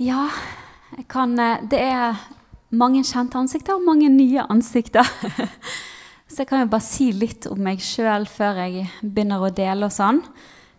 Ja, 0.00 0.30
kan 1.12 1.38
eh, 1.38 1.60
Det 1.68 1.78
er 1.78 2.16
mange 2.72 3.02
kjente 3.04 3.36
ansikter 3.36 3.76
og 3.76 3.84
mange 3.84 4.08
nye 4.08 4.46
ansikter. 4.48 5.04
Så 6.30 6.40
jeg 6.40 6.48
kan 6.48 6.62
jo 6.62 6.70
bare 6.72 6.86
si 6.86 7.10
litt 7.12 7.48
om 7.50 7.60
meg 7.60 7.82
sjøl 7.84 8.24
før 8.30 8.62
jeg 8.62 8.86
begynner 9.02 9.44
å 9.44 9.50
dele 9.52 9.90
og 9.90 9.92
sånn. 9.92 10.22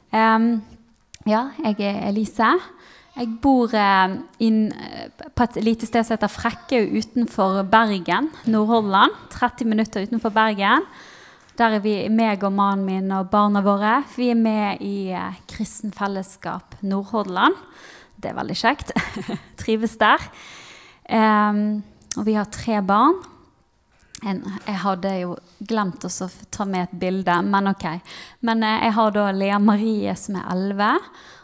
Um, 0.09 0.47
ja, 1.27 1.43
jeg 1.59 1.83
er 1.85 1.99
Elise. 2.07 2.49
Jeg 3.13 3.29
bor 3.43 3.75
eh, 3.77 4.17
inn, 4.41 4.59
på 5.35 5.45
et 5.45 5.61
lite 5.67 5.85
sted 5.85 6.07
som 6.07 6.15
heter 6.15 6.31
Frekkau 6.31 6.81
utenfor 6.97 7.61
Bergen, 7.69 8.31
Nord-Holland. 8.49 9.13
30 9.35 9.69
minutter 9.69 10.07
utenfor 10.07 10.33
Bergen. 10.33 10.87
Der 11.59 11.77
er 11.77 11.83
vi, 11.83 11.97
meg 12.09 12.41
og 12.47 12.55
mannen 12.57 12.87
min 12.87 13.13
og 13.13 13.29
barna 13.29 13.61
våre. 13.61 13.99
Vi 14.15 14.31
er 14.33 14.39
med 14.39 14.81
i 14.81 15.11
uh, 15.13 15.35
Kristen 15.51 15.93
Fellesskap 15.93 16.79
Nord-Hordaland. 16.81 17.59
Det 18.21 18.31
er 18.31 18.37
veldig 18.37 18.57
kjekt. 18.57 18.93
Trives 19.61 19.97
der. 20.01 20.23
Um, 21.09 21.81
og 22.17 22.25
vi 22.27 22.37
har 22.37 22.49
tre 22.53 22.79
barn. 22.85 23.17
En, 24.21 24.43
jeg 24.67 24.77
hadde 24.83 25.11
jo 25.23 25.35
glemt 25.65 26.03
å 26.05 26.09
ta 26.53 26.65
med 26.69 26.85
et 26.85 26.97
bilde, 27.01 27.35
men 27.41 27.71
ok. 27.71 27.87
Men 28.45 28.61
eh, 28.67 28.83
jeg 28.85 28.93
har 28.99 29.13
da 29.15 29.29
Lea 29.33 29.57
Marie 29.61 30.13
som 30.19 30.37
er 30.37 30.49
elleve. 30.53 30.91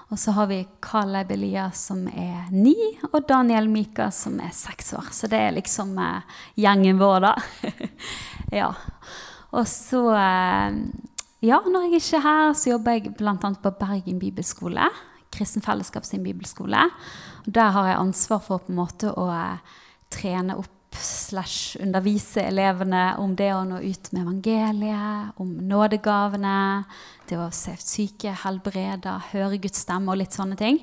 Og 0.07 0.19
så 0.21 0.31
har 0.37 0.47
vi 0.47 0.61
Caleb 0.83 1.33
Elias 1.35 1.81
som 1.89 2.05
er 2.07 2.45
ni, 2.53 2.75
og 3.09 3.25
Daniel 3.27 3.67
Mika 3.67 4.07
som 4.13 4.37
er 4.39 4.53
seks 4.55 4.93
år. 4.95 5.09
Så 5.11 5.27
det 5.31 5.41
er 5.41 5.57
liksom 5.57 5.97
eh, 5.99 6.37
gjengen 6.63 7.01
vår, 7.01 7.25
da. 7.25 7.33
ja. 8.61 8.71
Og 9.51 9.67
så 9.71 10.05
eh, 10.13 10.81
Ja, 11.45 11.59
når 11.65 11.87
jeg 11.87 11.99
ikke 11.99 12.17
er 12.17 12.25
her, 12.25 12.53
så 12.57 12.71
jobber 12.71 12.95
jeg 12.97 13.11
bl.a. 13.17 13.35
på 13.37 13.73
Bergen 13.79 14.21
bibelskole. 14.21 14.87
Kristen 15.37 15.63
Fellesskap 15.65 16.05
sin 16.07 16.25
bibelskole. 16.25 16.87
Og 17.45 17.51
der 17.53 17.75
har 17.75 17.91
jeg 17.91 18.01
ansvar 18.01 18.41
for 18.43 18.65
på 18.65 18.73
en 18.73 18.81
måte 18.81 19.13
å 19.13 19.27
eh, 19.33 19.77
trene 20.13 20.57
opp 20.57 20.73
slash 20.97 21.77
undervise 21.83 22.41
elevene 22.47 23.11
om 23.21 23.35
det 23.37 23.51
å 23.53 23.65
nå 23.67 23.81
ut 23.83 24.09
med 24.13 24.23
evangeliet, 24.23 25.37
om 25.41 25.51
nådegavene, 25.69 26.57
det 27.29 27.37
å 27.37 27.51
se 27.53 27.75
syke 27.81 28.33
helbrede, 28.43 29.13
høre 29.33 29.59
Guds 29.61 29.83
stemme 29.85 30.13
og 30.13 30.21
litt 30.21 30.35
sånne 30.35 30.57
ting. 30.59 30.81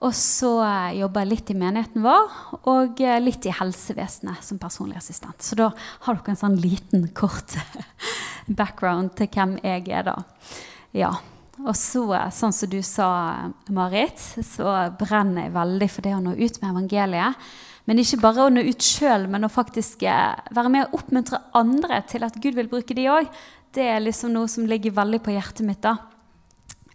Og 0.00 0.14
så 0.16 0.54
eh, 0.64 1.00
jobber 1.02 1.26
jeg 1.26 1.30
litt 1.34 1.50
i 1.52 1.58
menigheten 1.60 2.04
vår 2.04 2.36
og 2.72 3.02
eh, 3.04 3.18
litt 3.20 3.44
i 3.44 3.52
helsevesenet 3.52 4.44
som 4.44 4.60
personlig 4.60 4.96
assistent. 5.00 5.44
Så 5.44 5.58
da 5.60 5.68
har 6.06 6.16
dere 6.16 6.32
en 6.32 6.40
sånn 6.40 6.56
liten, 6.60 7.10
kort 7.16 7.58
background 8.60 9.12
til 9.20 9.28
hvem 9.34 9.58
jeg 9.60 9.90
er, 9.92 10.08
da. 10.08 10.16
Ja. 10.96 11.12
Og 11.66 11.74
så, 11.76 12.04
eh, 12.16 12.30
sånn 12.32 12.54
som 12.56 12.70
du 12.70 12.80
sa, 12.82 13.08
Marit, 13.68 14.18
så 14.18 14.90
brenner 14.98 15.46
jeg 15.46 15.56
veldig 15.56 15.90
for 15.90 16.06
det 16.06 16.14
å 16.16 16.22
nå 16.24 16.36
ut 16.38 16.60
med 16.62 16.70
evangeliet. 16.70 17.50
Men 17.86 17.98
ikke 17.98 18.20
bare 18.22 18.46
å 18.46 18.52
nå 18.52 18.62
ut 18.68 18.84
sjøl, 18.84 19.26
men 19.28 19.44
å 19.44 19.50
faktisk 19.50 20.04
være 20.04 20.70
med 20.70 20.86
og 20.86 21.00
oppmuntre 21.00 21.40
andre 21.54 22.02
til 22.06 22.22
at 22.24 22.36
Gud 22.40 22.54
vil 22.54 22.68
bruke 22.68 22.94
de 22.94 23.08
òg. 23.10 23.28
Det 23.72 23.82
er 23.82 24.00
liksom 24.00 24.32
noe 24.32 24.48
som 24.48 24.66
ligger 24.66 24.94
veldig 24.94 25.22
på 25.24 25.34
hjertet 25.34 25.66
mitt. 25.66 25.80
da. 25.82 25.96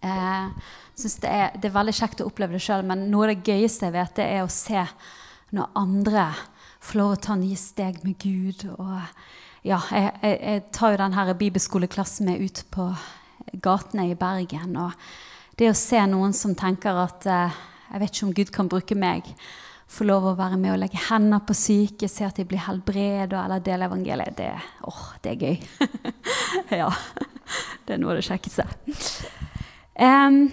Eh, 0.01 0.49
synes 0.95 1.19
det 1.19 1.29
er, 1.29 1.51
det, 1.55 1.69
er, 1.69 1.75
veldig 1.75 1.95
kjekt 1.95 2.21
å 2.23 2.29
oppleve 2.29 2.55
det 2.55 2.63
sjøl, 2.63 2.85
men 2.87 3.09
noe 3.11 3.27
av 3.27 3.33
det 3.33 3.51
gøyeste 3.51 3.89
jeg 3.89 3.95
vet, 3.95 4.15
det 4.15 4.27
er 4.31 4.43
å 4.45 4.51
se 4.51 4.85
når 5.55 5.73
andre 5.75 6.29
får 6.85 6.99
lov 6.99 7.15
å 7.15 7.21
ta 7.27 7.35
nye 7.39 7.57
steg 7.59 8.01
med 8.05 8.17
Gud. 8.21 8.65
Og, 8.77 8.95
ja, 9.65 9.79
jeg, 9.91 10.11
jeg, 10.21 10.39
jeg, 10.39 10.63
tar 10.75 10.93
jo 10.93 11.01
denne 11.01 11.37
bibelskoleklassen 11.41 12.29
med 12.29 12.43
ut 12.45 12.63
på 12.71 12.89
gatene 13.53 14.09
i 14.09 14.17
Bergen. 14.19 14.75
Og 14.81 15.57
det 15.59 15.69
å 15.71 15.77
se 15.77 16.01
noen 16.09 16.33
som 16.35 16.55
tenker 16.57 16.97
at 17.05 17.27
eh, 17.29 17.61
jeg 17.91 18.01
vet 18.01 18.15
ikke 18.15 18.27
om 18.27 18.35
Gud 18.35 18.51
kan 18.55 18.71
bruke 18.71 18.97
meg, 18.97 19.29
få 19.87 20.07
lov 20.07 20.25
å 20.27 20.35
være 20.37 20.57
med 20.59 20.73
og 20.73 20.81
legge 20.81 21.01
hendene 21.07 21.39
på 21.45 21.55
syke, 21.57 22.09
se 22.09 22.25
at 22.25 22.37
de 22.39 22.45
blir 22.49 22.63
helbredet 22.65 23.37
eller 23.37 23.63
dele 23.63 23.87
evangeliet, 23.87 24.35
det, 24.39 24.51
oh, 24.89 25.07
det 25.23 25.35
er 25.35 25.43
gøy. 25.45 25.57
ja. 26.81 26.89
Det 27.85 27.93
er 27.93 28.01
noe 28.01 28.15
av 28.15 28.19
det 28.19 28.25
kjekkeste. 28.25 28.65
Um, 29.95 30.47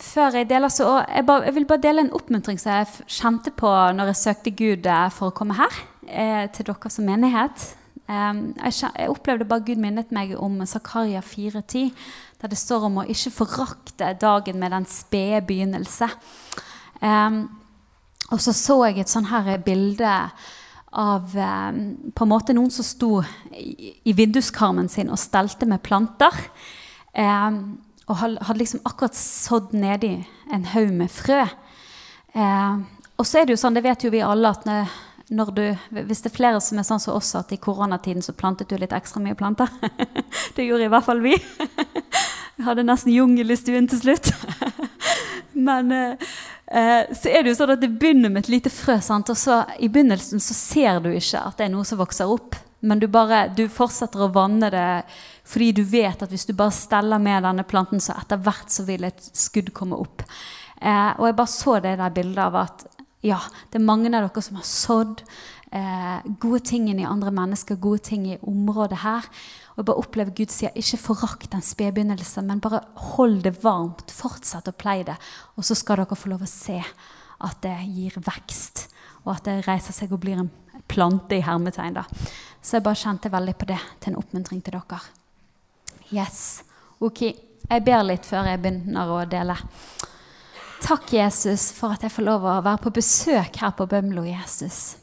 før 0.00 0.38
jeg 0.38 0.48
deler 0.48 0.70
så, 0.72 1.00
jeg, 1.02 1.26
bare, 1.26 1.48
jeg, 1.48 1.56
vil 1.56 1.66
bare 1.68 1.82
dele 1.82 2.04
en 2.06 2.14
oppmuntring 2.16 2.60
som 2.62 2.76
jeg 2.78 3.08
kjente 3.18 3.52
på 3.58 3.72
når 3.96 4.12
jeg 4.12 4.20
søkte 4.22 4.54
Gud 4.56 4.86
eh, 4.86 5.08
for 5.12 5.32
å 5.32 5.36
komme 5.36 5.58
her, 5.58 5.82
eh, 6.06 6.44
til 6.54 6.70
dere 6.70 6.92
som 6.92 7.08
menighet. 7.08 7.66
Um, 8.06 8.52
jeg, 8.60 8.76
jeg, 8.86 9.10
opplevde 9.10 9.48
bare 9.50 9.66
Gud 9.66 9.82
minnet 9.82 10.14
meg 10.14 10.36
om 10.38 10.60
Zakaria 10.70 11.20
4,10, 11.26 11.90
der 12.40 12.52
det 12.52 12.58
står 12.60 12.88
om 12.88 13.00
å 13.00 13.06
ikke 13.08 13.32
forakte 13.34 14.12
dagen 14.20 14.60
med 14.60 14.74
den 14.74 14.86
spede 14.88 15.40
begynnelse. 15.48 16.08
Um, 17.00 17.46
og 18.32 18.42
så 18.42 18.52
så 18.56 18.78
jeg 18.88 19.04
et 19.04 19.12
sånn 19.12 19.28
her 19.30 19.56
bilde 19.64 20.12
av 20.96 21.34
um, 21.36 21.80
på 22.12 22.26
en 22.26 22.32
måte 22.32 22.56
noen 22.56 22.72
som 22.72 22.86
sto 22.86 23.10
i, 23.52 23.94
i 24.04 24.14
vinduskarmen 24.16 24.88
sin 24.92 25.12
og 25.12 25.20
stelte 25.20 25.68
med 25.68 25.84
planter. 25.86 26.34
Um, 27.16 27.78
og 28.06 28.20
hadde 28.20 28.60
liksom 28.60 28.84
akkurat 28.86 29.16
sådd 29.18 29.72
nedi 29.74 30.14
en 30.54 30.68
haug 30.76 30.92
med 30.94 31.10
frø. 31.10 31.40
Og 33.18 33.26
så 33.26 33.40
er 33.40 33.48
det 33.48 33.56
jo 33.56 33.58
sånn, 33.58 33.74
det 33.74 33.82
vet 33.82 34.04
jo 34.04 34.12
vi 34.12 34.20
alle, 34.22 34.52
at 34.52 34.62
når 34.68 34.92
du, 35.28 35.62
hvis 35.90 36.22
det 36.22 36.30
er 36.30 36.36
flere 36.36 36.60
som 36.62 36.78
er 36.78 36.86
sånn 36.86 37.02
som 37.02 37.16
oss, 37.16 37.34
at 37.34 37.50
i 37.50 37.58
koronatiden 37.58 38.22
så 38.22 38.34
plantet 38.36 38.70
du 38.70 38.76
litt 38.78 38.94
ekstra 38.94 39.18
mye 39.22 39.34
planter 39.34 39.66
Det 40.56 40.62
gjorde 40.62 40.86
i 40.86 40.92
hvert 40.92 41.04
fall 41.04 41.22
vi. 41.24 41.34
Vi 42.56 42.64
hadde 42.68 42.86
nesten 42.86 43.12
jungel 43.12 43.50
i 43.50 43.56
stuen 43.58 43.88
til 43.90 44.04
slutt. 44.04 44.30
Men 45.66 45.90
eh, 45.92 46.30
eh, 46.70 47.10
så 47.10 47.32
er 47.32 47.42
det 47.42 47.52
jo 47.52 47.58
sånn 47.58 47.74
at 47.74 47.82
det 47.82 47.90
begynner 47.98 48.30
med 48.30 48.44
et 48.44 48.52
lite 48.54 48.72
frø. 48.72 49.00
Sant? 49.02 49.32
Og 49.32 49.38
så 49.40 49.64
i 49.82 49.90
begynnelsen 49.90 50.42
så 50.42 50.54
ser 50.56 51.02
du 51.02 51.10
ikke 51.10 51.42
at 51.42 51.58
det 51.58 51.66
er 51.66 51.74
noe 51.74 51.88
som 51.88 52.00
vokser 52.00 52.30
opp. 52.30 52.56
Men 52.86 53.00
du, 53.02 53.08
bare, 53.10 53.48
du 53.56 53.66
fortsetter 53.72 54.22
å 54.22 54.32
vanne 54.32 54.70
det 54.70 54.88
fordi 55.46 55.72
du 55.78 55.82
vet 55.86 56.22
at 56.22 56.30
hvis 56.30 56.46
du 56.48 56.54
bare 56.58 56.74
steller 56.74 57.20
med 57.22 57.44
denne 57.46 57.64
planten, 57.66 58.02
så 58.02 58.14
etter 58.18 58.40
hvert 58.42 58.70
så 58.72 58.86
vil 58.86 59.06
et 59.06 59.30
skudd 59.34 59.72
komme 59.74 59.98
opp. 59.98 60.22
Eh, 60.78 61.12
og 61.16 61.28
jeg 61.28 61.38
bare 61.38 61.50
så 61.50 61.78
det 61.82 61.96
der 61.98 62.14
bildet 62.14 62.42
av 62.46 62.58
at 62.62 62.86
ja, 63.26 63.40
det 63.70 63.80
er 63.80 63.86
mange 63.86 64.10
av 64.12 64.28
dere 64.28 64.42
som 64.44 64.58
har 64.58 64.66
sådd 64.68 65.22
eh, 65.74 66.26
gode 66.42 66.62
ting 66.68 66.88
i 66.92 67.06
andre 67.06 67.32
mennesker, 67.34 67.78
gode 67.82 68.04
ting 68.06 68.26
i 68.30 68.38
området 68.40 69.00
her. 69.02 69.26
Og 69.74 69.82
jeg 69.82 69.88
bare 69.90 70.02
opplever 70.02 70.36
Gud 70.36 70.52
sier 70.54 70.76
ikke 70.78 71.00
forakt 71.02 71.50
den 71.52 71.64
spedbegynnelsen, 71.64 72.46
men 72.48 72.62
bare 72.64 72.84
hold 73.16 73.42
det 73.44 73.56
varmt. 73.64 74.14
Fortsett 74.14 74.70
å 74.70 74.76
pleie 74.76 75.06
det. 75.08 75.18
Og 75.56 75.66
så 75.66 75.76
skal 75.78 76.02
dere 76.02 76.18
få 76.18 76.32
lov 76.32 76.46
å 76.46 76.50
se 76.50 76.78
at 76.80 77.58
det 77.64 77.74
gir 77.92 78.14
vekst, 78.24 78.86
og 79.26 79.34
at 79.34 79.48
det 79.48 79.58
reiser 79.66 79.92
seg 79.92 80.14
og 80.14 80.22
blir 80.22 80.38
en 80.40 80.52
plante 80.88 81.36
i 81.36 81.44
hermetegn. 81.44 81.98
da. 81.98 82.06
Så 82.62 82.78
jeg 82.78 82.86
bare 82.86 83.02
kjente 83.02 83.32
veldig 83.32 83.56
på 83.58 83.68
det 83.68 83.80
til 84.00 84.14
en 84.14 84.20
oppmuntring 84.22 84.62
til 84.64 84.78
dere. 84.78 85.02
Yes. 86.14 86.62
Ok. 87.02 87.26
Jeg 87.66 87.82
ber 87.82 88.04
litt 88.06 88.26
før 88.26 88.46
jeg 88.46 88.62
begynner 88.62 89.10
å 89.10 89.24
dele. 89.26 89.56
Takk, 90.82 91.12
Jesus, 91.12 91.70
for 91.72 91.96
at 91.96 92.04
jeg 92.04 92.12
får 92.12 92.26
lov 92.26 92.44
å 92.44 92.60
være 92.64 92.82
på 92.84 92.92
besøk 92.98 93.56
her 93.62 93.72
på 93.76 93.86
Bømlo, 93.90 94.26
Jesus. 94.28 94.96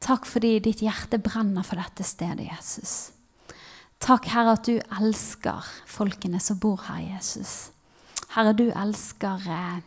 Takk 0.00 0.26
fordi 0.28 0.56
ditt 0.64 0.82
hjerte 0.84 1.20
brenner 1.22 1.64
for 1.66 1.80
dette 1.80 2.04
stedet, 2.06 2.48
Jesus. 2.48 3.12
Takk, 4.00 4.30
Herre, 4.32 4.56
at 4.56 4.64
du 4.64 4.80
elsker 4.80 5.66
folkene 5.88 6.40
som 6.40 6.58
bor 6.60 6.80
her, 6.88 7.02
Jesus. 7.04 7.70
Herre, 8.32 8.54
du 8.56 8.70
elsker 8.70 9.44
eh, 9.44 9.80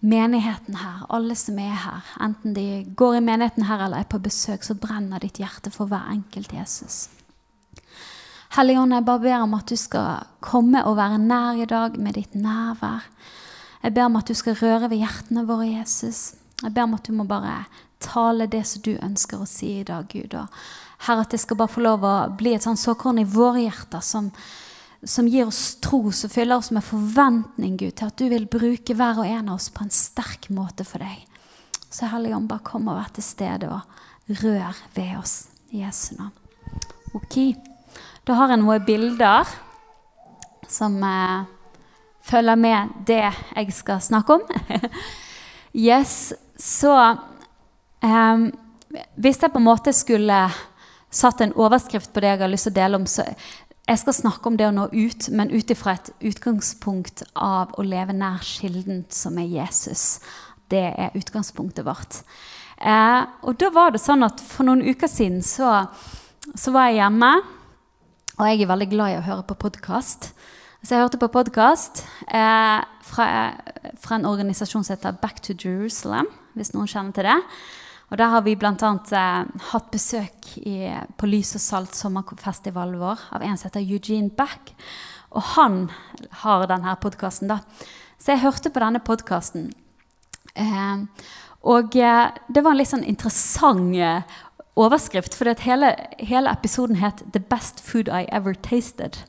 menigheten 0.00 0.78
her, 0.80 1.04
alle 1.12 1.36
som 1.36 1.58
er 1.60 1.76
her. 1.84 2.08
Enten 2.24 2.56
de 2.56 2.84
går 2.96 3.18
i 3.18 3.24
menigheten 3.24 3.68
her 3.68 3.84
eller 3.84 4.00
er 4.02 4.10
på 4.10 4.20
besøk, 4.24 4.64
så 4.64 4.78
brenner 4.78 5.20
ditt 5.22 5.40
hjerte 5.42 5.72
for 5.74 5.90
hver 5.90 6.08
enkelt, 6.14 6.54
Jesus. 6.56 7.08
Hellige 8.56 8.80
Ånd, 8.80 8.96
jeg 8.96 9.04
bare 9.04 9.24
ber 9.26 9.42
om 9.44 9.58
at 9.58 9.68
du 9.68 9.76
skal 9.76 10.24
komme 10.40 10.80
og 10.88 10.96
være 10.96 11.20
nær 11.20 11.60
i 11.60 11.68
dag 11.68 11.98
med 12.00 12.16
ditt 12.16 12.34
nærvær. 12.38 13.04
Jeg 13.82 13.94
ber 13.94 14.08
om 14.08 14.18
at 14.18 14.28
du 14.28 14.34
skal 14.34 14.56
røre 14.58 14.90
ved 14.90 15.02
hjertene 15.02 15.44
våre, 15.46 15.68
Jesus. 15.70 16.34
Jeg 16.62 16.74
ber 16.74 16.88
om 16.88 16.96
at 16.98 17.06
du 17.06 17.14
må 17.14 17.26
bare 17.28 17.62
tale 18.02 18.48
det 18.50 18.64
som 18.66 18.82
du 18.82 18.94
ønsker 18.96 19.42
å 19.42 19.48
si 19.48 19.78
i 19.80 19.86
dag, 19.86 20.08
Gud. 20.10 20.34
Og 20.34 21.06
Herre, 21.06 21.22
at 21.22 21.34
det 21.34 21.40
skal 21.42 21.58
bare 21.60 21.70
få 21.70 21.84
lov 21.84 22.06
å 22.06 22.14
bli 22.38 22.54
et 22.56 22.64
sånn 22.64 22.78
såkorn 22.78 23.20
i 23.22 23.28
våre 23.28 23.62
hjerter 23.62 24.02
som, 24.02 24.32
som 25.02 25.28
gir 25.30 25.46
oss 25.46 25.78
tro, 25.82 26.08
som 26.10 26.32
fyller 26.32 26.58
oss 26.58 26.72
med 26.74 26.86
forventning, 26.86 27.76
Gud, 27.78 27.94
til 27.98 28.10
at 28.10 28.18
du 28.18 28.26
vil 28.32 28.48
bruke 28.50 28.96
hver 28.98 29.22
og 29.22 29.30
en 29.30 29.52
av 29.52 29.58
oss 29.60 29.70
på 29.74 29.86
en 29.86 29.94
sterk 29.94 30.50
måte 30.54 30.86
for 30.86 31.04
deg. 31.04 31.22
Så 31.88 32.10
Hellige 32.10 32.36
Ånd, 32.36 32.50
bare 32.50 32.66
kom 32.66 32.90
og 32.90 32.98
vær 32.98 33.12
til 33.14 33.24
stede 33.24 33.70
og 33.70 34.34
rør 34.42 34.82
ved 34.96 35.14
oss 35.20 35.36
i 35.70 35.84
Jesu 35.84 36.18
navn. 36.18 36.34
Ok. 37.16 37.38
Da 38.26 38.36
har 38.36 38.52
jeg 38.52 38.60
noen 38.60 38.84
bilder 38.84 39.48
som 40.68 40.98
eh, 41.00 41.46
følger 42.28 42.60
med 42.60 42.94
det 43.08 43.24
jeg 43.24 43.74
skal 43.74 44.02
snakke 44.04 44.38
om. 44.38 44.42
yes, 45.90 46.32
så 46.58 46.94
um, 48.02 48.50
Hvis 49.16 49.42
jeg 49.42 49.52
på 49.52 49.60
en 49.60 49.68
måte 49.68 49.92
skulle 49.92 50.42
satt 51.10 51.40
en 51.40 51.54
overskrift 51.56 52.12
på 52.12 52.20
det 52.20 52.34
jeg 52.34 52.42
har 52.42 52.52
lyst 52.52 52.68
til 52.68 52.74
å 52.76 52.80
dele 52.80 53.00
om, 53.00 53.06
så 53.08 53.24
jeg 53.88 54.00
skal 54.02 54.16
snakke 54.16 54.50
om 54.50 54.56
det 54.60 54.66
å 54.68 54.74
nå 54.74 54.88
ut, 54.92 55.28
men 55.32 55.52
ut 55.52 55.70
ifra 55.72 55.94
et 55.96 56.10
utgangspunkt 56.20 57.22
av 57.32 57.72
å 57.80 57.84
leve 57.84 58.12
nær 58.12 58.42
kilden, 58.44 59.06
som 59.08 59.38
er 59.40 59.48
Jesus. 59.48 60.20
Det 60.68 60.90
er 60.92 61.16
utgangspunktet 61.16 61.86
vårt. 61.86 62.20
Eh, 62.76 63.22
og 63.48 63.56
da 63.58 63.70
var 63.74 63.94
det 63.94 63.98
sånn 63.98 64.22
at 64.22 64.38
For 64.44 64.68
noen 64.68 64.84
uker 64.86 65.10
siden 65.10 65.40
så, 65.42 65.88
så 66.54 66.74
var 66.74 66.90
jeg 66.90 67.00
hjemme. 67.00 67.32
Og 68.38 68.44
jeg 68.46 68.60
er 68.62 68.70
veldig 68.70 68.90
glad 68.92 69.14
i 69.14 69.18
å 69.18 69.24
høre 69.24 69.46
på 69.48 69.56
podkast. 69.64 70.30
Så 70.78 70.94
jeg 70.94 71.02
hørte 71.02 71.18
på 71.18 71.26
podkast 71.34 72.04
eh, 72.30 72.80
fra, 73.02 73.24
fra, 73.98 74.14
en 74.14 74.26
organisasjon 74.28 74.84
som 74.86 74.94
heter 74.94 75.16
Back 75.18 75.40
to 75.42 75.56
Jerusalem. 75.58 76.28
Hvis 76.54 76.70
noen 76.70 76.86
kjenner 76.86 77.16
til 77.16 77.26
det. 77.26 77.34
Og 78.08 78.20
Der 78.20 78.30
har 78.30 78.44
vi 78.46 78.54
bl.a. 78.54 78.70
Eh, 78.70 79.64
hatt 79.72 79.88
besøk 79.90 80.52
i, 80.62 80.86
på 81.18 81.26
Lys 81.26 81.50
og 81.58 81.64
Salt 81.64 81.98
sommerfestivalen 81.98 83.02
vår 83.02 83.26
av 83.34 83.42
en 83.42 83.58
som 83.58 83.72
heter 83.72 83.82
Eugene 83.82 84.30
Back. 84.30 84.70
Og 85.34 85.42
han 85.56 85.88
har 86.44 86.68
denne 86.70 86.94
podkasten. 87.02 87.50
Så 88.14 88.36
jeg 88.36 88.44
hørte 88.46 88.70
på 88.70 88.86
denne 88.86 89.02
podkasten. 89.02 89.72
Eh, 90.54 91.04
og 91.66 91.98
eh, 91.98 92.24
det 92.54 92.62
var 92.62 92.70
en 92.70 92.82
litt 92.84 92.94
sånn 92.94 93.02
interessant 93.02 93.98
eh, 93.98 94.40
overskrift, 94.78 95.34
for 95.34 95.50
hele, 95.66 95.96
hele, 96.22 96.54
episoden 96.54 97.02
het 97.02 97.26
'The 97.26 97.42
best 97.50 97.82
food 97.82 98.06
I 98.06 98.30
ever 98.30 98.54
tasted'. 98.54 99.24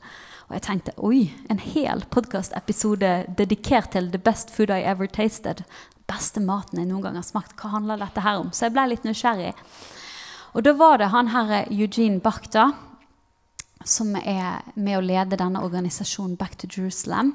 Og 0.50 0.56
jeg 0.56 0.64
tenkte 0.66 0.92
oi, 1.06 1.28
en 1.46 1.60
hel 1.62 2.00
podkastepisode 2.10 3.10
dedikert 3.38 3.92
til 3.94 4.08
'The 4.10 4.18
best 4.18 4.50
food 4.50 4.72
I 4.74 4.82
ever 4.82 5.06
tasted'. 5.06 5.62
Beste 6.10 6.40
maten 6.42 6.80
jeg 6.80 6.88
noen 6.88 7.04
gang 7.04 7.14
har 7.14 7.22
smakt. 7.22 7.54
Hva 7.54 7.70
handler 7.70 8.02
dette 8.02 8.20
her 8.20 8.40
om? 8.40 8.50
Så 8.50 8.66
jeg 8.66 8.74
ble 8.74 8.88
litt 8.90 9.06
nysgjerrig. 9.06 9.54
Og 10.58 10.64
da 10.66 10.72
var 10.74 10.98
det 10.98 11.12
han 11.14 11.30
her 11.30 11.52
eh, 11.54 11.70
Eugene 11.70 12.18
Bach, 12.18 12.50
da, 12.50 12.72
som 13.86 14.16
er 14.16 14.58
med 14.74 14.98
å 14.98 15.06
lede 15.06 15.38
denne 15.38 15.62
organisasjonen 15.62 16.34
Back 16.36 16.58
to 16.58 16.66
Jerusalem. 16.66 17.30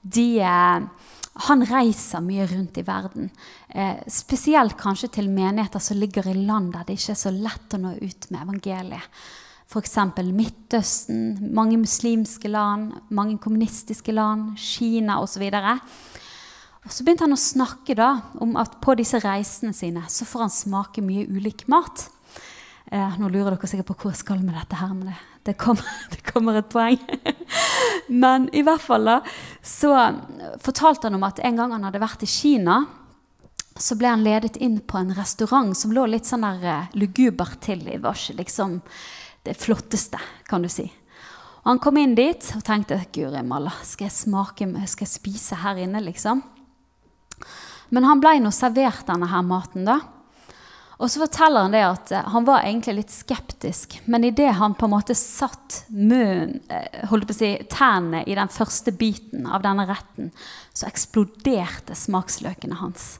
De, 0.00 0.40
han 0.40 1.68
reiser 1.68 2.24
mye 2.24 2.48
rundt 2.48 2.80
i 2.80 2.88
verden. 2.88 3.28
Eh, 3.68 4.00
spesielt 4.08 4.80
kanskje 4.80 5.12
til 5.20 5.28
menigheter 5.28 5.84
som 5.84 6.00
ligger 6.00 6.32
i 6.32 6.46
land 6.46 6.72
der 6.72 6.88
det 6.88 6.96
ikke 6.96 7.12
er 7.12 7.24
så 7.26 7.30
lett 7.30 7.76
å 7.76 7.84
nå 7.84 7.98
ut 8.00 8.30
med 8.30 8.40
evangeliet. 8.40 9.24
F.eks. 9.74 9.96
Midtøsten, 10.30 11.50
mange 11.50 11.80
muslimske 11.82 12.46
land, 12.46 12.92
mange 13.10 13.40
kommunistiske 13.42 14.14
land, 14.14 14.52
Kina 14.60 15.16
osv. 15.18 15.42
Og 16.84 16.92
så 16.94 17.02
begynte 17.02 17.26
han 17.26 17.34
å 17.34 17.40
snakke 17.40 17.96
da, 17.98 18.10
om 18.38 18.54
at 18.60 18.78
på 18.84 18.94
disse 18.94 19.18
reisene 19.24 19.74
sine 19.74 20.04
så 20.06 20.28
får 20.28 20.46
han 20.46 20.54
smake 20.54 21.02
mye 21.02 21.26
ulik 21.26 21.66
mat. 21.72 22.06
Eh, 22.86 23.18
nå 23.18 23.26
lurer 23.32 23.56
dere 23.56 23.70
sikkert 23.72 23.90
på 23.90 23.96
hvor 23.98 24.14
jeg 24.14 24.22
skal 24.22 24.44
med 24.44 24.54
dette, 24.54 24.78
her, 24.78 24.92
men 24.94 25.10
det, 25.10 25.18
det, 25.50 25.56
kommer, 25.58 25.90
det 26.14 26.22
kommer 26.28 26.60
et 26.60 26.70
poeng. 26.70 27.00
men 28.24 28.46
i 28.54 28.62
hvert 28.62 28.84
fall 28.84 29.10
da, 29.10 29.22
så 29.58 29.90
fortalte 30.62 31.10
han 31.10 31.18
om 31.18 31.26
at 31.26 31.42
en 31.42 31.58
gang 31.58 31.74
han 31.74 31.88
hadde 31.88 32.04
vært 32.04 32.22
i 32.22 32.30
Kina 32.30 32.84
så 33.74 33.96
ble 33.98 34.06
han 34.06 34.22
ledet 34.22 34.54
inn 34.62 34.78
på 34.86 35.00
en 35.00 35.10
restaurant 35.16 35.74
som 35.74 35.90
lå 35.90 36.04
litt 36.06 36.28
sånn 36.28 36.44
der 36.46 36.62
uh, 36.62 36.92
lugubert 36.94 37.58
til. 37.64 37.82
Det 37.82 37.98
var 38.04 38.14
ikke 38.14 38.38
liksom 38.44 38.76
det 39.44 39.56
flotteste, 39.60 40.20
kan 40.48 40.64
du 40.64 40.70
si. 40.72 40.86
Og 41.64 41.70
han 41.70 41.80
kom 41.80 41.96
inn 42.00 42.16
dit 42.16 42.50
og 42.56 42.64
tenkte 42.64 42.98
Guri 43.12 43.40
malla, 43.44 43.72
skal 43.84 44.10
jeg 44.10 44.16
smake, 44.18 44.68
skal 44.88 45.06
jeg 45.06 45.14
spise 45.14 45.60
her 45.62 45.80
inne, 45.80 46.02
liksom? 46.04 46.42
Men 47.94 48.08
han 48.08 48.20
ble 48.20 48.38
nå 48.42 48.52
servert 48.52 49.06
denne 49.08 49.28
her 49.30 49.44
maten, 49.46 49.86
da. 49.88 50.00
Og 50.94 51.10
så 51.10 51.24
forteller 51.24 51.66
han 51.66 51.74
det 51.74 51.82
at 51.82 52.12
uh, 52.14 52.28
han 52.36 52.46
var 52.46 52.62
egentlig 52.62 52.94
litt 53.00 53.12
skeptisk, 53.12 53.96
men 54.06 54.26
idet 54.28 54.52
han 54.60 54.76
på 54.78 54.86
en 54.86 54.94
måte 54.94 55.16
satt 55.18 55.82
munnen, 55.90 56.60
å 57.02 57.34
si, 57.34 57.50
tennene 57.72 58.22
i 58.30 58.36
den 58.38 58.52
første 58.52 58.94
biten 58.94 59.48
av 59.50 59.64
denne 59.64 59.88
retten, 59.90 60.30
så 60.72 60.86
eksploderte 60.88 61.96
smaksløkene 61.98 62.78
hans. 62.78 63.16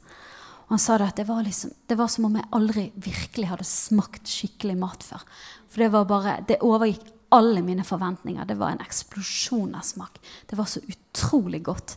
Og 0.65 0.77
han 0.77 0.81
sa 0.81 0.97
det 1.01 1.11
at 1.11 1.19
det 1.21 1.27
var, 1.29 1.43
liksom, 1.45 1.75
det 1.91 1.99
var, 1.99 2.09
som 2.09 2.29
om 2.29 2.39
jeg 2.39 2.49
aldri 2.57 2.87
virkelig 2.95 3.51
hadde 3.51 3.67
smakt 3.69 4.31
skikkelig 4.31 4.79
mat 4.81 5.05
før. 5.05 5.27
For 5.75 5.83
det 5.83 5.91
var 5.91 6.07
bare, 6.07 6.37
det 6.47 6.63
overgikk 6.63 7.09
alle 7.35 7.65
mine 7.67 7.83
forventninger. 7.83 8.47
Det 8.47 8.55
var 8.61 8.71
en 8.71 8.85
eksplosjon 8.85 9.75
av 9.75 9.83
smak. 9.83 10.21
Det 10.47 10.55
var 10.55 10.69
så 10.71 10.79
utrolig 10.87 11.65
godt. 11.67 11.97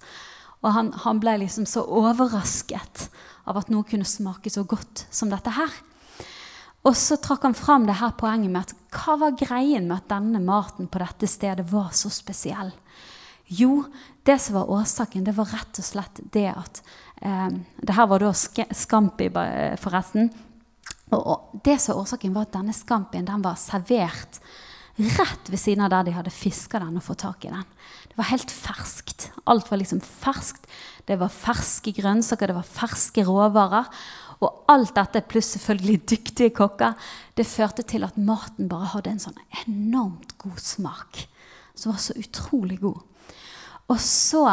Og 0.65 0.71
han, 0.74 0.89
han 1.06 1.19
ble 1.21 1.35
liksom 1.44 1.68
så 1.69 1.83
overrasket 1.85 3.06
av 3.45 3.59
at 3.62 3.69
noe 3.69 3.85
kunne 3.85 4.07
smake 4.07 4.50
så 4.50 4.65
godt 4.65 5.06
som 5.13 5.29
dette 5.29 5.53
her. 5.53 5.75
Og 6.88 6.95
så 6.97 7.19
trakk 7.21 7.45
han 7.45 7.57
fram 7.57 7.85
det 7.85 8.00
her 8.00 8.15
poenget 8.18 8.50
med 8.50 8.65
at 8.65 8.74
hva 8.97 9.18
var 9.21 9.38
greien 9.38 9.85
med 9.85 10.00
at 10.00 10.09
denne 10.09 10.41
maten 10.41 10.89
på 10.89 11.01
dette 11.03 11.30
stedet 11.30 11.68
var 11.69 11.91
så 11.94 12.09
spesiell? 12.13 12.71
Jo, 13.47 13.85
det 14.27 14.39
som 14.41 14.57
var 14.57 14.71
årsaken, 14.73 15.23
det 15.23 15.35
var 15.38 15.51
rett 15.53 15.80
og 15.80 15.85
slett 15.85 16.19
det 16.33 16.50
at 16.51 16.81
eh, 17.21 17.47
Det 17.77 17.95
her 17.95 18.09
var 18.09 18.25
da 18.25 18.33
scampi, 18.33 19.30
forresten. 19.80 20.31
Og, 21.15 21.59
det 21.63 21.77
som 21.80 21.95
er 21.95 22.01
årsaken, 22.01 22.33
var 22.36 22.48
at 22.48 22.56
denne 22.57 22.75
scampien 22.75 23.27
den 23.27 23.44
var 23.45 23.59
servert 23.59 24.42
rett 24.98 25.50
ved 25.51 25.62
siden 25.62 25.86
av 25.86 25.92
der 25.94 26.07
de 26.07 26.15
hadde 26.15 26.33
fiska 26.33 26.81
den 26.81 26.98
og 26.98 27.06
fått 27.06 27.21
tak 27.21 27.45
i 27.45 27.51
den. 27.54 27.65
Det 28.09 28.18
var 28.18 28.31
helt 28.31 28.51
ferskt. 28.51 29.30
Alt 29.45 29.69
var 29.69 29.80
liksom 29.80 30.01
ferskt. 30.01 30.65
Det 31.06 31.19
var 31.21 31.31
ferske 31.31 31.94
grønnsaker, 31.95 32.50
det 32.50 32.57
var 32.57 32.68
ferske 32.68 33.24
råvarer. 33.27 33.88
Og 34.42 34.65
alt 34.69 34.94
dette, 34.98 35.24
pluss 35.30 35.54
selvfølgelig 35.56 36.01
dyktige 36.12 36.54
kokker, 36.57 36.98
det 37.38 37.48
førte 37.50 37.86
til 37.88 38.06
at 38.06 38.18
maten 38.21 38.69
bare 38.69 38.92
hadde 38.94 39.13
en 39.13 39.21
sånn 39.21 39.39
enormt 39.63 40.36
god 40.42 40.59
smak. 40.62 41.24
Som 41.77 41.94
var 41.94 42.01
så 42.01 42.18
utrolig 42.18 42.80
god. 42.81 43.00
Og 43.88 44.01
så 44.01 44.44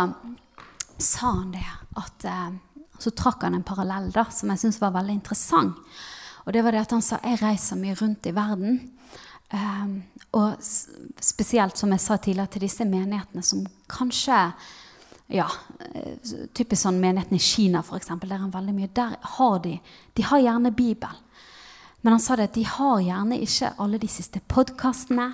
sa 1.01 1.33
han 1.41 1.51
det 1.56 1.67
at 1.99 2.25
eh, 2.29 2.53
Så 3.03 3.11
trakk 3.11 3.43
han 3.43 3.56
en 3.56 3.67
parallell 3.67 4.12
da, 4.15 4.23
som 4.31 4.53
jeg 4.53 4.61
syntes 4.61 4.79
var 4.81 4.93
veldig 4.95 5.17
interessant. 5.17 5.81
Og 6.44 6.52
det 6.52 6.62
var 6.64 6.75
det 6.75 6.85
at 6.85 6.94
han 6.94 7.05
sa 7.05 7.20
jeg 7.25 7.41
reiser 7.43 7.81
mye 7.81 7.96
rundt 7.99 8.29
i 8.29 8.35
verden. 8.37 8.81
Um, 9.55 10.02
og 10.35 10.56
spesielt, 11.23 11.79
som 11.79 11.93
jeg 11.94 12.02
sa 12.02 12.17
tidligere, 12.17 12.52
til 12.55 12.64
disse 12.67 12.87
menighetene 12.88 13.44
som 13.44 13.62
kanskje 13.91 14.38
ja, 15.32 15.46
eh, 15.81 16.17
Typisk 16.52 16.82
sånn 16.82 16.99
menigheten 17.00 17.38
i 17.38 17.41
Kina, 17.41 17.81
f.eks. 17.81 18.11
Der, 18.12 18.35
er 18.37 18.50
veldig 18.52 18.75
mye, 18.76 18.91
der 18.93 19.14
har 19.37 19.61
de, 19.64 19.79
de 20.17 20.26
har 20.26 20.43
gjerne 20.43 20.75
Bibel. 20.76 21.20
Men 22.05 22.12
han 22.12 22.20
sa 22.20 22.37
det 22.37 22.50
at 22.50 22.56
de 22.58 22.67
har 22.69 22.99
gjerne 23.00 23.38
ikke 23.41 23.70
alle 23.81 23.99
de 24.02 24.08
siste 24.12 24.43
podkastene. 24.52 25.31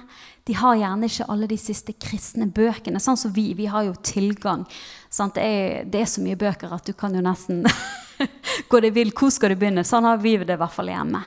De 0.46 0.54
har 0.54 0.76
gjerne 0.78 1.08
ikke 1.10 1.26
alle 1.34 1.48
de 1.50 1.56
siste 1.58 1.96
kristne 1.98 2.46
bøkene. 2.46 3.02
Sånn 3.02 3.18
som 3.18 3.32
vi. 3.34 3.48
Vi 3.58 3.66
har 3.66 3.88
jo 3.88 3.96
tilgang. 4.06 4.62
Det 5.10 5.42
er, 5.42 5.82
det, 5.90 6.04
er, 6.04 6.06
så 6.06 6.22
mye 6.22 6.38
bøker 6.38 6.70
at 6.76 6.86
du 6.86 6.94
kan 6.94 7.16
jo 7.16 7.24
nesten 7.26 7.64
gå 8.70 8.80
deg 8.84 8.94
vill. 8.96 9.12
Hvor 9.16 9.32
skal 9.34 9.54
du 9.54 9.60
begynne? 9.60 9.84
Sånn 9.86 10.08
har 10.08 10.20
vi 10.22 10.36
det 10.40 10.56
i 10.56 10.60
hvert 10.60 10.74
fall 10.74 10.92
hjemme. 10.92 11.22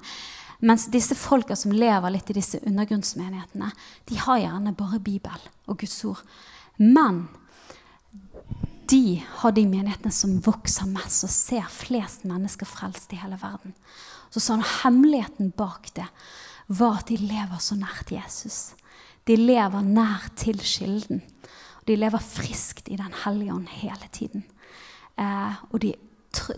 Mens 0.63 0.87
disse 0.91 1.15
folka 1.19 1.57
som 1.59 1.73
lever 1.75 2.13
litt 2.13 2.29
i 2.31 2.37
disse 2.37 2.61
undergrunnsmenighetene, 2.63 3.71
de 4.07 4.19
har 4.23 4.39
gjerne 4.39 4.75
bare 4.79 5.01
Bibel 5.03 5.47
og 5.67 5.81
Guds 5.81 5.97
ord. 6.07 6.21
Men 6.79 7.25
de 8.89 9.19
har 9.41 9.51
de 9.55 9.65
menighetene 9.67 10.13
som 10.13 10.37
vokser 10.43 10.87
mest 10.91 11.25
og 11.27 11.33
ser 11.33 11.67
flest 11.71 12.23
mennesker 12.29 12.69
frelst 12.69 13.11
i 13.15 13.19
hele 13.19 13.39
verden. 13.41 13.75
Så 14.31 14.41
sånn 14.43 14.63
hemmeligheten 14.63 15.51
bak 15.57 15.91
det 15.97 16.07
var 16.71 17.01
at 17.01 17.11
de 17.11 17.19
lever 17.19 17.59
så 17.61 17.75
nært 17.77 18.13
Jesus. 18.15 18.73
De 19.27 19.35
lever 19.39 19.83
nær 19.83 20.29
til 20.39 20.59
kilden. 20.59 21.21
De 21.87 21.95
lever 21.99 22.23
friskt 22.23 22.89
i 22.89 22.97
Den 22.99 23.13
hellige 23.23 23.53
ånd 23.53 23.67
hele 23.67 24.09
tiden. 24.11 24.43
Eh, 25.19 25.55
og 25.71 25.79
de, 25.83 25.93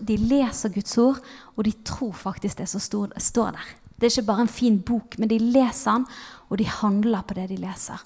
de, 0.00 0.16
leser 0.16 0.72
Guds 0.74 0.96
ord, 0.98 1.18
og 1.56 1.66
de 1.66 1.72
tror 1.84 2.14
faktisk 2.16 2.58
det 2.58 2.68
som 2.70 2.80
står, 2.80 3.12
der. 3.12 3.74
Det 3.96 4.06
er 4.06 4.14
ikke 4.14 4.28
bare 4.28 4.46
en 4.46 4.52
fin 4.52 4.80
bok, 4.82 5.18
men 5.18 5.28
de 5.28 5.38
leser 5.38 5.92
den, 5.92 6.06
og 6.48 6.58
de 6.58 6.66
handler 6.68 7.22
på 7.26 7.34
det 7.34 7.48
de 7.50 7.60
leser. 7.60 8.00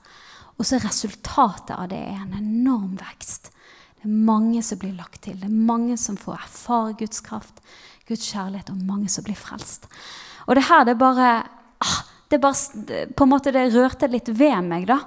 Og 0.58 0.66
så 0.66 0.76
er 0.76 0.86
resultatet 0.86 1.76
av 1.76 1.88
det 1.90 2.00
en 2.00 2.34
enorm 2.36 2.98
vekst. 3.00 3.50
Det 4.00 4.08
er 4.08 4.24
mange 4.28 4.62
som 4.64 4.78
blir 4.80 4.96
lagt 4.96 5.22
til. 5.24 5.38
Det 5.40 5.48
er 5.48 5.66
mange 5.70 5.96
som 6.00 6.16
får 6.20 6.38
erfare 6.38 6.96
Guds 7.00 7.20
kraft. 7.24 7.62
Guds 8.08 8.26
kjærlighet, 8.32 8.70
og 8.72 8.84
mange 8.88 9.08
som 9.12 9.24
blir 9.24 9.38
frelst. 9.38 9.86
Og 10.46 10.56
det 10.56 10.66
her, 10.68 10.84
det 10.84 10.98
bare 10.98 11.30
det 11.40 12.06
det 12.30 12.38
bare, 12.38 13.06
På 13.16 13.24
en 13.24 13.30
måte 13.30 13.52
det 13.52 13.72
rørte 13.74 14.06
litt 14.06 14.28
ved 14.28 14.62
meg, 14.62 14.86
da. 14.86 15.00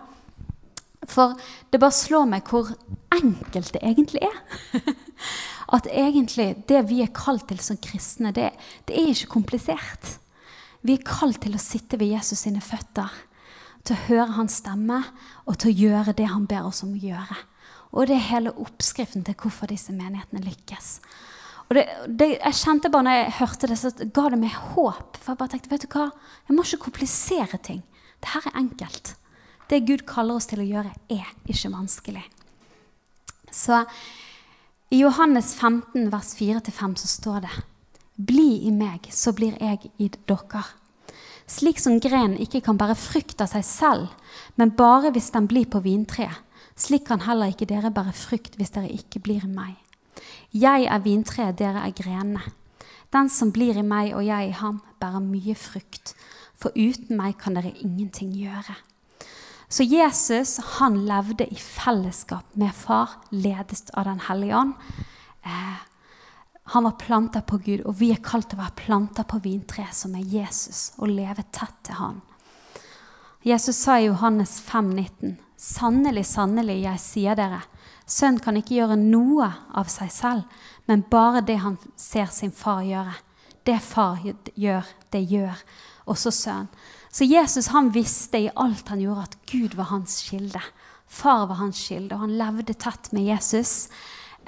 For 1.07 1.35
det 1.71 1.79
bare 1.79 1.95
slår 1.95 2.25
meg 2.27 2.49
hvor 2.49 2.69
enkelt 3.13 3.73
det 3.73 3.81
egentlig 3.83 4.23
er. 4.27 4.37
At 5.73 5.87
egentlig 5.89 6.65
det 6.69 6.83
vi 6.89 7.01
er 7.01 7.13
kalt 7.15 7.47
til 7.49 7.61
som 7.63 7.79
kristne, 7.81 8.33
det, 8.35 8.51
det 8.87 8.97
er 8.97 9.09
ikke 9.13 9.31
komplisert. 9.39 10.17
Vi 10.85 10.97
er 10.97 11.07
kalt 11.07 11.41
til 11.45 11.55
å 11.55 11.61
sitte 11.61 11.97
ved 11.97 12.13
Jesus 12.13 12.43
sine 12.45 12.61
føtter. 12.61 13.09
Til 13.83 13.97
å 13.97 14.03
høre 14.07 14.35
hans 14.37 14.59
stemme 14.61 15.01
og 15.43 15.57
til 15.59 15.71
å 15.71 15.77
gjøre 15.87 16.15
det 16.15 16.29
han 16.29 16.45
ber 16.47 16.69
oss 16.69 16.83
om 16.85 16.93
å 16.93 17.01
gjøre. 17.01 17.39
Og 17.93 18.07
det 18.09 18.17
er 18.17 18.29
hele 18.29 18.53
oppskriften 18.57 19.25
til 19.25 19.37
hvorfor 19.37 19.69
disse 19.69 19.93
menighetene 19.95 20.43
lykkes. 20.45 20.93
Og 21.69 21.77
det, 21.77 21.83
det, 22.07 22.29
jeg 22.35 22.59
kjente 22.59 22.91
bare 22.93 23.07
når 23.07 23.17
jeg 23.17 23.35
hørte 23.39 23.69
det, 23.69 23.79
så 23.79 23.91
ga 24.13 24.27
det 24.33 24.39
meg 24.41 24.55
håp. 24.73 25.17
For 25.19 25.33
jeg 25.33 25.41
bare 25.41 25.53
tenkte, 25.53 25.71
vet 25.73 25.85
du 25.85 25.91
hva? 25.93 26.07
Jeg 26.47 26.57
må 26.57 26.65
ikke 26.65 26.85
komplisere 26.87 27.59
ting. 27.65 27.83
Det 28.21 28.33
her 28.33 28.49
er 28.49 28.59
enkelt. 28.61 29.13
Det 29.71 29.83
Gud 29.87 30.03
kaller 30.09 30.37
oss 30.37 30.49
til 30.49 30.61
å 30.61 30.67
gjøre, 30.67 30.91
er 31.11 31.29
ikke 31.49 31.71
vanskelig. 31.73 32.23
Så 33.53 33.79
I 34.93 34.99
Johannes 34.99 35.55
15, 35.55 36.11
vers 36.11 36.35
4-5 36.37 36.95
så 36.95 37.07
står 37.07 37.39
det 37.41 37.53
Bli 38.15 38.67
i 38.67 38.71
meg, 38.71 39.07
så 39.09 39.31
blir 39.33 39.55
jeg 39.57 39.89
i 39.97 40.09
dere. 40.13 40.61
Slik 41.49 41.81
som 41.81 41.95
grenen 41.97 42.35
ikke 42.37 42.61
kan 42.61 42.77
bære 42.77 42.93
frukt 43.01 43.41
av 43.41 43.49
seg 43.49 43.65
selv, 43.65 44.11
men 44.53 44.75
bare 44.77 45.09
hvis 45.15 45.31
den 45.33 45.47
blir 45.49 45.65
på 45.65 45.81
vintreet, 45.81 46.37
slik 46.77 47.07
kan 47.07 47.25
heller 47.25 47.49
ikke 47.49 47.65
dere 47.73 47.89
bære 47.89 48.13
frukt 48.13 48.59
hvis 48.59 48.75
dere 48.77 48.93
ikke 48.93 49.23
blir 49.25 49.41
i 49.47 49.49
meg. 49.49 49.73
Jeg 50.53 50.85
er 50.85 51.01
vintreet, 51.01 51.57
dere 51.57 51.87
er 51.87 51.97
grenene. 51.97 52.45
Den 53.09 53.33
som 53.33 53.49
blir 53.49 53.81
i 53.81 53.87
meg 53.95 54.13
og 54.13 54.21
jeg 54.29 54.51
i 54.51 54.57
ham, 54.61 54.83
bærer 55.01 55.25
mye 55.25 55.57
frukt, 55.57 56.13
for 56.53 56.69
uten 56.77 57.17
meg 57.17 57.39
kan 57.41 57.57
dere 57.57 57.73
ingenting 57.81 58.29
gjøre. 58.37 58.77
Så 59.73 59.83
Jesus 59.83 60.57
han 60.57 61.05
levde 61.05 61.47
i 61.53 61.55
fellesskap 61.55 62.45
med 62.51 62.75
far, 62.75 63.09
ledet 63.29 63.89
av 63.93 64.05
Den 64.05 64.19
hellige 64.19 64.57
ånd. 64.57 64.73
Eh, 65.43 65.79
han 66.63 66.83
var 66.83 66.91
planta 66.91 67.41
på 67.41 67.57
Gud, 67.57 67.81
og 67.81 67.95
vi 67.97 68.11
er 68.13 68.21
kalt 68.21 68.51
til 68.51 68.59
å 68.59 68.61
være 68.61 68.77
planta 68.83 69.25
på 69.25 69.39
vintreet, 69.41 69.95
som 69.97 70.13
er 70.13 70.29
Jesus, 70.29 70.91
og 71.01 71.09
leve 71.09 71.41
tett 71.49 71.73
til 71.89 71.97
han. 71.97 72.21
Jesus 73.41 73.81
sa 73.81 73.97
i 73.97 74.05
Johannes 74.11 74.59
5, 74.61 74.93
19, 74.93 75.35
Sannelig, 75.57 76.27
sannelig, 76.29 76.77
jeg 76.83 77.01
sier 77.01 77.41
dere, 77.41 77.63
sønn 78.05 78.37
kan 78.45 78.61
ikke 78.61 78.77
gjøre 78.77 79.01
noe 79.01 79.49
av 79.73 79.89
seg 79.89 80.13
selv, 80.13 80.45
men 80.85 81.07
bare 81.09 81.41
det 81.41 81.57
han 81.65 81.81
ser 81.97 82.29
sin 82.29 82.53
far 82.53 82.85
gjøre. 82.85 83.17
Det 83.65 83.81
far 83.81 84.21
gjør, 84.53 84.85
det 85.09 85.25
gjør 85.33 85.65
også 86.05 86.29
sønn. 86.29 86.69
Så 87.13 87.27
Jesus 87.29 87.67
han 87.67 87.91
visste 87.93 88.39
i 88.41 88.49
alt 88.55 88.87
han 88.89 89.01
gjorde, 89.03 89.27
at 89.27 89.37
Gud 89.51 89.75
var 89.77 89.91
hans 89.91 90.17
kilde. 90.25 90.61
Far 91.07 91.45
var 91.45 91.59
hans 91.61 91.77
kilde, 91.87 92.15
og 92.15 92.25
han 92.25 92.37
levde 92.39 92.73
tett 92.73 93.11
med 93.13 93.27
Jesus. 93.27 93.89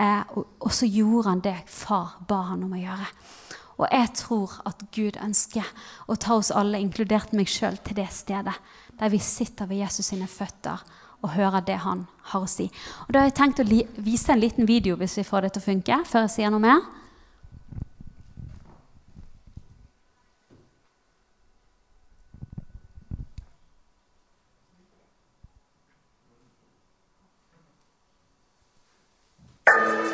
Eh, 0.01 0.23
og, 0.33 0.47
og, 0.59 0.71
så 0.73 0.89
gjorde 0.89 1.29
han 1.29 1.43
det 1.45 1.59
far 1.69 2.17
ba 2.25 2.41
han 2.49 2.65
om 2.65 2.73
å 2.73 2.81
gjøre. 2.81 3.05
Og 3.75 3.85
jeg 3.91 4.11
tror 4.17 4.57
at 4.65 4.81
Gud 4.95 5.19
ønsker 5.21 5.69
å 6.09 6.17
ta 6.17 6.39
oss 6.39 6.49
alle, 6.49 6.81
inkludert 6.81 7.35
meg 7.37 7.51
sjøl, 7.51 7.77
til 7.85 7.99
det 7.99 8.09
stedet 8.15 8.55
der 8.95 9.11
vi 9.11 9.19
sitter 9.19 9.69
ved 9.69 9.83
Jesus 9.83 10.09
sine 10.09 10.27
føtter 10.31 10.81
og 11.21 11.33
hører 11.35 11.63
det 11.67 11.77
han 11.83 12.05
har 12.31 12.45
å 12.45 12.49
si. 12.49 12.69
Og 13.05 13.13
Da 13.13 13.21
har 13.21 13.29
jeg 13.29 13.37
tenkt 13.39 13.61
å 13.61 13.69
vise 14.03 14.33
en 14.33 14.41
liten 14.41 14.65
video 14.65 14.97
hvis 14.97 15.17
vi 15.19 15.27
får 15.27 15.45
det 15.45 15.53
til 15.53 15.63
å 15.63 15.69
funke, 15.69 16.03
før 16.07 16.25
jeg 16.25 16.35
sier 16.39 16.53
noe 16.53 16.63
mer. 16.63 16.85
you. 29.67 30.04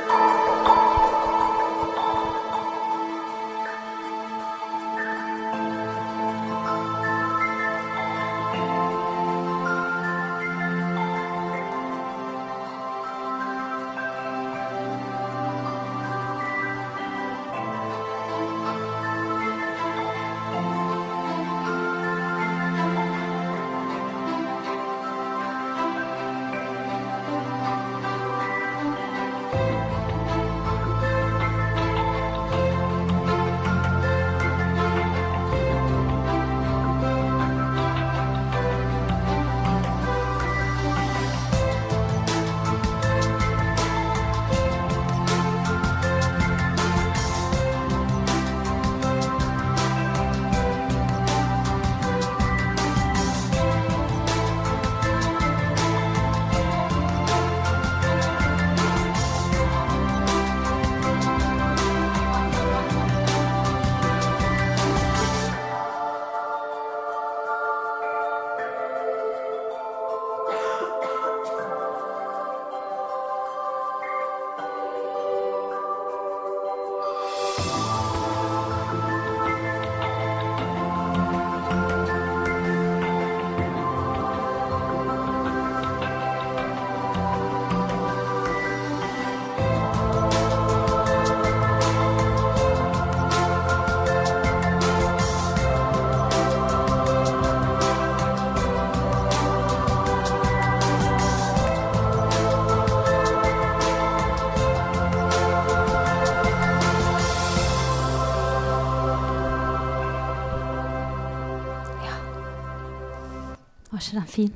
Ikke 114.11 114.21
den 114.21 114.31
fin? 114.35 114.53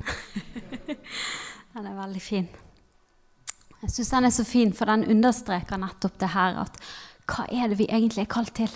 den 1.74 1.90
er 1.90 1.98
veldig 1.98 2.22
fin. 2.22 2.48
Jeg 3.82 3.92
syns 3.92 4.14
den 4.14 4.28
er 4.28 4.34
så 4.34 4.44
fin, 4.46 4.72
for 4.74 4.88
den 4.90 5.04
understreker 5.12 5.80
nettopp 5.80 6.16
det 6.20 6.32
her 6.32 6.62
at 6.64 6.80
hva 7.26 7.44
er 7.50 7.70
det 7.70 7.80
vi 7.80 7.88
egentlig 7.90 8.22
er 8.22 8.30
kalt 8.30 8.54
til? 8.56 8.70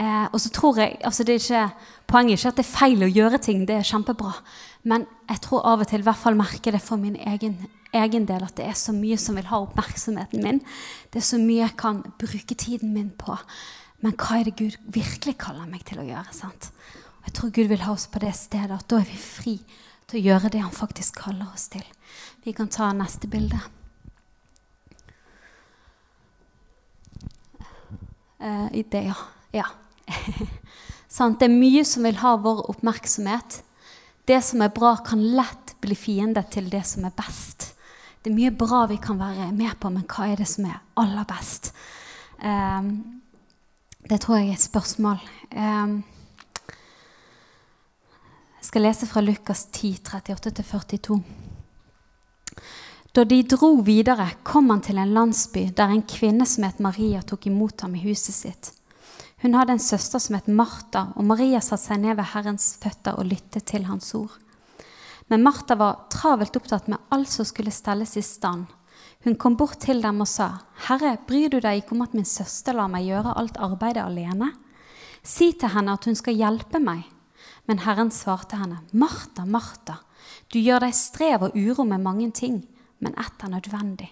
Eh, 0.00 0.26
og 0.30 0.38
så 0.40 0.50
tror 0.52 0.78
jeg, 0.80 0.98
altså 1.04 1.24
det 1.24 1.34
er 1.34 1.42
ikke, 1.42 1.88
Poenget 2.10 2.32
er 2.32 2.38
ikke 2.38 2.50
at 2.50 2.58
det 2.58 2.64
er 2.64 2.78
feil 2.78 3.04
å 3.04 3.10
gjøre 3.10 3.38
ting, 3.42 3.66
det 3.68 3.76
er 3.76 3.86
kjempebra. 3.86 4.32
Men 4.88 5.04
jeg 5.28 5.42
tror 5.44 5.66
av 5.68 5.84
og 5.84 5.90
til, 5.90 6.02
i 6.02 6.08
hvert 6.08 6.20
fall 6.20 6.38
merker 6.38 6.74
det 6.74 6.82
for 6.82 7.00
min 7.00 7.16
egen, 7.16 7.58
egen 7.96 8.26
del, 8.26 8.46
at 8.46 8.56
det 8.58 8.66
er 8.66 8.78
så 8.78 8.94
mye 8.96 9.18
som 9.20 9.36
vil 9.38 9.50
ha 9.50 9.60
oppmerksomheten 9.62 10.42
min. 10.44 10.62
Det 11.12 11.20
er 11.20 11.28
så 11.28 11.38
mye 11.40 11.64
jeg 11.66 11.76
kan 11.80 12.02
bruke 12.20 12.56
tiden 12.56 12.94
min 12.96 13.12
på. 13.18 13.36
Men 14.00 14.16
hva 14.16 14.40
er 14.40 14.48
det 14.48 14.56
Gud 14.58 14.78
virkelig 14.88 15.36
kaller 15.42 15.68
meg 15.68 15.84
til 15.88 16.00
å 16.00 16.08
gjøre? 16.08 16.32
sant? 16.34 16.70
Og 17.20 17.28
jeg 17.28 17.36
tror 17.36 17.54
Gud 17.60 17.70
vil 17.70 17.84
ha 17.84 17.92
oss 17.92 18.08
på 18.08 18.22
det 18.22 18.32
stedet 18.38 18.72
at 18.72 18.88
da 18.88 19.02
er 19.02 19.08
vi 19.08 19.20
fri 19.20 19.56
til 20.10 20.20
å 20.20 20.26
gjøre 20.30 20.50
det 20.52 20.62
han 20.64 20.74
faktisk 20.74 21.20
kaller 21.22 21.50
oss 21.54 21.68
til. 21.72 21.84
Vi 22.44 22.54
kan 22.56 22.70
ta 22.72 22.90
neste 22.96 23.30
bilde. 23.30 23.60
Uh, 28.40 28.68
det, 28.72 29.02
ja. 29.04 29.16
ja. 29.52 29.66
sånn, 31.16 31.36
det 31.38 31.46
er 31.50 31.54
mye 31.54 31.84
som 31.86 32.06
vil 32.08 32.20
ha 32.22 32.36
vår 32.40 32.64
oppmerksomhet. 32.72 33.60
Det 34.26 34.40
som 34.46 34.62
er 34.64 34.72
bra, 34.74 34.96
kan 35.04 35.22
lett 35.36 35.74
bli 35.80 35.96
fiende 35.96 36.42
til 36.52 36.70
det 36.72 36.82
som 36.88 37.04
er 37.06 37.14
best. 37.16 37.70
Det 38.20 38.32
er 38.32 38.36
mye 38.36 38.52
bra 38.52 38.84
vi 38.88 38.98
kan 39.00 39.20
være 39.20 39.50
med 39.56 39.76
på, 39.80 39.92
men 39.92 40.06
hva 40.08 40.28
er 40.28 40.40
det 40.40 40.48
som 40.48 40.66
er 40.68 40.80
aller 41.00 41.26
best? 41.28 41.72
Um, 42.40 43.20
det 44.08 44.22
tror 44.24 44.40
jeg 44.40 44.50
er 44.50 44.58
et 44.58 44.64
spørsmål. 44.64 45.20
Um, 45.52 46.00
skal 48.70 48.84
lese 48.86 49.06
fra 49.06 49.20
Lukas 49.20 49.66
10, 49.72 49.96
38-42. 50.04 51.20
Da 53.12 53.24
de 53.24 53.40
dro 53.42 53.72
videre, 53.82 54.28
kom 54.46 54.70
han 54.70 54.82
til 54.86 55.00
en 55.02 55.10
landsby 55.16 55.64
der 55.74 55.90
en 55.90 56.04
kvinne 56.06 56.46
som 56.46 56.68
het 56.68 56.78
Maria, 56.78 57.24
tok 57.26 57.48
imot 57.50 57.82
ham 57.82 57.96
i 57.98 58.04
huset 58.04 58.36
sitt. 58.36 58.70
Hun 59.42 59.56
hadde 59.58 59.74
en 59.74 59.82
søster 59.82 60.22
som 60.22 60.38
het 60.38 60.46
Martha, 60.46 61.08
og 61.18 61.26
Maria 61.26 61.58
satte 61.58 61.88
seg 61.88 62.04
ned 62.04 62.14
ved 62.20 62.30
Herrens 62.30 62.70
føtter 62.78 63.18
og 63.18 63.26
lyttet 63.32 63.66
til 63.72 63.90
hans 63.90 64.14
ord. 64.14 64.38
Men 65.26 65.42
Martha 65.42 65.74
var 65.74 66.04
travelt 66.14 66.62
opptatt 66.62 66.86
med 66.86 67.02
alt 67.10 67.34
som 67.34 67.48
skulle 67.48 67.74
stelles 67.74 68.14
i 68.20 68.22
stand. 68.22 68.68
Hun 69.26 69.34
kom 69.34 69.58
bort 69.58 69.80
til 69.82 69.98
dem 69.98 70.22
og 70.22 70.28
sa, 70.30 70.60
'Herre, 70.86 71.18
bryr 71.26 71.50
du 71.50 71.58
deg 71.58 71.82
ikke 71.82 71.98
om 71.98 72.02
at 72.06 72.14
min 72.14 72.24
søster 72.38 72.72
lar 72.72 72.86
meg 72.86 73.10
gjøre 73.10 73.34
alt 73.36 73.58
arbeidet 73.58 74.06
alene?' 74.06 74.54
Si 75.24 75.52
til 75.52 75.68
henne 75.74 75.92
at 75.92 76.04
hun 76.04 76.14
skal 76.14 76.34
hjelpe 76.38 76.78
meg. 76.78 77.02
Men 77.70 77.78
Herren 77.84 78.08
svarte 78.10 78.56
henne, 78.58 78.80
Martha, 78.90 79.44
Martha, 79.46 80.00
du 80.50 80.56
gjør 80.58 80.82
deg 80.82 80.94
strev 80.98 81.44
og 81.46 81.52
uro 81.54 81.84
med 81.86 82.02
mange 82.02 82.26
ting, 82.34 82.56
men 82.98 83.12
ett 83.14 83.44
er 83.46 83.52
nødvendig. 83.52 84.08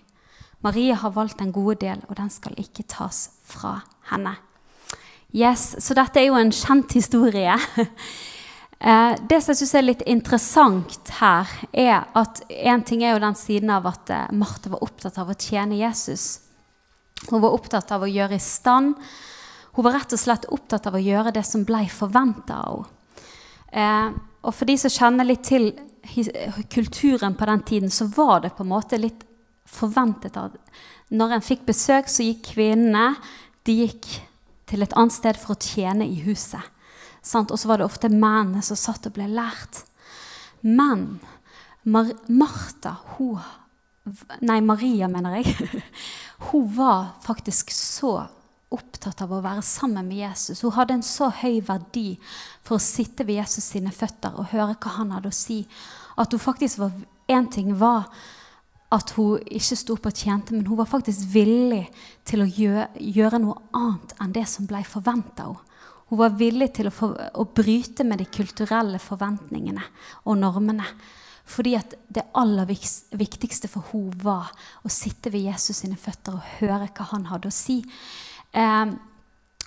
Marie 0.63 0.95
har 0.95 1.11
valgt 1.17 1.41
den 1.43 1.51
gode 1.51 1.81
del, 1.83 2.05
og 2.07 2.15
den 2.21 2.31
skal 2.31 2.55
ikke 2.55 2.85
tas 2.87 3.25
fra 3.43 3.81
henne. 4.13 4.37
Yes, 5.35 5.75
Så 5.83 5.97
dette 5.99 6.21
er 6.21 6.29
jo 6.29 6.39
en 6.39 6.55
kjent 6.55 6.95
historie. 6.95 7.59
Eh, 8.79 9.17
det 9.27 9.41
som 9.43 9.51
jeg 9.51 9.59
syns 9.59 9.73
er 9.75 9.83
litt 9.83 10.03
interessant 10.07 11.09
her, 11.17 11.51
er 11.75 12.05
at 12.15 12.45
en 12.47 12.85
ting 12.87 13.01
er 13.03 13.17
jo 13.17 13.23
den 13.25 13.35
siden 13.35 13.73
av 13.75 13.89
at 13.91 14.13
Martha 14.31 14.71
var 14.71 14.85
opptatt 14.87 15.19
av 15.19 15.33
å 15.33 15.35
tjene 15.35 15.81
Jesus. 15.81 16.45
Hun 17.25 17.43
var 17.43 17.57
opptatt 17.57 17.91
av 17.91 18.07
å 18.07 18.11
gjøre 18.13 18.39
i 18.39 18.45
stand. 18.45 18.95
Hun 19.75 19.83
var 19.83 19.99
rett 19.99 20.15
og 20.15 20.23
slett 20.23 20.47
opptatt 20.55 20.87
av 20.87 20.95
å 20.95 21.03
gjøre 21.03 21.35
det 21.35 21.43
som 21.43 21.67
ble 21.67 21.89
forventa 21.91 22.61
av 22.69 22.85
henne. 22.85 22.98
Eh, 23.73 24.11
og 24.43 24.55
for 24.55 24.69
de 24.69 24.77
som 24.81 24.93
kjenner 24.93 25.29
litt 25.29 25.45
til 25.49 25.73
kulturen 26.73 27.35
på 27.37 27.49
den 27.51 27.65
tiden, 27.69 27.91
så 27.91 28.07
var 28.15 28.41
det 28.45 28.55
på 28.57 28.65
en 28.65 28.73
måte 28.73 29.01
litt 29.01 29.27
forventet 29.69 30.39
at 30.41 30.57
når 31.13 31.37
en 31.37 31.45
fikk 31.45 31.67
besøk, 31.69 32.09
så 32.09 32.25
gikk 32.25 32.53
kvinnene 32.55 33.13
de 33.69 33.75
gikk 33.83 34.09
til 34.69 34.85
et 34.85 34.95
annet 34.97 35.17
sted 35.17 35.39
for 35.41 35.55
å 35.55 35.61
tjene 35.61 36.07
i 36.09 36.21
huset. 36.25 36.65
Sant? 37.25 37.53
Og 37.53 37.61
så 37.61 37.69
var 37.69 37.81
det 37.81 37.89
ofte 37.89 38.11
mennene 38.13 38.63
som 38.65 38.79
satt 38.79 39.09
og 39.09 39.17
ble 39.17 39.29
lært. 39.33 39.83
Men 40.65 41.19
Mar 41.89 42.13
Martha, 42.29 42.99
hun 43.17 43.41
Nei, 44.41 44.63
Maria, 44.65 45.05
mener 45.05 45.35
jeg. 45.37 45.83
Hun 46.49 46.63
var 46.73 47.19
faktisk 47.21 47.69
så 47.75 48.23
opptatt 48.75 49.23
av 49.25 49.33
å 49.33 49.43
være 49.45 49.63
sammen 49.65 50.09
med 50.09 50.21
Jesus. 50.21 50.63
Hun 50.63 50.75
hadde 50.77 50.99
en 50.99 51.07
så 51.07 51.31
høy 51.41 51.61
verdi 51.65 52.19
for 52.67 52.77
å 52.77 52.83
sitte 52.83 53.25
ved 53.25 53.41
Jesus 53.41 53.71
sine 53.73 53.93
føtter 53.95 54.37
og 54.37 54.51
høre 54.53 54.77
hva 54.77 54.97
han 54.99 55.15
hadde 55.17 55.33
å 55.33 55.39
si. 55.39 55.63
At 56.19 56.35
hun 56.35 56.43
faktisk 56.43 56.85
var 56.85 56.93
Én 57.29 57.45
ting 57.53 57.75
var 57.77 58.07
at 58.89 59.11
hun 59.19 59.43
ikke 59.53 59.77
sto 59.77 59.99
opp 59.99 60.07
og 60.09 60.17
tjente, 60.17 60.55
men 60.57 60.65
hun 60.65 60.79
var 60.79 60.89
faktisk 60.89 61.27
villig 61.29 61.83
til 62.25 62.41
å 62.41 62.47
gjøre, 62.49 62.87
gjøre 62.97 63.41
noe 63.43 63.67
annet 63.77 64.15
enn 64.17 64.33
det 64.33 64.47
som 64.49 64.65
ble 64.69 64.81
forventa 64.89 65.45
henne. 65.51 65.65
Hun 66.09 66.23
var 66.23 66.39
villig 66.41 66.71
til 66.73 66.89
å, 66.89 66.93
for, 66.95 67.19
å, 67.37 67.45
bryte 67.53 68.01
med 68.09 68.23
de 68.23 68.25
kulturelle 68.33 68.97
forventningene 68.97 69.83
og 70.25 70.39
normene. 70.41 70.87
Fordi 71.49 71.75
at 71.77 71.99
det 72.09 72.31
aller 72.33 72.65
viktigste 72.69 73.69
for 73.69 73.91
hun 73.93 74.09
var 74.23 74.49
å 74.85 74.93
sitte 74.93 75.29
ved 75.33 75.51
Jesus 75.51 75.83
sine 75.83 76.01
føtter 76.01 76.39
og 76.39 76.55
høre 76.63 76.89
hva 76.89 77.11
han 77.13 77.29
hadde 77.29 77.53
å 77.53 77.55
si. 77.55 77.83
Eh, 78.53 78.95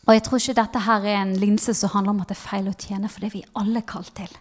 og 0.02 0.16
jeg 0.16 0.24
tror 0.26 0.42
ikke 0.42 0.58
dette 0.58 0.86
her 0.88 1.06
er 1.06 1.20
en 1.22 1.36
linse 1.40 1.76
som 1.78 1.94
handler 1.94 2.16
om 2.16 2.24
at 2.24 2.32
det 2.32 2.38
er 2.38 2.48
feil 2.48 2.72
å 2.72 2.78
tjene, 2.78 3.10
for 3.12 3.22
det 3.22 3.30
er 3.30 3.36
vi 3.38 3.44
alle 3.62 3.84
kalt 3.88 4.16
til. 4.18 4.32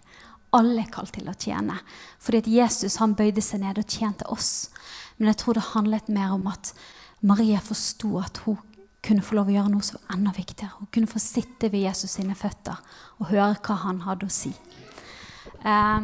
Alle 0.56 0.82
er 0.82 0.90
kalt 0.90 1.12
til 1.14 1.28
å 1.30 1.36
tjene. 1.36 1.76
Fordi 2.18 2.40
at 2.40 2.48
Jesus 2.50 2.96
han 3.02 3.14
bøyde 3.18 3.44
seg 3.44 3.62
ned 3.62 3.78
og 3.78 3.90
tjente 3.90 4.26
oss. 4.32 4.70
Men 5.18 5.30
jeg 5.30 5.42
tror 5.42 5.58
det 5.58 5.68
handlet 5.74 6.08
mer 6.10 6.32
om 6.34 6.48
at 6.50 6.72
Maria 7.20 7.60
forsto 7.60 8.16
at 8.22 8.40
hun 8.46 8.58
kunne 9.04 9.24
få 9.24 9.36
lov 9.36 9.48
å 9.48 9.54
gjøre 9.54 9.72
noe 9.72 9.84
som 9.84 10.00
var 10.00 10.16
enda 10.16 10.32
viktigere. 10.36 10.74
Hun 10.78 10.88
kunne 10.92 11.10
få 11.10 11.20
sitte 11.22 11.70
ved 11.72 11.84
Jesus 11.86 12.16
sine 12.16 12.36
føtter 12.36 12.80
og 13.20 13.30
høre 13.30 13.60
hva 13.60 13.76
han 13.84 14.02
hadde 14.04 14.28
å 14.28 14.32
si. 14.32 14.52
Eh, 15.60 16.00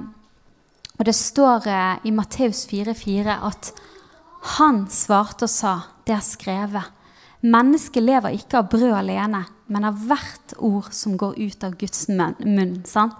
og 0.96 1.04
Det 1.04 1.14
står 1.16 1.68
eh, 1.68 2.06
i 2.08 2.12
Matteus 2.12 2.64
4,4 2.68 3.40
at 3.50 3.72
han 4.56 4.84
svarte 4.92 5.48
og 5.48 5.52
sa, 5.52 5.74
det 6.06 6.14
er 6.14 6.24
skrevet, 6.24 6.92
mennesket 7.46 8.02
lever 8.02 8.38
ikke 8.38 8.60
av 8.60 8.70
brød 8.72 8.94
alene, 8.98 9.44
men 9.70 9.86
av 9.88 9.98
hvert 10.06 10.54
ord 10.62 10.90
som 10.94 11.16
går 11.18 11.38
ut 11.38 11.66
av 11.66 11.76
Guds 11.78 12.06
munn. 12.08 12.82
sant? 12.84 13.14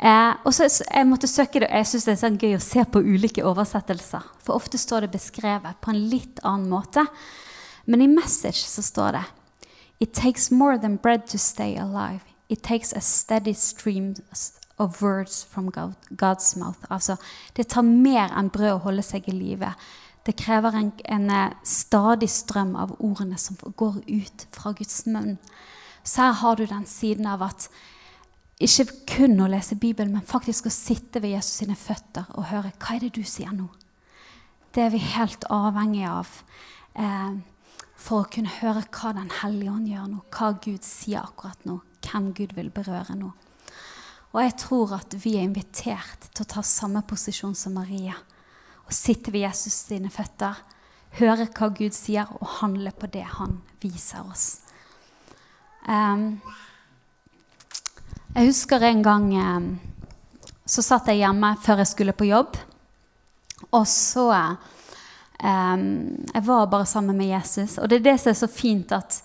Eh, 0.00 0.34
og 0.44 0.54
så 0.54 0.64
Jeg 0.64 1.06
måtte 1.06 1.28
søke 1.28 1.60
det, 1.60 1.68
jeg 1.68 1.86
syns 1.86 2.04
det 2.04 2.12
er 2.12 2.22
sånn 2.22 2.38
gøy 2.40 2.54
å 2.56 2.60
se 2.64 2.84
på 2.84 3.02
ulike 3.04 3.44
oversettelser. 3.44 4.22
For 4.40 4.56
ofte 4.56 4.78
står 4.78 5.00
det 5.00 5.12
beskrevet 5.12 5.80
på 5.80 5.90
en 5.90 6.08
litt 6.08 6.40
annen 6.42 6.70
måte. 6.70 7.04
Men 7.86 8.00
i 8.00 8.08
Message 8.08 8.64
så 8.64 8.82
står 8.82 9.12
det 9.12 9.24
It 10.00 10.14
takes 10.14 10.50
more 10.50 10.78
than 10.78 10.96
bread 10.96 11.26
to 11.28 11.38
stay 11.38 11.76
alive. 11.76 12.20
It 12.48 12.62
takes 12.62 12.92
a 12.92 13.00
steady 13.00 13.52
stream 13.52 14.14
of 14.78 15.02
words 15.02 15.44
from 15.44 15.70
God, 15.70 15.94
God's 16.10 16.56
mouth. 16.56 16.78
Altså, 16.90 17.16
det 17.54 17.68
tar 17.68 17.82
mer 17.82 18.32
enn 18.32 18.48
brød 18.48 18.72
å 18.72 18.84
holde 18.86 19.04
seg 19.04 19.28
i 19.28 19.36
live. 19.36 19.74
Det 20.30 20.36
krever 20.38 20.76
en, 20.78 20.92
en, 21.04 21.30
eh, 21.30 21.56
stadig 21.66 22.28
strøm 22.30 22.76
av 22.78 22.92
ordene 23.02 23.38
som 23.38 23.56
går 23.58 23.96
ut 24.06 24.46
fra 24.54 24.70
Guds 24.78 25.02
munn. 25.10 25.38
Så 26.04 26.22
her 26.22 26.36
har 26.38 26.56
du 26.56 26.66
den 26.70 26.86
siden 26.86 27.26
av 27.26 27.42
at 27.42 27.66
ikke 28.62 28.86
kun 29.10 29.40
å 29.42 29.48
lese 29.50 29.74
Bibelen, 29.74 30.12
men 30.12 30.22
faktisk 30.22 30.68
å 30.68 30.70
sitte 30.70 31.18
ved 31.18 31.34
Jesus 31.34 31.64
sine 31.64 31.74
føtter 31.74 32.30
og 32.36 32.46
høre 32.52 32.70
hva 32.78 32.94
er 32.94 33.02
det 33.08 33.16
du 33.18 33.24
sier 33.26 33.50
nå. 33.50 33.66
Det 34.70 34.84
er 34.84 34.94
vi 34.94 35.02
helt 35.02 35.48
avhengig 35.50 36.06
av. 36.06 36.30
Eh, 36.94 37.40
for 37.98 38.22
å 38.22 38.30
kunne 38.30 38.54
høre 38.60 38.86
hva 38.86 39.12
Den 39.18 39.34
hellige 39.42 39.74
ånd 39.74 39.90
gjør 39.90 40.08
nå, 40.14 40.24
hva 40.30 40.54
Gud 40.62 40.86
sier 40.86 41.24
akkurat 41.24 41.66
nå, 41.66 41.80
hvem 42.06 42.32
Gud 42.38 42.54
vil 42.54 42.70
berøre 42.70 43.18
nå. 43.18 43.34
Og 44.30 44.44
jeg 44.44 44.60
tror 44.62 44.94
at 44.94 45.18
vi 45.24 45.40
er 45.40 45.48
invitert 45.50 46.30
til 46.30 46.46
å 46.46 46.52
ta 46.54 46.62
samme 46.62 47.02
posisjon 47.02 47.58
som 47.58 47.74
Maria. 47.74 48.14
Og 48.90 48.94
sitter 48.94 49.30
ved 49.30 49.46
Jesus 49.46 49.76
sine 49.86 50.10
føtter, 50.10 50.58
hører 51.20 51.46
hva 51.46 51.68
Gud 51.70 51.94
sier, 51.94 52.26
og 52.40 52.56
handler 52.58 52.94
på 52.94 53.06
det 53.10 53.22
han 53.38 53.60
viser 53.82 54.26
oss. 54.26 54.48
Um, 55.86 56.40
jeg 58.34 58.50
husker 58.50 58.82
en 58.86 59.04
gang 59.06 59.30
um, 59.38 59.70
så 60.66 60.82
satt 60.84 61.08
jeg 61.10 61.22
hjemme 61.22 61.54
før 61.62 61.84
jeg 61.84 61.92
skulle 61.94 62.18
på 62.18 62.28
jobb. 62.28 62.58
Og 63.70 63.86
så 63.86 64.26
Um, 65.40 66.26
jeg 66.34 66.42
var 66.44 66.66
bare 66.66 66.86
sammen 66.86 67.16
med 67.16 67.30
Jesus. 67.30 67.78
Og 67.78 67.88
det 67.88 68.00
er 68.00 68.10
det 68.10 68.20
som 68.20 68.30
er 68.30 68.36
så 68.36 68.48
fint 68.52 68.90
at 68.92 69.22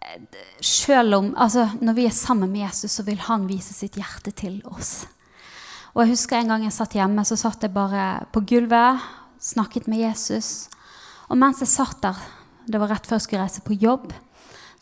eh, 0.00 0.22
selv 0.64 1.14
om, 1.18 1.34
altså, 1.36 1.66
når 1.80 1.92
vi 1.98 2.06
er 2.08 2.14
sammen 2.16 2.52
med 2.52 2.64
Jesus, 2.64 2.90
så 2.90 3.04
vil 3.04 3.20
han 3.20 3.44
vise 3.48 3.74
sitt 3.76 3.98
hjerte 4.00 4.32
til 4.32 4.62
oss. 4.64 5.04
Og 5.92 6.04
jeg 6.04 6.14
husker 6.14 6.40
En 6.40 6.54
gang 6.54 6.62
jeg 6.64 6.72
satt 6.72 6.94
hjemme, 6.96 7.24
så 7.24 7.36
satt 7.36 7.64
jeg 7.64 7.74
bare 7.74 8.24
på 8.32 8.40
gulvet, 8.48 9.00
snakket 9.42 9.88
med 9.90 10.00
Jesus. 10.06 10.68
Og 11.28 11.36
mens 11.36 11.60
jeg 11.60 11.68
satt 11.68 12.00
der, 12.04 12.16
det 12.66 12.80
var 12.80 12.94
rett 12.94 13.08
før 13.08 13.18
jeg 13.18 13.26
skulle 13.26 13.42
reise 13.44 13.64
på 13.66 13.76
jobb, 13.76 14.12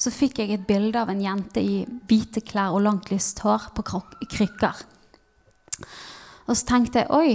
så 0.01 0.13
fikk 0.13 0.39
jeg 0.41 0.55
et 0.55 0.69
bilde 0.69 1.01
av 1.01 1.11
en 1.13 1.21
jente 1.21 1.61
i 1.61 1.83
hvite 2.09 2.41
klær 2.47 2.77
og 2.77 2.85
langt, 2.87 3.11
lyst 3.13 3.43
hår 3.45 3.71
på 3.77 3.85
krykker. 4.31 4.85
Og 6.47 6.57
så 6.57 6.67
tenkte 6.67 7.03
jeg 7.03 7.13
oi, 7.13 7.35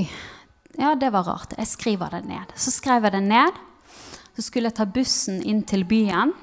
ja, 0.79 0.95
det 0.99 1.11
var 1.13 1.27
rart. 1.27 1.53
Jeg 1.57 1.69
skriver 1.71 2.17
det 2.17 2.25
ned. 2.27 2.55
Så 2.55 2.73
skrev 2.73 3.05
jeg 3.05 3.15
det 3.15 3.23
ned. 3.23 3.59
Så 4.35 4.47
skulle 4.47 4.71
jeg 4.71 4.77
ta 4.79 4.87
bussen 4.87 5.39
inn 5.43 5.61
til 5.67 5.85
byen. 5.87 6.33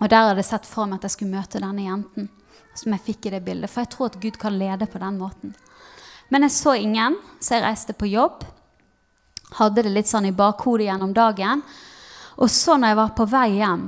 Og 0.00 0.08
der 0.10 0.26
hadde 0.26 0.42
jeg 0.42 0.48
sett 0.48 0.66
for 0.66 0.90
meg 0.90 0.98
at 0.98 1.06
jeg 1.06 1.14
skulle 1.14 1.36
møte 1.36 1.62
denne 1.62 1.84
jenten. 1.86 2.30
Som 2.74 2.96
jeg 2.96 3.04
fikk 3.06 3.28
i 3.28 3.34
det 3.36 3.44
bildet. 3.46 3.70
For 3.70 3.84
jeg 3.84 3.92
tror 3.94 4.10
at 4.10 4.18
Gud 4.22 4.40
kan 4.42 4.58
lede 4.58 4.88
på 4.90 5.02
den 5.02 5.20
måten. 5.20 5.54
Men 6.32 6.46
jeg 6.46 6.54
så 6.56 6.74
ingen, 6.78 7.18
så 7.40 7.56
jeg 7.56 7.64
reiste 7.66 7.96
på 7.96 8.08
jobb. 8.10 8.44
Hadde 9.58 9.84
det 9.84 9.92
litt 9.92 10.10
sånn 10.10 10.28
i 10.28 10.34
bakhodet 10.34 10.88
gjennom 10.88 11.12
dagen. 11.14 11.62
Og 12.40 12.50
så 12.50 12.78
når 12.78 12.92
jeg 12.92 13.00
var 13.00 13.12
på 13.18 13.26
vei 13.30 13.48
hjem, 13.58 13.84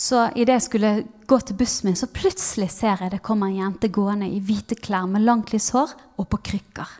så 0.00 0.26
idet 0.34 0.56
jeg 0.56 0.66
skulle 0.66 0.90
gå 1.28 1.38
til 1.44 1.56
bussen 1.60 1.90
min, 1.90 1.98
så 1.98 2.08
plutselig 2.10 2.70
ser 2.72 3.04
jeg 3.04 3.12
det 3.12 3.22
kommer 3.24 3.50
en 3.50 3.60
jente 3.60 3.90
gående 3.92 4.28
i 4.28 4.40
hvite 4.44 4.78
klær 4.80 5.06
med 5.10 5.24
langt 5.26 5.52
lyst 5.54 5.74
hår 5.76 5.92
og 6.20 6.28
på 6.32 6.40
krykker. 6.50 6.98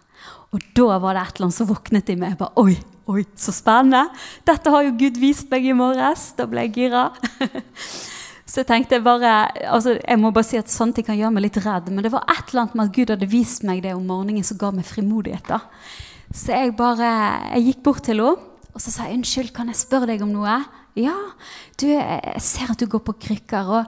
Og 0.50 0.64
da 0.76 0.98
var 1.02 1.16
det 1.16 1.22
et 1.22 1.36
eller 1.36 1.48
annet 1.48 1.58
som 1.60 1.68
våknet 1.70 2.10
i 2.10 2.16
meg. 2.18 2.34
Jeg 2.34 2.40
bare, 2.40 2.64
Oi, 2.64 2.74
oi, 3.10 3.24
så 3.38 3.54
spennende! 3.54 4.08
Dette 4.46 4.72
har 4.74 4.86
jo 4.86 4.96
Gud 4.98 5.20
vist 5.22 5.50
meg 5.52 5.68
i 5.68 5.76
morges. 5.76 6.30
Da 6.38 6.48
ble 6.50 6.66
jeg 6.66 6.74
gira. 6.76 7.08
så 8.50 8.64
jeg 8.64 8.66
tenkte 8.66 8.98
bare, 9.04 9.32
altså 9.70 9.94
jeg 9.94 10.18
må 10.18 10.32
bare 10.34 10.48
si 10.48 10.58
at 10.58 10.72
Sånne 10.72 10.96
ting 10.96 11.06
kan 11.06 11.18
gjøre 11.18 11.30
meg 11.36 11.44
litt 11.44 11.58
redd. 11.62 11.90
Men 11.94 12.02
det 12.02 12.10
var 12.10 12.24
et 12.26 12.50
eller 12.50 12.64
annet 12.64 12.76
med 12.78 12.88
at 12.88 12.94
Gud 12.96 13.12
hadde 13.14 13.30
vist 13.30 13.62
meg 13.66 13.84
det 13.84 13.92
om 13.94 14.08
morgenen 14.08 14.46
som 14.46 14.58
ga 14.58 14.72
meg 14.74 14.88
frimodighet. 14.88 15.46
da. 15.46 15.60
Så 16.34 16.54
jeg 16.56 16.74
bare, 16.78 17.10
jeg 17.54 17.68
gikk 17.68 17.84
bort 17.86 18.02
til 18.06 18.18
henne 18.18 18.48
og 18.70 18.78
så 18.78 18.90
sa 18.90 19.06
jeg, 19.06 19.18
'Unnskyld, 19.18 19.52
kan 19.52 19.66
jeg 19.66 19.76
spørre 19.76 20.06
deg 20.06 20.22
om 20.22 20.30
noe?' 20.30 20.64
'Ja, 20.94 21.14
du, 21.76 21.86
jeg 21.86 22.42
ser 22.42 22.70
at 22.70 22.78
du 22.78 22.86
går 22.86 23.02
på 23.02 23.18
krykker.' 23.18 23.66
og 23.66 23.86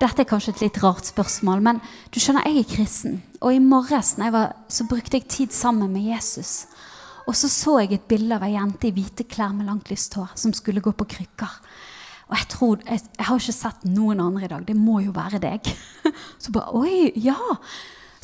dette 0.00 0.22
er 0.22 0.28
kanskje 0.28 0.54
et 0.54 0.62
litt 0.64 0.82
rart 0.82 1.04
spørsmål, 1.04 1.60
men 1.60 1.80
du 2.10 2.18
skjønner, 2.20 2.46
jeg 2.48 2.64
er 2.64 2.76
kristen. 2.76 3.22
Og 3.42 3.52
i 3.52 3.58
morges 3.60 4.16
var, 4.16 4.54
så 4.68 4.88
brukte 4.88 5.18
jeg 5.18 5.28
tid 5.28 5.52
sammen 5.52 5.92
med 5.92 6.08
Jesus. 6.08 6.66
Og 7.28 7.36
så 7.36 7.48
så 7.48 7.78
jeg 7.80 7.92
et 7.92 8.08
bilde 8.08 8.34
av 8.36 8.42
ei 8.42 8.54
jente 8.54 8.88
i 8.88 8.92
hvite 8.92 9.24
klær 9.24 9.52
med 9.52 9.66
langt 9.66 9.90
lyst 9.90 10.14
hår 10.14 10.32
som 10.36 10.52
skulle 10.52 10.80
gå 10.80 10.92
på 10.92 11.04
krykker. 11.04 11.52
Og 12.30 12.36
jeg, 12.38 12.48
tror, 12.52 12.84
jeg, 12.88 13.02
jeg, 13.18 13.26
har 13.28 13.40
ikke 13.40 13.56
sett 13.56 13.82
noen 13.84 14.22
andre 14.24 14.46
i 14.46 14.52
dag. 14.52 14.62
Det 14.66 14.76
må 14.78 15.00
jo 15.04 15.12
være 15.16 15.42
deg. 15.42 15.68
Så 16.42 16.54
bare 16.54 16.72
Oi, 16.78 17.10
ja! 17.20 17.36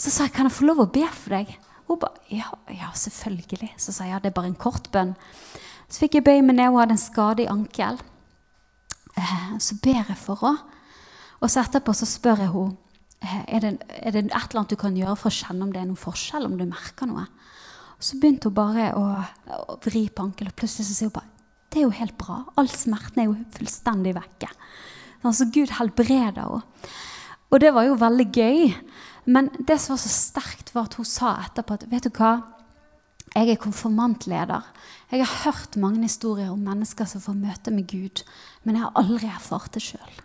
Så 0.00 0.08
sa 0.08 0.24
jeg, 0.24 0.32
kan 0.32 0.48
jeg 0.48 0.56
få 0.56 0.64
lov 0.64 0.86
å 0.86 0.92
be 0.92 1.04
for 1.12 1.36
deg? 1.36 1.50
Hun 1.90 1.98
ba, 2.00 2.08
ja, 2.32 2.48
ja, 2.72 2.88
selvfølgelig. 2.96 3.74
Så 3.76 3.92
sa 3.92 4.06
jeg, 4.06 4.14
ja, 4.14 4.20
det 4.22 4.30
er 4.30 4.36
bare 4.38 4.48
en 4.48 4.56
kort 4.56 4.88
bønn. 4.94 5.12
Så 5.90 6.04
fikk 6.04 6.16
jeg 6.16 6.24
bøye 6.24 6.44
meg 6.46 6.56
ned, 6.56 6.70
hun 6.70 6.80
hadde 6.80 6.96
en 6.96 7.02
skade 7.02 7.44
i 7.44 7.50
ankel. 7.50 7.98
Eh, 9.18 9.50
så 9.60 9.76
ber 9.82 9.98
jeg 9.98 10.16
for 10.20 10.40
henne. 10.46 10.78
Og 11.40 11.50
så 11.50 11.64
etterpå 11.64 11.92
så 11.96 12.08
spør 12.08 12.44
jeg 12.44 12.52
henne 12.54 12.76
eh, 13.24 13.42
er 13.56 13.64
det, 13.64 13.72
er 13.90 14.14
det 14.16 14.24
et 14.28 14.34
eller 14.36 14.62
annet 14.62 14.72
du 14.72 14.78
kan 14.80 14.96
gjøre 14.96 15.16
for 15.18 15.32
å 15.32 15.38
kjenne 15.40 15.66
om 15.66 15.74
det 15.74 15.82
er 15.82 15.88
noen 15.90 16.00
forskjell, 16.00 16.46
om 16.48 16.56
du 16.56 16.64
merker 16.68 17.10
noe. 17.10 17.26
Så 18.00 18.16
begynte 18.20 18.48
hun 18.48 18.56
bare 18.56 18.92
å, 18.96 19.04
å 19.60 19.76
vri 19.84 20.06
på 20.08 20.24
ankelen, 20.24 20.54
og 20.54 20.56
plutselig 20.56 20.88
så 20.88 20.96
sier 20.96 21.10
hun 21.10 21.18
bare 21.18 21.39
Det 21.70 21.80
er 21.80 21.87
jo 21.87 21.94
helt 21.94 22.16
bra. 22.18 22.42
All 22.59 22.68
smerten 22.70 23.22
er 23.22 23.28
jo 23.28 23.37
fullstendig 23.54 24.16
vekke. 24.16 24.50
Altså, 25.22 25.46
Gud 25.54 25.76
helbreder 25.78 26.40
henne. 26.42 26.62
Og 27.50 27.59
det 27.62 27.72
var 27.74 27.87
jo 27.87 27.98
veldig 27.98 28.26
gøy. 28.30 28.70
Men 29.30 29.50
det 29.66 29.76
som 29.80 29.94
var 29.94 30.00
så 30.02 30.11
sterkt, 30.11 30.72
var 30.74 30.88
at 30.88 30.96
hun 30.98 31.06
sa 31.06 31.37
etterpå 31.44 31.76
at 31.76 31.87
vet 31.90 32.06
du 32.06 32.14
hva, 32.14 32.38
jeg 33.30 33.52
er 33.52 33.61
konfirmantleder. 33.62 34.66
Jeg 35.11 35.22
har 35.22 35.44
hørt 35.44 35.76
mange 35.78 36.02
historier 36.02 36.50
om 36.50 36.62
mennesker 36.66 37.06
som 37.06 37.22
får 37.22 37.38
møte 37.38 37.74
med 37.74 37.87
Gud, 37.90 38.24
men 38.64 38.76
jeg 38.76 38.87
har 38.87 38.98
aldri 38.98 39.30
erfart 39.30 39.70
det 39.74 39.85
sjøl. 39.85 40.16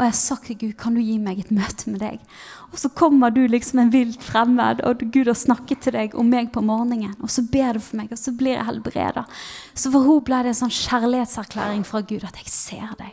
Og 0.00 0.06
jeg 0.06 0.14
har 0.14 0.16
sagt 0.16 0.46
til 0.48 0.56
Gud, 0.56 0.70
kan 0.80 0.94
du 0.96 1.02
gi 1.04 1.18
meg 1.20 1.42
et 1.42 1.50
møte 1.52 1.90
med 1.92 2.00
deg? 2.00 2.22
Og 2.72 2.78
så 2.80 2.88
kommer 2.96 3.28
du 3.34 3.42
liksom 3.44 3.82
en 3.82 3.90
vilt 3.92 4.22
fremmed, 4.24 4.80
og 4.88 5.02
Gud 5.12 5.28
har 5.28 5.36
snakket 5.36 5.82
til 5.84 5.92
deg 5.92 6.14
om 6.16 6.30
meg 6.32 6.48
på 6.54 6.62
morgenen. 6.64 7.12
Og 7.20 7.28
så 7.28 7.44
ber 7.44 7.76
du 7.76 7.82
for 7.84 7.98
meg, 8.00 8.08
og 8.08 8.16
så 8.16 8.32
blir 8.32 8.54
jeg 8.54 8.64
helbreda. 8.64 9.26
Så 9.76 9.92
for 9.92 10.06
henne 10.06 10.24
ble 10.24 10.38
det 10.46 10.54
en 10.54 10.58
sånn 10.62 10.72
kjærlighetserklæring 10.72 11.84
fra 11.84 12.00
Gud 12.00 12.24
at 12.24 12.40
jeg 12.40 12.48
ser 12.48 12.96
deg. 12.96 13.12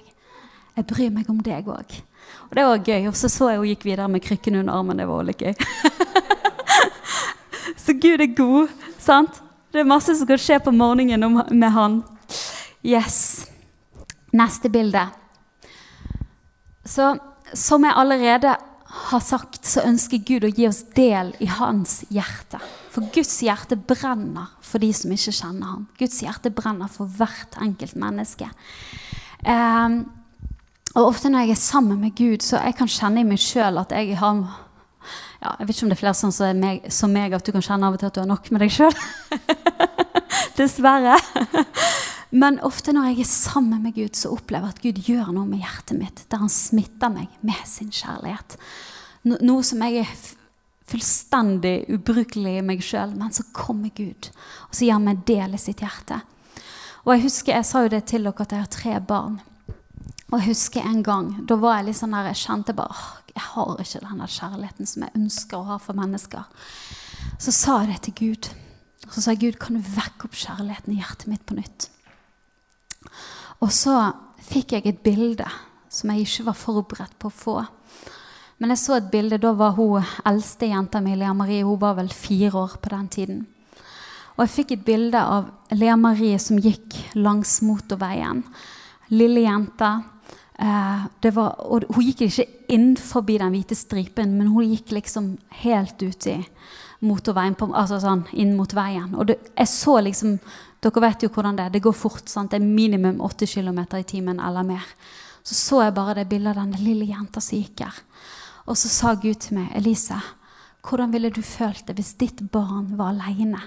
Jeg 0.80 0.88
bryr 0.94 1.12
meg 1.12 1.28
om 1.34 1.44
deg 1.44 1.68
òg. 1.68 2.00
Og 2.48 2.56
det 2.56 2.68
var 2.70 2.88
gøy. 2.88 3.12
Og 3.12 3.20
så 3.20 3.34
så 3.36 3.52
jeg 3.52 3.60
hun 3.60 3.70
gikk 3.74 3.86
videre 3.90 4.08
med 4.16 4.24
krykken 4.24 4.62
under 4.62 4.80
armen. 4.80 5.04
Det 5.04 5.12
var 5.12 5.28
litt 5.28 5.44
gøy. 5.44 5.54
så 7.84 8.00
Gud 8.00 8.24
er 8.24 8.32
god, 8.32 8.76
sant? 8.96 9.44
Det 9.76 9.84
er 9.84 9.92
masse 9.92 10.16
som 10.16 10.32
kan 10.32 10.40
skje 10.40 10.64
på 10.64 10.72
morgenen 10.72 11.42
med 11.52 11.72
han. 11.76 12.04
Yes. 12.80 13.50
Neste 14.32 14.72
bilde. 14.72 15.10
Så 16.88 17.12
som 17.54 17.84
jeg 17.84 17.96
allerede 17.96 18.56
har 18.88 19.24
sagt, 19.24 19.66
så 19.68 19.84
ønsker 19.88 20.24
Gud 20.26 20.46
å 20.48 20.52
gi 20.52 20.68
oss 20.68 20.84
del 20.96 21.34
i 21.44 21.50
hans 21.52 22.02
hjerte. 22.14 22.60
For 22.94 23.06
Guds 23.14 23.36
hjerte 23.44 23.78
brenner 23.78 24.54
for 24.64 24.82
de 24.84 24.90
som 24.96 25.12
ikke 25.14 25.36
kjenner 25.36 25.74
ham. 25.74 25.88
Guds 26.00 26.22
hjerte 26.24 26.52
brenner 26.56 26.90
for 26.92 27.10
hvert 27.20 27.60
enkelt 27.62 27.98
menneske. 28.00 28.48
Um, 29.44 30.06
og 30.96 31.12
ofte 31.12 31.30
når 31.30 31.46
jeg 31.46 31.58
er 31.58 31.62
sammen 31.62 32.00
med 32.02 32.16
Gud, 32.18 32.42
så 32.42 32.64
jeg 32.64 32.78
kan 32.80 32.90
kjenne 32.90 33.22
i 33.22 33.28
meg 33.28 33.42
sjøl 33.44 33.78
at 33.84 33.94
jeg 33.94 34.18
har 34.18 34.40
ja, 35.38 35.52
Jeg 35.60 35.68
vet 35.68 35.76
ikke 35.76 35.86
om 35.86 35.92
det 35.92 35.96
er 35.96 36.02
flere 36.02 36.18
sånn 36.18 36.34
som 36.34 36.58
meg, 36.64 36.88
som 36.92 37.14
meg 37.14 37.36
at 37.38 37.46
du 37.46 37.54
kan 37.54 37.64
kjenne 37.64 37.86
av 37.88 37.96
og 37.96 38.02
til 38.02 38.10
at 38.10 38.16
du 38.16 38.24
har 38.24 38.32
nok 38.32 38.50
med 38.52 38.64
deg 38.66 38.74
sjøl. 38.74 38.96
Dessverre. 40.58 41.20
Men 42.30 42.60
ofte 42.66 42.92
når 42.92 43.12
jeg 43.12 43.24
er 43.24 43.30
sammen 43.30 43.84
med 43.84 43.96
Gud, 43.96 44.16
så 44.18 44.34
opplever 44.36 44.68
jeg 44.68 44.76
at 44.76 44.84
Gud 44.84 45.04
gjør 45.08 45.30
noe 45.36 45.48
med 45.48 45.64
hjertet 45.64 46.00
mitt. 46.00 46.24
Der 46.32 46.42
han 46.42 46.52
smitter 46.52 47.14
meg 47.14 47.32
med 47.46 47.62
sin 47.70 47.94
kjærlighet. 47.94 48.58
No, 49.28 49.38
noe 49.42 49.64
som 49.66 49.84
jeg 49.86 50.04
er 50.04 50.16
fullstendig 50.88 51.76
ubrukelig 51.92 52.58
i 52.60 52.66
meg 52.66 52.84
sjøl. 52.84 53.16
Men 53.16 53.32
så 53.36 53.48
kommer 53.56 53.94
Gud, 53.96 54.32
og 54.68 54.76
så 54.76 54.88
gir 54.88 54.98
han 54.98 55.08
meg 55.08 55.24
del 55.28 55.56
i 55.56 55.62
sitt 55.62 55.84
hjerte. 55.84 56.20
Og 57.08 57.14
Jeg 57.16 57.24
husker, 57.24 57.56
jeg 57.56 57.66
sa 57.66 57.86
jo 57.86 57.94
det 57.94 58.04
til 58.12 58.28
dere 58.28 58.44
at 58.44 58.52
jeg 58.52 58.66
har 58.66 58.74
tre 58.74 58.98
barn. 59.00 59.40
Og 60.28 60.42
jeg 60.42 60.50
husker 60.50 60.84
en 60.84 61.00
gang, 61.08 61.30
da 61.48 61.56
var 61.56 61.78
jeg 61.78 61.88
litt 61.88 62.00
sånn 62.02 62.12
der, 62.12 62.28
jeg 62.34 62.42
kjente 62.42 62.76
bare 62.76 63.24
jeg 63.38 63.46
har 63.54 63.82
ikke 63.82 64.02
denne 64.02 64.28
kjærligheten 64.34 64.90
som 64.90 65.04
jeg 65.06 65.20
ønsker 65.20 65.60
å 65.60 65.68
ha 65.68 65.76
for 65.82 65.98
mennesker. 65.98 66.48
Så 67.38 67.54
sa 67.54 67.82
jeg 67.84 67.92
det 67.92 68.00
til 68.08 68.16
Gud. 68.18 68.50
Så 69.12 69.22
sa 69.22 69.36
jeg, 69.36 69.44
Gud, 69.44 69.60
kan 69.62 69.78
du 69.78 69.92
vekke 69.94 70.26
opp 70.26 70.38
kjærligheten 70.38 70.96
i 70.96 70.98
hjertet 71.00 71.30
mitt 71.30 71.46
på 71.48 71.58
nytt? 71.60 71.90
Og 73.64 73.72
så 73.74 73.96
fikk 74.48 74.78
jeg 74.78 74.88
et 74.88 75.04
bilde 75.04 75.48
som 75.90 76.12
jeg 76.12 76.28
ikke 76.28 76.48
var 76.50 76.58
forberedt 76.60 77.18
på 77.20 77.30
å 77.30 77.38
få. 77.44 77.58
Men 78.58 78.74
jeg 78.74 78.82
så 78.82 78.98
et 78.98 79.12
bilde. 79.14 79.40
Da 79.42 79.54
var 79.58 79.76
hun 79.78 80.06
eldste 80.26 80.70
jenta 80.72 81.02
mi, 81.04 81.16
Lea 81.18 81.34
Marie, 81.38 81.66
hun 81.66 81.80
var 81.82 81.98
vel 82.00 82.10
fire 82.14 82.54
år 82.58 82.78
på 82.82 82.94
den 82.94 83.08
tiden. 83.14 83.46
Og 84.38 84.44
jeg 84.46 84.54
fikk 84.54 84.76
et 84.76 84.86
bilde 84.86 85.22
av 85.22 85.50
Lea 85.74 85.96
Marie 85.98 86.38
som 86.42 86.60
gikk 86.62 86.96
langs 87.18 87.58
motorveien. 87.66 88.44
Lille 89.14 89.46
jente. 89.46 89.92
Eh, 90.58 91.32
var, 91.34 91.56
og 91.66 91.86
hun 91.94 92.06
gikk 92.06 92.28
ikke 92.28 92.46
inn 92.74 92.92
forbi 92.98 93.38
den 93.38 93.54
hvite 93.54 93.78
stripen, 93.78 94.34
men 94.40 94.50
hun 94.54 94.66
gikk 94.66 94.94
liksom 94.96 95.36
helt 95.62 96.02
ut 96.02 96.30
i 96.30 96.38
motorveien, 97.06 97.54
altså 97.78 98.00
sånn 98.02 98.24
inn 98.34 98.56
mot 98.58 98.74
veien. 98.74 99.12
Og 99.14 99.30
det, 99.30 99.38
jeg 99.54 99.70
så 99.70 100.00
liksom 100.02 100.38
dere 100.84 101.04
vet 101.04 101.24
jo 101.26 101.30
hvordan 101.34 101.58
det 101.58 101.66
er. 101.66 101.74
Det 101.74 101.84
går 101.84 101.96
fort. 101.96 102.30
sant? 102.30 102.52
Det 102.52 102.62
er 102.62 102.66
minimum 102.66 103.22
8 103.22 103.48
km 103.48 103.80
i 103.98 104.04
timen 104.04 104.40
eller 104.40 104.64
mer. 104.64 104.86
Så 105.44 105.56
så 105.56 105.84
jeg 105.84 105.96
bare 105.96 106.14
det 106.14 106.30
bildet 106.30 106.58
av 106.58 106.66
den 106.66 106.84
lille 106.84 107.06
jenta 107.08 107.42
som 107.42 107.58
gikk 107.58 107.86
her. 107.86 108.02
Og 108.68 108.76
så 108.78 108.90
sa 108.92 109.14
Gud 109.16 109.40
til 109.40 109.58
meg, 109.58 109.72
Elise, 109.80 110.20
hvordan 110.84 111.12
ville 111.12 111.32
du 111.32 111.42
følt 111.44 111.88
det 111.88 111.96
hvis 111.98 112.16
ditt 112.20 112.42
barn 112.52 112.94
var 113.00 113.14
alene? 113.14 113.60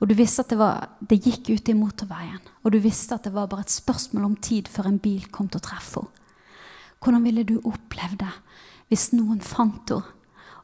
Og 0.00 0.08
du 0.08 0.14
visste 0.16 0.44
at 0.44 0.52
det, 0.52 0.58
var, 0.60 0.90
det 1.00 1.20
gikk 1.24 1.50
ute 1.52 1.72
i 1.72 1.76
motorveien, 1.76 2.40
og 2.62 2.72
du 2.72 2.78
visste 2.80 3.16
at 3.16 3.24
det 3.26 3.32
var 3.34 3.48
bare 3.50 3.64
et 3.66 3.72
spørsmål 3.72 4.28
om 4.28 4.36
tid 4.36 4.68
før 4.72 4.88
en 4.88 5.00
bil 5.02 5.26
kom 5.32 5.48
til 5.48 5.60
å 5.60 5.66
treffe 5.68 6.02
henne. 6.02 6.18
Hvordan 7.02 7.24
ville 7.26 7.42
du 7.42 7.56
opplevd 7.66 8.20
det 8.20 8.34
hvis 8.92 9.08
noen 9.16 9.40
fant 9.42 9.90
henne 9.90 10.20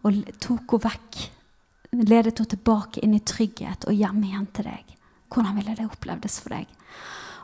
og 0.06 0.20
tok 0.38 0.76
henne 0.76 0.84
vekk, 0.84 1.18
ledet 2.04 2.36
henne 2.38 2.52
tilbake 2.54 3.02
inn 3.02 3.16
i 3.16 3.24
trygghet 3.24 3.88
og 3.88 3.96
hjem 3.96 4.22
igjen 4.28 4.46
til 4.54 4.68
deg? 4.68 4.97
Hvordan 5.28 5.56
ville 5.58 5.76
det 5.76 5.86
opplevdes 5.88 6.40
for 6.40 6.56
deg? 6.56 6.68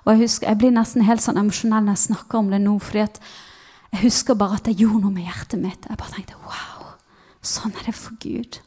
Og 0.04 0.12
Jeg 0.12 0.20
husker, 0.26 0.48
jeg 0.48 0.60
blir 0.60 0.72
nesten 0.74 1.04
helt 1.06 1.24
sånn 1.24 1.40
emosjonell 1.40 1.84
når 1.86 1.96
jeg 1.96 2.06
snakker 2.08 2.38
om 2.38 2.50
det 2.52 2.60
nå. 2.60 2.78
fordi 2.78 3.06
jeg 3.94 4.02
husker 4.02 4.34
bare 4.34 4.58
at 4.58 4.66
jeg 4.66 4.82
gjorde 4.82 5.04
noe 5.04 5.14
med 5.14 5.24
hjertet 5.24 5.60
mitt. 5.62 5.86
Jeg 5.88 5.96
bare 6.00 6.12
tenkte 6.12 6.40
wow, 6.44 6.94
sånn 7.40 7.72
er 7.78 7.86
det 7.86 7.94
for 7.94 8.16
Gud. 8.20 8.58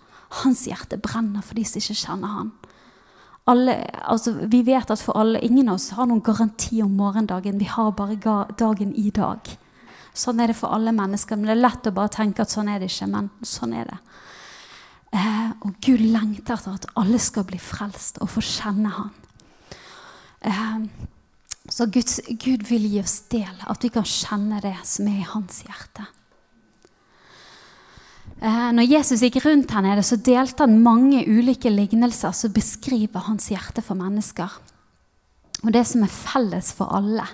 Hans 0.41 0.65
hjerte 0.67 0.97
brenner 0.97 1.43
for 1.43 1.59
de 1.59 1.65
som 1.67 1.81
ikke 1.81 1.99
kjenner 1.99 2.33
han. 2.33 2.51
Alle, 3.47 3.77
altså, 4.03 4.33
vi 4.51 4.61
vet 4.67 4.91
at 4.91 4.99
for 5.03 5.15
alle, 5.19 5.39
Ingen 5.39 5.69
av 5.69 5.77
oss 5.77 5.93
har 5.95 6.07
noen 6.07 6.23
garanti 6.23 6.81
om 6.83 6.95
morgendagen. 6.99 7.59
Vi 7.59 7.69
har 7.71 7.93
bare 7.95 8.17
dagen 8.59 8.91
i 8.95 9.09
dag. 9.11 9.51
Sånn 10.17 10.41
er 10.41 10.51
det 10.51 10.57
for 10.59 10.73
alle 10.75 10.91
mennesker. 10.91 11.37
Men 11.37 11.47
Det 11.47 11.55
er 11.55 11.61
lett 11.61 11.87
å 11.87 11.95
bare 11.95 12.11
tenke 12.11 12.43
at 12.43 12.51
sånn 12.51 12.67
er 12.67 12.79
det 12.79 12.89
ikke. 12.91 13.07
Men 13.07 13.29
sånn 13.43 13.75
er 13.77 13.85
det. 13.91 13.99
Eh, 15.15 15.49
og 15.63 15.77
Gud 15.83 16.03
lengter 16.03 16.57
etter 16.57 16.75
at 16.75 16.89
alle 16.99 17.19
skal 17.21 17.45
bli 17.47 17.59
frelst 17.61 18.19
og 18.23 18.31
få 18.33 18.43
kjenne 18.43 18.91
Han. 18.97 19.13
Eh, 20.41 20.75
så 21.69 21.87
Guds, 21.91 22.19
Gud 22.39 22.63
vil 22.67 22.87
gi 22.87 23.01
oss 23.01 23.21
del, 23.31 23.55
at 23.67 23.83
vi 23.83 23.91
kan 23.91 24.07
kjenne 24.07 24.61
det 24.63 24.77
som 24.87 25.07
er 25.11 25.19
i 25.19 25.31
hans 25.33 25.63
hjerte. 25.67 26.05
Eh, 28.37 28.69
når 28.77 28.85
Jesus 28.85 29.23
gikk 29.25 29.41
rundt 29.43 29.71
her 29.73 29.83
nede, 29.83 30.03
så 30.05 30.19
delte 30.21 30.67
han 30.67 30.79
mange 30.83 31.23
ulike 31.25 31.71
lignelser 31.73 32.35
som 32.37 32.53
beskriver 32.53 33.25
hans 33.27 33.49
hjerte 33.51 33.83
for 33.83 33.99
mennesker. 33.99 34.59
Og 35.65 35.71
det 35.73 35.83
som 35.89 36.03
er 36.05 36.13
felles 36.13 36.69
for 36.77 36.93
alle, 36.93 37.25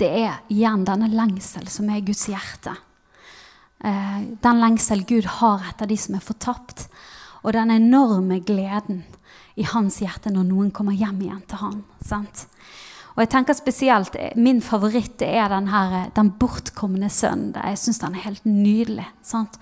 det 0.00 0.08
er 0.24 0.40
igjen 0.50 0.82
denne 0.88 1.08
lengsel 1.12 1.68
som 1.70 1.90
er 1.92 2.02
Guds 2.04 2.26
hjerte. 2.28 2.74
Eh, 3.82 4.20
den 4.42 4.60
lengsel 4.62 5.02
Gud 5.04 5.26
har 5.40 5.64
etter 5.70 5.90
de 5.90 5.98
som 5.98 6.14
er 6.14 6.24
fortapt, 6.24 6.86
og 7.42 7.52
den 7.56 7.74
enorme 7.74 8.38
gleden 8.46 9.02
i 9.58 9.66
hans 9.66 9.98
hjerte 10.00 10.30
når 10.32 10.46
noen 10.48 10.70
kommer 10.74 10.94
hjem 10.96 11.20
igjen 11.26 11.42
til 11.50 11.62
han. 11.64 11.80
Sant? 12.06 12.46
Og 13.12 13.24
jeg 13.24 13.32
tenker 13.34 13.56
spesielt, 13.56 14.16
Min 14.36 14.62
favoritt 14.64 15.20
er 15.22 15.48
den, 15.52 15.68
her, 15.68 16.10
den 16.14 16.30
bortkomne 16.40 17.10
sønnen. 17.12 17.52
Jeg 17.52 17.78
syns 17.78 18.00
den 18.00 18.14
er 18.14 18.24
helt 18.24 18.46
nydelig. 18.48 19.08
Sant? 19.22 19.58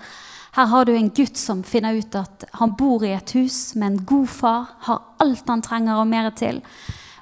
Her 0.55 0.67
har 0.67 0.85
du 0.85 0.93
en 0.95 1.11
gutt 1.15 1.39
som 1.39 1.63
finner 1.67 1.99
ut 1.99 2.15
at 2.19 2.45
han 2.59 2.75
bor 2.79 3.05
i 3.07 3.15
et 3.15 3.35
hus 3.39 3.75
med 3.75 3.87
en 3.93 4.05
god 4.07 4.31
far, 4.31 4.71
har 4.87 5.03
alt 5.23 5.49
han 5.49 5.63
trenger 5.63 6.03
og 6.03 6.09
mer 6.11 6.31
til. 6.35 6.63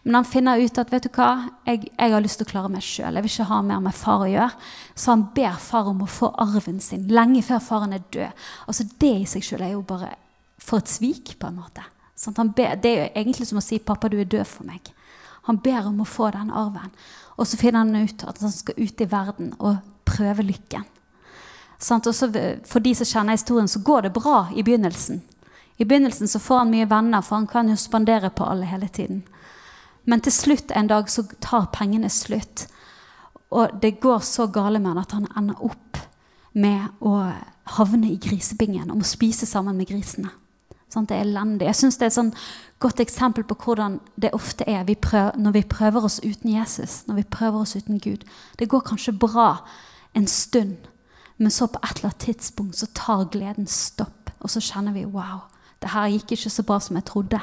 Men 0.09 0.15
han 0.15 0.25
finner 0.25 0.57
ut 0.57 0.79
at 0.81 0.89
vet 0.89 1.05
du 1.05 1.11
hva, 1.13 1.51
jeg, 1.69 1.83
jeg 1.93 2.13
har 2.15 2.23
lyst 2.25 2.41
til 2.41 2.47
å 2.47 2.49
klare 2.49 2.69
meg 2.73 2.81
sjøl. 2.81 3.19
Jeg 3.19 3.25
vil 3.27 3.33
ikke 3.35 3.45
ha 3.51 3.59
mer 3.61 3.83
med 3.85 3.93
far 3.93 4.23
å 4.25 4.31
gjøre. 4.31 4.71
Så 4.97 5.11
han 5.13 5.27
ber 5.37 5.59
far 5.61 5.91
om 5.91 6.01
å 6.01 6.09
få 6.09 6.31
arven 6.41 6.79
sin 6.81 7.03
lenge 7.13 7.43
før 7.45 7.61
faren 7.61 7.93
er 7.93 8.07
død. 8.17 8.47
Altså 8.65 8.87
Det 8.89 9.11
i 9.19 9.27
seg 9.29 9.45
sjøl 9.45 9.67
er 9.67 9.75
jo 9.75 9.83
bare 9.85 10.15
for 10.65 10.81
et 10.81 10.89
svik, 10.89 11.35
på 11.37 11.51
en 11.51 11.61
måte. 11.61 11.85
Sånn, 12.17 12.55
ber, 12.57 12.81
det 12.81 12.95
er 12.95 12.97
jo 13.03 13.13
egentlig 13.21 13.51
som 13.53 13.61
å 13.61 13.67
si 13.69 13.83
'pappa, 13.85 14.09
du 14.09 14.17
er 14.17 14.33
død 14.33 14.49
for 14.49 14.65
meg'. 14.65 14.89
Han 15.45 15.61
ber 15.61 15.93
om 15.93 16.01
å 16.01 16.09
få 16.09 16.33
den 16.33 16.57
arven. 16.57 16.89
Og 17.37 17.45
så 17.47 17.61
finner 17.61 17.85
han 17.85 18.09
ut 18.09 18.25
at 18.25 18.41
han 18.41 18.53
skal 18.53 18.81
ut 18.81 19.01
i 19.01 19.13
verden 19.13 19.55
og 19.59 19.77
prøve 20.09 20.43
lykken. 20.43 20.89
Sånn, 21.79 22.01
for 22.65 22.81
de 22.81 22.95
som 22.95 23.07
kjenner 23.13 23.37
historien, 23.37 23.69
så 23.69 23.85
går 23.85 24.09
det 24.09 24.17
bra 24.17 24.49
i 24.57 24.65
begynnelsen. 24.65 25.21
I 25.77 25.85
begynnelsen 25.85 26.29
så 26.29 26.41
får 26.41 26.65
han 26.65 26.73
mye 26.73 26.89
venner, 26.89 27.21
for 27.21 27.37
han 27.37 27.47
kan 27.47 27.69
jo 27.69 27.77
spandere 27.77 28.31
på 28.31 28.49
alle 28.49 28.65
hele 28.65 28.89
tiden. 28.89 29.23
Men 30.09 30.25
til 30.25 30.33
slutt 30.33 30.73
en 30.73 30.89
dag 30.89 31.11
så 31.13 31.27
tar 31.45 31.69
pengene 31.75 32.09
slutt. 32.13 32.67
Og 33.53 33.81
det 33.83 33.99
går 34.01 34.25
så 34.25 34.49
gale 34.53 34.81
med 34.81 34.95
han 34.95 35.03
at 35.03 35.15
han 35.17 35.31
ender 35.37 35.63
opp 35.65 36.01
med 36.53 37.05
å 37.05 37.15
havne 37.79 38.09
i 38.11 38.21
grisebingen 38.21 38.91
og 38.91 39.03
må 39.03 39.09
spise 39.09 39.47
sammen 39.47 39.77
med 39.77 39.91
grisene. 39.91 40.31
Sånn, 40.89 41.05
det 41.05 41.19
er 41.19 41.27
elendig. 41.27 41.67
Jeg 41.69 41.77
synes 41.77 41.99
Det 41.99 42.07
er 42.07 42.13
et 42.13 42.17
sånn 42.17 42.35
godt 42.81 43.01
eksempel 43.05 43.45
på 43.45 43.57
hvordan 43.61 43.99
det 44.17 44.33
ofte 44.33 44.65
er 44.65 44.87
vi 44.89 44.95
prøver, 44.95 45.37
når 45.37 45.53
vi 45.59 45.63
prøver 45.69 46.05
oss 46.05 46.21
uten 46.25 46.55
Jesus, 46.55 47.03
når 47.07 47.15
vi 47.15 47.25
prøver 47.25 47.61
oss 47.61 47.77
uten 47.77 48.01
Gud. 48.01 48.25
Det 48.57 48.69
går 48.69 48.87
kanskje 48.89 49.13
bra 49.13 49.59
en 50.17 50.27
stund, 50.27 50.89
men 51.37 51.51
så 51.51 51.67
på 51.67 51.81
et 51.85 51.99
eller 51.99 52.09
annet 52.09 52.25
tidspunkt 52.25 52.77
så 52.77 52.89
tar 52.95 53.29
gleden 53.29 53.67
stopp. 53.67 54.31
Og 54.41 54.51
så 54.51 54.61
kjenner 54.61 54.93
vi 54.93 55.05
wow, 55.05 55.45
det 55.83 55.93
her 55.93 56.09
gikk 56.09 56.33
ikke 56.33 56.51
så 56.51 56.63
bra 56.63 56.81
som 56.81 56.97
jeg 56.97 57.05
trodde. 57.05 57.41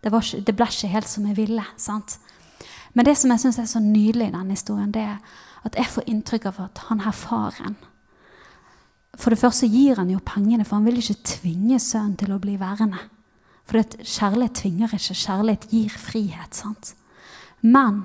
Det, 0.00 0.12
var, 0.12 0.24
det 0.24 0.56
ble 0.56 0.66
ikke 0.66 0.92
helt 0.94 1.08
som 1.08 1.26
jeg 1.28 1.36
ville. 1.36 1.64
sant? 1.76 2.18
Men 2.94 3.06
det 3.06 3.16
som 3.18 3.30
jeg 3.30 3.42
syns 3.44 3.60
er 3.60 3.70
så 3.70 3.82
nydelig 3.82 4.30
i 4.30 4.34
denne 4.34 4.56
historien, 4.56 4.90
det 4.92 5.02
er 5.02 5.18
at 5.64 5.76
jeg 5.76 5.92
får 5.92 6.08
inntrykk 6.08 6.48
av 6.50 6.60
at 6.64 6.84
han 6.88 7.02
her 7.04 7.12
faren 7.12 7.76
For 9.20 9.30
det 9.34 9.40
første 9.42 9.68
gir 9.68 9.98
han 10.00 10.10
jo 10.10 10.20
pengene, 10.24 10.64
for 10.64 10.78
han 10.78 10.86
vil 10.86 11.00
ikke 11.02 11.20
tvinge 11.28 11.78
sønnen 11.82 12.16
til 12.16 12.32
å 12.32 12.38
bli 12.40 12.54
værende. 12.56 12.98
For 13.68 13.82
kjærlighet 13.82 14.56
tvinger 14.62 14.94
ikke, 14.96 15.14
kjærlighet 15.14 15.66
gir 15.70 15.96
frihet. 15.98 16.54
sant? 16.54 16.94
Men 17.60 18.04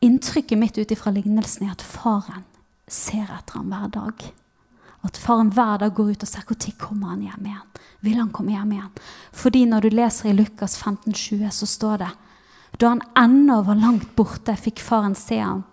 inntrykket 0.00 0.58
mitt 0.58 0.78
ut 0.78 0.92
ifra 0.94 1.10
lignelsen 1.10 1.66
er 1.66 1.74
at 1.74 1.82
faren 1.82 2.46
ser 2.86 3.26
etter 3.26 3.58
ham 3.58 3.72
hver 3.72 3.90
dag. 3.92 4.28
At 5.06 5.16
faren 5.16 5.52
hver 5.54 5.78
dag 5.78 5.94
går 5.94 6.14
ut 6.14 6.24
og 6.24 6.28
ser 6.28 6.46
når 6.48 6.72
kommer 6.78 7.14
han 7.14 7.22
hjem 7.22 7.46
igjen. 7.46 7.66
Vil 8.00 8.18
han 8.18 8.30
komme 8.34 8.54
hjem 8.54 8.72
igjen? 8.72 8.90
Fordi 9.32 9.64
når 9.66 9.80
du 9.86 9.88
leser 9.94 10.30
i 10.30 10.36
Lukas 10.36 10.76
15, 10.76 11.12
20, 11.12 11.50
så 11.50 11.66
står 11.66 12.02
det 12.04 12.10
da 12.78 12.92
han 12.92 13.02
ennå 13.16 13.62
var 13.66 13.78
langt 13.80 14.10
borte, 14.16 14.54
fikk 14.54 14.82
faren 14.84 15.16
se 15.18 15.38
ham, 15.40 15.64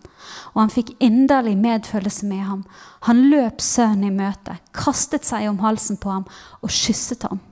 og 0.56 0.62
han 0.64 0.72
fikk 0.74 0.96
inderlig 1.04 1.54
medfølelse 1.60 2.26
med 2.26 2.46
ham. 2.48 2.64
Han 3.06 3.28
løp 3.30 3.62
sønnen 3.62 4.08
i 4.08 4.16
møte, 4.16 4.58
kastet 4.74 5.28
seg 5.28 5.50
om 5.50 5.60
halsen 5.62 6.00
på 6.02 6.10
ham 6.10 6.26
og 6.62 6.72
kysset 6.74 7.28
ham. 7.28 7.44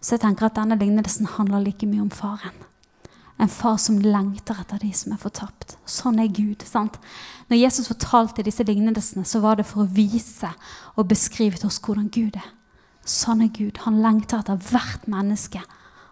Så 0.00 0.16
jeg 0.16 0.26
tenker 0.26 0.50
at 0.50 0.58
denne 0.58 0.76
lignelsen 0.78 1.30
handler 1.38 1.64
like 1.64 1.86
mye 1.88 2.04
om 2.04 2.12
faren. 2.12 2.66
En 3.38 3.50
far 3.50 3.78
som 3.78 4.00
lengter 4.02 4.58
etter 4.60 4.82
de 4.82 4.90
som 4.94 5.14
er 5.14 5.22
fortapt. 5.22 5.76
Sånn 5.86 6.18
er 6.18 6.26
Gud. 6.26 6.62
sant? 6.66 6.98
Når 7.48 7.62
Jesus 7.62 7.88
fortalte 7.88 8.44
disse 8.44 8.64
lignelsene, 8.66 9.24
så 9.24 9.40
var 9.40 9.56
det 9.56 9.66
for 9.66 9.84
å 9.84 9.90
vise 9.92 10.50
og 10.96 11.08
beskrive 11.08 11.56
til 11.56 11.70
oss 11.70 11.80
hvordan 11.80 12.10
Gud 12.12 12.36
er. 12.36 12.50
Sånn 13.08 13.40
er 13.46 13.52
Gud. 13.54 13.80
Han 13.86 14.02
lengter 14.04 14.42
etter 14.42 14.60
hvert 14.68 15.06
menneske. 15.08 15.62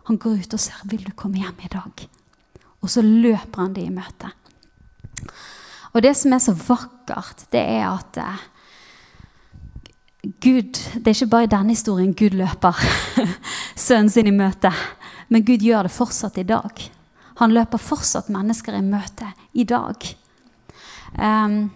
Han 0.09 0.21
går 0.23 0.47
ut 0.47 0.57
og 0.57 0.63
ser 0.63 0.87
vil 0.89 1.05
du 1.05 1.13
komme 1.13 1.43
hjem 1.43 1.61
i 1.67 1.73
dag. 1.73 2.07
Og 2.81 2.93
så 2.93 3.05
løper 3.05 3.63
han 3.63 3.77
de 3.77 3.85
i 3.85 3.93
møte. 3.93 4.33
Og 5.93 6.03
det 6.05 6.13
som 6.17 6.33
er 6.33 6.43
så 6.45 6.55
vakkert, 6.57 7.47
det 7.53 7.61
er 7.61 7.87
at 7.89 8.19
eh, 8.21 8.45
Gud 10.43 10.75
Det 10.75 11.07
er 11.07 11.15
ikke 11.15 11.31
bare 11.31 11.47
i 11.47 11.53
denne 11.53 11.73
historien 11.73 12.15
Gud 12.15 12.35
løper 12.35 12.81
sønnen 13.87 14.11
sin 14.11 14.27
i 14.27 14.35
møte, 14.35 14.73
men 15.29 15.45
Gud 15.47 15.63
gjør 15.63 15.87
det 15.87 15.95
fortsatt 15.95 16.39
i 16.43 16.47
dag. 16.49 16.83
Han 17.39 17.55
løper 17.55 17.79
fortsatt 17.83 18.33
mennesker 18.33 18.75
i 18.77 18.83
møte 18.83 19.29
i 19.55 19.65
dag. 19.65 20.09
Um, 21.17 21.71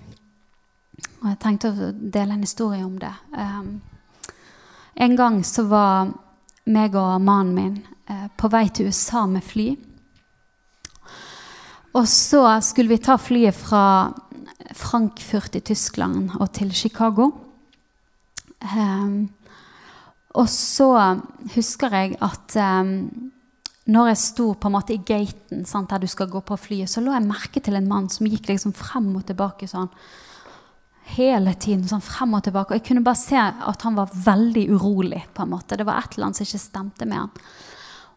og 1.21 1.29
jeg 1.31 1.39
tenkte 1.41 1.71
å 1.71 1.91
dele 1.93 2.37
en 2.37 2.45
historie 2.45 2.85
om 2.85 2.97
det. 3.01 3.13
Um, 3.33 3.81
en 5.01 5.17
gang 5.17 5.41
så 5.47 5.65
var 5.69 6.11
meg 6.71 6.97
og 6.99 7.21
mannen 7.25 7.55
min 7.57 7.79
uh, 8.11 8.29
på 8.37 8.51
vei 8.53 8.67
til 8.69 8.91
USA 8.91 9.25
med 9.29 9.45
fly. 9.45 9.71
Og 11.97 12.07
så 12.07 12.45
skulle 12.63 12.93
vi 12.93 13.03
ta 13.03 13.17
flyet 13.19 13.57
fra 13.57 13.85
Frankfurt 14.77 15.57
i 15.59 15.65
Tyskland 15.67 16.37
og 16.39 16.53
til 16.55 16.71
Chicago. 16.77 17.31
Um, 18.61 19.31
og 20.39 20.47
så 20.53 20.93
husker 21.57 21.97
jeg 21.97 22.19
at 22.23 22.55
um, 22.61 23.33
når 23.91 24.11
jeg 24.13 24.21
sto 24.23 24.47
på 24.55 24.69
en 24.69 24.75
måte 24.77 24.95
i 24.95 25.03
gaten 25.03 25.65
sant, 25.67 25.91
der 25.91 26.03
du 26.03 26.07
skal 26.11 26.31
gå 26.31 26.43
på 26.47 26.59
flyet, 26.61 26.91
så 26.91 27.03
lå 27.03 27.15
jeg 27.15 27.27
merke 27.27 27.63
til 27.63 27.79
en 27.79 27.89
mann 27.91 28.11
som 28.13 28.29
gikk 28.29 28.51
liksom 28.51 28.75
frem 28.77 29.09
og 29.19 29.25
tilbake 29.27 29.67
sånn 29.71 29.91
hele 31.17 31.55
tiden. 31.59 31.89
sånn 31.89 32.05
frem 32.05 32.35
Og 32.35 32.43
tilbake. 32.45 32.71
Og 32.71 32.79
jeg 32.79 32.87
kunne 32.87 33.05
bare 33.05 33.19
se 33.19 33.37
at 33.37 33.83
han 33.83 33.97
var 33.97 34.11
veldig 34.15 34.69
urolig. 34.71 35.25
på 35.35 35.43
en 35.43 35.51
måte. 35.51 35.77
Det 35.77 35.87
var 35.87 35.99
et 35.99 36.15
eller 36.15 36.27
annet 36.27 36.37
som 36.37 36.47
ikke 36.47 36.59
stemte 36.59 37.07
med 37.07 37.19
han. 37.19 37.31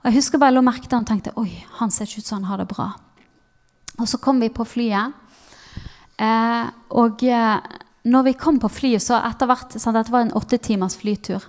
Og 0.04 0.06
Jeg 0.06 0.14
husker 0.14 0.38
bare 0.38 0.52
jeg 0.52 0.56
lå 0.56 0.62
merke 0.62 0.88
til 0.88 0.98
han 0.98 1.04
og 1.04 1.08
tenkte 1.08 1.38
oi, 1.38 1.66
han 1.80 1.92
ser 1.92 2.06
ikke 2.06 2.20
ut 2.20 2.26
som 2.26 2.44
han 2.44 2.50
har 2.52 2.58
det 2.58 2.68
bra. 2.68 2.94
Og 4.00 4.08
så 4.08 4.18
kom 4.18 4.40
vi 4.40 4.50
på 4.50 4.66
flyet. 4.66 5.14
Eh, 6.18 6.66
og 6.92 7.24
eh, 7.24 7.60
når 8.04 8.24
vi 8.24 8.34
kom 8.34 8.60
på 8.60 8.70
flyet, 8.70 9.02
så 9.02 9.16
etter 9.16 9.48
hvert 9.48 9.72
sant, 9.80 9.96
Dette 9.96 10.12
var 10.12 10.22
en 10.22 10.36
åtte 10.36 10.58
timers 10.58 10.98
flytur. 11.00 11.42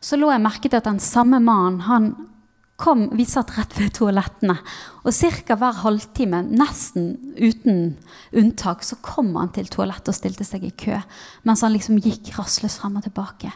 Så 0.00 0.16
lå 0.16 0.30
jeg 0.30 0.40
merke 0.40 0.68
til 0.68 0.78
at 0.78 0.86
den 0.86 1.00
samme 1.00 1.40
mannen 1.40 2.27
kom, 2.78 3.08
Vi 3.16 3.26
satt 3.26 3.56
rett 3.58 3.74
ved 3.78 3.92
toalettene. 3.98 4.54
Og 5.02 5.12
ca. 5.12 5.56
hver 5.58 5.80
halvtime, 5.82 6.44
nesten 6.46 7.34
uten 7.34 7.96
unntak, 8.32 8.84
så 8.86 9.00
kom 9.02 9.34
han 9.36 9.50
til 9.54 9.66
toalettet 9.66 10.12
og 10.12 10.18
stilte 10.18 10.46
seg 10.46 10.64
i 10.68 10.70
kø. 10.70 11.00
Mens 11.42 11.64
han 11.66 11.74
liksom 11.74 11.98
gikk 11.98 12.30
rastløst 12.38 12.80
frem 12.80 13.00
og 13.00 13.08
tilbake. 13.08 13.50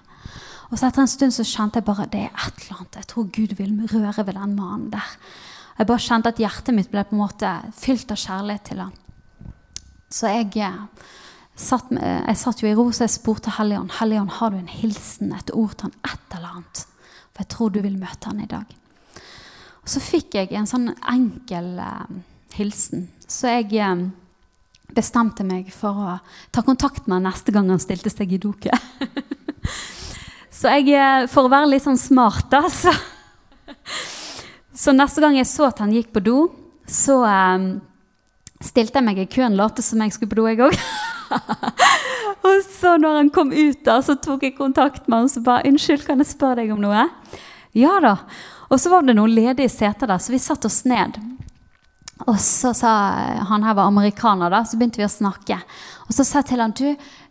Og 0.73 0.79
så 0.81 0.89
etter 0.89 1.05
en 1.05 1.11
stund 1.13 1.35
så 1.37 1.47
kjente 1.47 1.79
jeg 1.79 1.87
bare 1.87 2.09
det 2.11 2.27
er 2.27 2.35
et 2.35 2.63
eller 2.65 2.81
annet. 2.81 2.99
Jeg 2.99 3.11
tror 3.13 3.31
Gud 3.31 3.57
vil 3.59 3.75
røre 3.93 4.27
ved 4.27 4.35
den 4.41 4.57
mannen 4.57 4.91
der. 4.95 5.17
Jeg 5.79 5.89
bare 5.89 6.05
kjente 6.09 6.33
at 6.33 6.41
hjertet 6.43 6.75
mitt 6.77 6.91
ble 6.91 7.05
på 7.07 7.15
en 7.15 7.23
måte 7.23 7.51
fylt 7.79 8.11
av 8.13 8.21
kjærlighet 8.21 8.67
til 8.71 8.83
han. 8.83 8.95
Så 10.13 10.29
jeg 10.33 10.51
eh, 10.61 11.09
satt, 11.57 11.93
med, 11.95 12.05
jeg 12.27 12.41
satt 12.41 12.63
jo 12.63 12.69
i 12.69 12.77
ro, 12.77 12.91
så 12.93 13.07
jeg 13.07 13.17
spurte 13.17 13.55
Helligånd 13.57 13.95
Helligånd, 14.01 14.35
har 14.41 14.53
du 14.53 14.59
en 14.59 14.69
hilsen, 14.69 15.33
et 15.37 15.53
ord 15.55 15.77
til 15.77 15.89
han, 15.89 15.99
et 16.11 16.37
eller 16.37 16.59
annet. 16.59 16.87
For 17.33 17.45
jeg 17.45 17.53
tror 17.55 17.73
du 17.73 17.83
vil 17.85 18.01
møte 18.01 18.33
han 18.33 18.43
i 18.43 18.51
dag. 18.51 18.82
Og 19.83 19.91
så 19.91 20.03
fikk 20.03 20.37
jeg 20.39 20.53
en 20.55 20.69
sånn 20.69 20.93
enkel 21.11 21.75
eh, 21.83 22.19
hilsen. 22.55 23.09
Så 23.27 23.51
jeg 23.51 23.73
eh, 23.83 24.05
bestemte 24.95 25.45
meg 25.47 25.73
for 25.75 25.99
å 25.99 26.17
ta 26.55 26.63
kontakt 26.63 27.09
med 27.09 27.19
han 27.19 27.31
neste 27.31 27.55
gang 27.55 27.71
han 27.73 27.83
stilte 27.83 28.13
seg 28.13 28.35
i 28.35 28.41
doket. 28.43 28.77
så 30.59 30.77
jeg, 30.77 30.93
eh, 30.95 31.27
for 31.33 31.49
å 31.49 31.53
være 31.53 31.73
litt 31.73 31.87
sånn 31.87 32.01
smart, 32.01 32.47
da, 32.53 32.63
så, 32.83 32.95
så 34.71 34.95
neste 34.95 35.25
gang 35.25 35.39
jeg 35.41 35.51
så 35.51 35.71
at 35.73 35.83
han 35.83 35.95
gikk 35.95 36.13
på 36.15 36.25
do, 36.25 36.39
så 36.87 37.19
eh, 37.27 37.69
stilte 38.63 39.01
jeg 39.01 39.09
meg 39.09 39.23
i 39.25 39.31
køen, 39.31 39.59
lot 39.59 39.83
som 39.83 40.03
jeg 40.05 40.15
skulle 40.15 40.31
på 40.31 40.43
do, 40.43 40.49
jeg 40.51 40.63
òg. 40.63 40.79
og 42.47 42.65
så 42.69 42.95
når 43.03 43.19
han 43.19 43.35
kom 43.35 43.51
ut, 43.51 43.83
da, 43.87 43.99
så 44.05 44.15
tok 44.21 44.47
jeg 44.47 44.59
kontakt 44.59 45.09
med 45.09 45.25
han 45.25 45.31
og 45.31 45.35
så 45.35 45.43
bare 45.43 45.67
'Unnskyld, 45.67 46.07
kan 46.07 46.23
jeg 46.23 46.35
spørre 46.37 46.63
deg 46.63 46.75
om 46.75 46.83
noe?' 46.85 47.09
Ja 47.75 47.97
da. 48.05 48.19
Og 48.73 48.81
så 48.81 48.89
var 48.89 49.05
det 49.05 49.19
noen 49.19 49.35
ledige 49.35 49.69
seter 49.69 50.09
der, 50.09 50.21
så 50.23 50.33
vi 50.33 50.41
satte 50.41 50.71
oss 50.71 50.83
ned. 50.89 51.19
Og 52.31 52.39
så 52.41 52.71
sa 52.77 52.93
han 53.51 53.67
her 53.67 53.77
var 53.77 53.91
amerikaner, 53.91 54.53
da, 54.53 54.63
så 54.65 54.79
begynte 54.81 55.03
vi 55.03 55.07
å 55.07 55.13
snakke. 55.13 55.59
Og 56.07 56.15
så 56.17 56.25
sa 56.25 56.41
jeg 56.41 56.53
til 56.53 56.63
han, 56.63 56.75
du, 56.79 56.87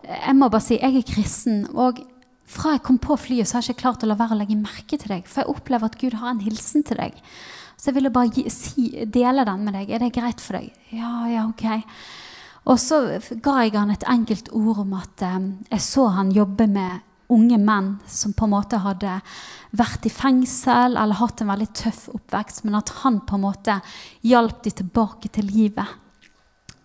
jeg 0.06 0.36
må 0.38 0.52
bare 0.52 0.66
si, 0.66 0.78
jeg 0.78 1.00
er 1.00 1.08
kristen. 1.08 1.64
Og 1.74 2.04
fra 2.52 2.76
jeg 2.76 2.84
kom 2.86 3.00
på 3.02 3.18
flyet, 3.18 3.50
så 3.50 3.58
har 3.58 3.66
jeg 3.66 3.74
ikke 3.74 3.86
klart 3.86 4.06
å 4.06 4.12
la 4.12 4.20
være 4.20 4.36
å 4.36 4.42
legge 4.42 4.60
merke 4.60 5.00
til 5.00 5.16
deg. 5.16 5.26
For 5.26 5.42
jeg 5.42 5.54
opplever 5.56 5.90
at 5.90 5.98
Gud 6.02 6.20
har 6.22 6.34
en 6.34 6.44
hilsen 6.44 6.86
til 6.88 7.02
deg. 7.02 7.18
Så 7.80 7.90
jeg 7.90 7.98
ville 7.98 8.14
bare 8.14 8.52
si, 8.54 8.90
dele 9.10 9.48
den 9.48 9.64
med 9.66 9.80
deg. 9.80 9.96
Er 9.96 10.04
det 10.04 10.14
greit 10.14 10.44
for 10.44 10.60
deg? 10.60 10.70
Ja, 10.94 11.14
ja, 11.32 11.48
ok. 11.48 11.88
Og 12.70 12.78
så 12.78 13.00
ga 13.42 13.64
jeg 13.64 13.74
han 13.80 13.94
et 13.94 14.06
enkelt 14.06 14.52
ord 14.54 14.84
om 14.84 14.94
at 15.00 15.24
eh, 15.26 15.40
jeg 15.72 15.82
så 15.88 16.12
han 16.14 16.30
jobbe 16.36 16.68
med 16.70 17.08
unge 17.32 17.58
menn 17.62 17.94
som 18.10 18.34
på 18.38 18.48
en 18.48 18.54
måte 18.54 18.82
hadde 18.84 19.20
vært 19.78 20.06
i 20.08 20.12
fengsel 20.14 20.98
eller 21.00 21.20
hatt 21.20 21.42
en 21.42 21.52
veldig 21.52 21.70
tøff 21.78 22.08
oppvekst, 22.12 22.66
men 22.66 22.78
at 22.80 22.92
han 23.02 23.22
på 23.28 23.38
en 23.38 23.46
måte 23.46 23.78
hjalp 24.28 24.64
de 24.66 24.74
tilbake 24.82 25.32
til 25.32 25.48
livet. 25.52 26.00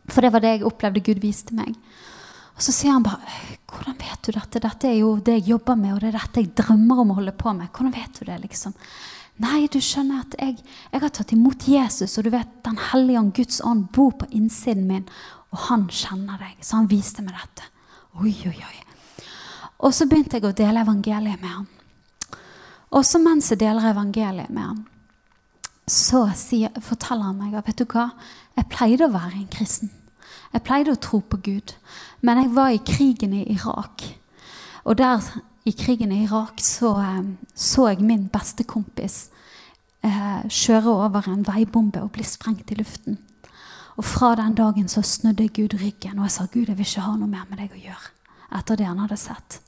For 0.07 0.23
det 0.23 0.33
var 0.33 0.45
det 0.45 0.57
jeg 0.57 0.69
opplevde 0.69 1.03
Gud 1.03 1.23
viste 1.23 1.57
meg. 1.57 1.75
Og 2.57 2.63
så 2.65 2.73
sier 2.73 2.95
han 2.95 3.05
bare 3.05 3.21
'Hvordan 3.67 3.99
vet 3.99 4.23
du 4.23 4.33
dette? 4.33 4.61
Dette 4.61 4.89
er 4.89 4.99
jo 5.01 5.17
det 5.17 5.35
jeg 5.35 5.49
jobber 5.49 5.77
med, 5.77 5.93
og 5.93 6.01
det 6.01 6.15
er 6.15 6.19
dette 6.19 6.41
jeg 6.41 6.55
drømmer 6.55 7.01
om 7.01 7.11
å 7.11 7.15
holde 7.15 7.33
på 7.33 7.53
med.' 7.53 7.69
Hvordan 7.69 7.93
vet 7.93 8.21
du 8.21 8.25
det, 8.25 8.41
liksom? 8.41 8.75
Nei, 9.39 9.67
du 9.69 9.79
skjønner 9.81 10.21
at 10.21 10.35
jeg, 10.41 10.57
jeg 10.93 11.01
har 11.01 11.13
tatt 11.13 11.33
imot 11.33 11.69
Jesus, 11.69 12.17
og 12.17 12.25
du 12.25 12.31
vet 12.31 12.49
Den 12.65 12.79
hellige 12.79 13.19
ånd, 13.19 13.35
Guds 13.35 13.61
ånd, 13.61 13.93
bor 13.93 14.13
på 14.13 14.27
innsiden 14.31 14.87
min, 14.87 15.09
og 15.53 15.59
han 15.69 15.89
kjenner 15.89 16.39
deg. 16.39 16.57
Så 16.63 16.77
han 16.77 16.89
viste 16.89 17.23
meg 17.23 17.35
dette. 17.35 17.69
Oi, 18.17 18.33
oi, 18.49 18.57
oi. 18.57 18.86
Og 19.79 19.95
så 19.95 20.07
begynte 20.09 20.39
jeg 20.39 20.49
å 20.49 20.57
dele 20.57 20.83
evangeliet 20.85 21.41
med 21.43 21.53
han. 21.53 21.67
Og 22.97 23.05
så 23.05 23.21
mens 23.21 23.51
jeg 23.51 23.61
deler 23.61 23.91
evangeliet 23.91 24.53
med 24.55 24.63
han, 24.63 24.85
så 25.87 26.25
sier, 26.35 26.73
forteller 26.83 27.29
han 27.29 27.39
meg 27.39 27.55
at 27.55 27.69
vet 27.69 27.83
du 27.83 27.87
hva, 27.93 28.09
jeg 28.57 28.71
pleide 28.73 29.07
å 29.07 29.15
være 29.15 29.37
en 29.39 29.51
kristen. 29.53 29.93
Jeg 30.55 30.65
pleide 30.67 30.95
å 30.95 31.01
tro 31.03 31.21
på 31.21 31.39
Gud. 31.45 31.75
Men 32.25 32.41
jeg 32.41 32.55
var 32.57 32.73
i 32.73 32.81
krigen 32.83 33.35
i 33.37 33.45
Irak. 33.53 34.03
Og 34.87 34.97
der 34.99 35.23
i 35.67 35.75
krigen 35.77 36.13
i 36.15 36.23
Irak 36.25 36.63
så, 36.63 36.95
eh, 37.03 37.23
så 37.55 37.89
jeg 37.91 38.07
min 38.07 38.29
beste 38.33 38.65
kompis 38.65 39.29
eh, 40.03 40.47
kjøre 40.49 40.95
over 41.07 41.29
en 41.29 41.45
veibombe 41.47 42.03
og 42.03 42.13
bli 42.15 42.25
sprengt 42.25 42.71
i 42.71 42.79
luften. 42.79 43.19
Og 43.97 44.05
fra 44.05 44.35
den 44.37 44.55
dagen 44.55 44.89
så 44.89 45.03
snudde 45.03 45.49
Gud 45.49 45.75
ryggen, 45.75 46.19
og 46.19 46.29
jeg 46.29 46.31
sa 46.31 46.47
Gud, 46.53 46.69
jeg 46.69 46.77
vil 46.79 46.87
ikke 46.87 47.07
ha 47.07 47.17
noe 47.17 47.31
mer 47.31 47.47
med 47.51 47.59
deg 47.59 47.73
å 47.73 47.81
gjøre. 47.81 48.13
Etter 48.59 48.77
det 48.77 48.87
han 48.87 49.01
hadde 49.03 49.17
sett. 49.17 49.61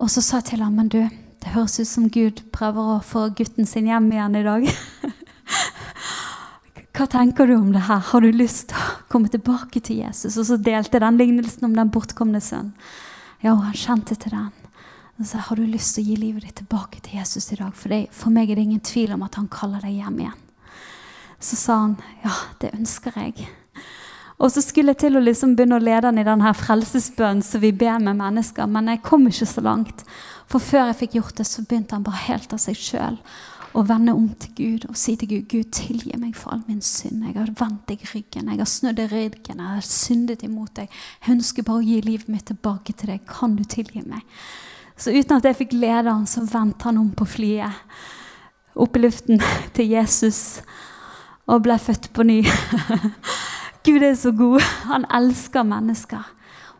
Og 0.00 0.08
så 0.08 0.22
sa 0.24 0.40
jeg 0.40 0.54
til 0.54 0.64
ham 0.64 0.78
men 0.80 0.88
du, 0.92 1.02
det 1.40 1.54
høres 1.54 1.80
ut 1.80 1.88
som 1.88 2.08
Gud 2.12 2.42
prøver 2.54 2.96
å 2.96 3.04
få 3.04 3.28
gutten 3.36 3.68
sin 3.68 3.88
hjem 3.90 4.08
igjen 4.12 4.38
i 4.40 4.46
dag. 4.46 4.66
Hva 6.96 7.06
tenker 7.08 7.48
du 7.48 7.54
om 7.56 7.70
det 7.72 7.86
her? 7.86 8.00
Har 8.10 8.24
du 8.24 8.30
lyst 8.32 8.70
til 8.72 8.80
å 8.80 8.96
komme 9.12 9.30
tilbake 9.32 9.80
til 9.84 10.02
Jesus? 10.02 10.36
Og 10.40 10.48
så 10.48 10.58
delte 10.60 11.00
den 11.00 11.20
lignelsen 11.20 11.68
om 11.68 11.76
den 11.76 11.92
bortkomne 11.92 12.40
sønnen. 12.44 12.74
Ja, 13.40 13.54
og 13.54 13.64
han 13.64 13.76
kjente 13.76 14.16
til 14.20 14.34
den. 14.34 14.50
Og 15.20 15.28
så 15.28 15.40
har 15.44 15.56
du 15.56 15.64
lyst 15.68 15.96
til 15.96 16.04
å 16.04 16.10
gi 16.10 16.16
livet 16.20 16.44
ditt 16.44 16.58
tilbake 16.60 17.00
til 17.04 17.20
Jesus 17.20 17.52
i 17.52 17.60
dag. 17.60 17.72
For, 17.76 17.92
det, 17.92 18.08
for 18.16 18.32
meg 18.32 18.50
er 18.50 18.56
det 18.56 18.66
ingen 18.68 18.84
tvil 18.84 19.10
om 19.16 19.24
at 19.24 19.36
han 19.40 19.48
kaller 19.52 19.80
deg 19.84 20.00
hjem 20.00 20.18
igjen. 20.24 20.38
Så 21.40 21.56
sa 21.56 21.78
han 21.86 21.96
ja, 22.24 22.34
det 22.60 22.74
ønsker 22.76 23.16
jeg. 23.16 23.48
Og 24.40 24.48
så 24.52 24.62
skulle 24.64 24.94
jeg 24.94 25.02
til 25.02 25.18
å 25.18 25.22
liksom 25.22 25.52
begynne 25.56 25.76
å 25.76 25.84
lede 25.84 26.08
han 26.08 26.18
i 26.20 26.24
denne 26.24 26.52
frelsesbønnen 26.56 27.44
som 27.44 27.60
vi 27.60 27.74
ber 27.76 28.00
med 28.00 28.16
mennesker, 28.16 28.68
men 28.72 28.88
jeg 28.88 29.02
kom 29.04 29.26
ikke 29.28 29.48
så 29.48 29.64
langt. 29.64 30.04
For 30.50 30.64
før 30.64 30.88
jeg 30.88 31.00
fikk 31.02 31.16
gjort 31.18 31.40
det, 31.42 31.46
så 31.46 31.64
begynte 31.68 31.98
han 31.98 32.06
bare 32.06 32.24
helt 32.24 32.54
av 32.56 32.62
seg 32.62 32.78
sjøl 32.78 33.18
å 33.76 33.84
vende 33.86 34.14
om 34.16 34.26
til 34.40 34.54
Gud 34.56 34.86
og 34.88 34.96
si 34.98 35.14
til 35.18 35.28
Gud 35.30 35.44
Gud, 35.52 35.68
tilgi 35.76 36.16
meg 36.18 36.34
for 36.38 36.54
all 36.54 36.62
min 36.66 36.80
synd. 36.82 37.22
Jeg 37.28 37.36
har 37.36 37.52
vendt 37.60 37.84
deg 37.90 38.02
ryggen, 38.10 38.48
jeg 38.50 38.62
har 38.62 38.70
snudd 38.70 38.98
deg 38.98 39.12
ryggen, 39.12 39.60
jeg 39.60 39.76
har 39.76 39.86
syndet 39.86 40.42
imot 40.46 40.72
deg. 40.80 40.96
Jeg 41.20 41.36
ønsker 41.36 41.66
bare 41.66 41.82
å 41.82 41.86
gi 41.86 42.00
livet 42.06 42.32
mitt 42.32 42.48
tilbake 42.50 42.96
til 42.96 43.12
deg. 43.12 43.22
Kan 43.30 43.54
du 43.58 43.62
tilgi 43.62 44.02
meg? 44.02 44.24
Så 45.00 45.14
uten 45.14 45.36
at 45.38 45.46
jeg 45.46 45.60
fikk 45.60 45.76
lede 45.76 46.10
han, 46.10 46.26
så 46.28 46.42
vendte 46.48 46.88
han 46.88 46.98
om 47.00 47.12
på 47.16 47.28
flyet. 47.28 47.84
Opp 48.80 48.96
i 48.96 49.04
luften 49.04 49.40
til 49.76 49.94
Jesus 49.94 50.60
og 51.50 51.62
ble 51.64 51.78
født 51.82 52.10
på 52.14 52.26
ny. 52.26 52.40
Gud 53.84 54.02
er 54.02 54.14
så 54.14 54.30
god. 54.30 54.60
Han 54.90 55.06
elsker 55.08 55.64
mennesker. 55.64 56.24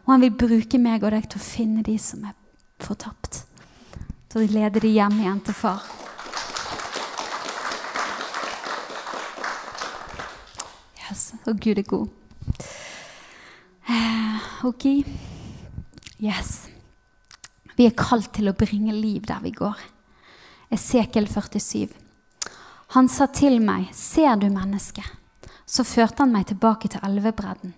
Og 0.04 0.12
han 0.14 0.24
vil 0.24 0.36
bruke 0.36 0.78
meg 0.80 1.04
og 1.04 1.14
deg 1.14 1.28
til 1.30 1.40
å 1.40 1.44
finne 1.44 1.84
de 1.86 1.96
som 2.00 2.24
er 2.28 2.34
fortapt. 2.82 3.44
Til 4.30 4.42
å 4.42 4.50
lede 4.52 4.82
de 4.82 4.90
hjem 4.92 5.16
igjen 5.22 5.40
til 5.46 5.56
far. 5.56 5.86
Yes, 11.06 11.32
og 11.46 11.62
Gud 11.62 11.80
er 11.80 11.88
god. 11.88 12.08
Eh, 13.88 14.50
ok. 14.68 14.86
Yes. 16.20 16.68
Vi 17.76 17.88
er 17.88 17.96
kalt 17.96 18.28
til 18.36 18.52
å 18.52 18.56
bringe 18.56 18.92
liv 18.92 19.24
der 19.26 19.40
vi 19.42 19.54
går. 19.56 19.80
Esekel 20.70 21.26
47. 21.32 21.88
Han 22.94 23.08
sa 23.08 23.30
til 23.32 23.56
meg, 23.64 23.88
ser 23.96 24.36
du 24.36 24.50
mennesket? 24.52 25.19
Så 25.70 25.86
førte 25.86 26.24
han 26.24 26.34
meg 26.34 26.48
tilbake 26.50 26.90
til 26.90 27.02
elvebredden. 27.06 27.76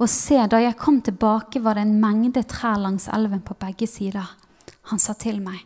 Og 0.00 0.08
se, 0.12 0.36
da 0.48 0.60
jeg 0.60 0.76
kom 0.80 1.00
tilbake, 1.04 1.62
var 1.64 1.78
det 1.78 1.86
en 1.86 1.96
mengde 2.02 2.42
trær 2.48 2.76
langs 2.80 3.08
elven 3.08 3.40
på 3.44 3.56
begge 3.60 3.88
sider. 3.88 4.28
Han 4.92 5.00
sa 5.00 5.14
til 5.16 5.40
meg, 5.44 5.62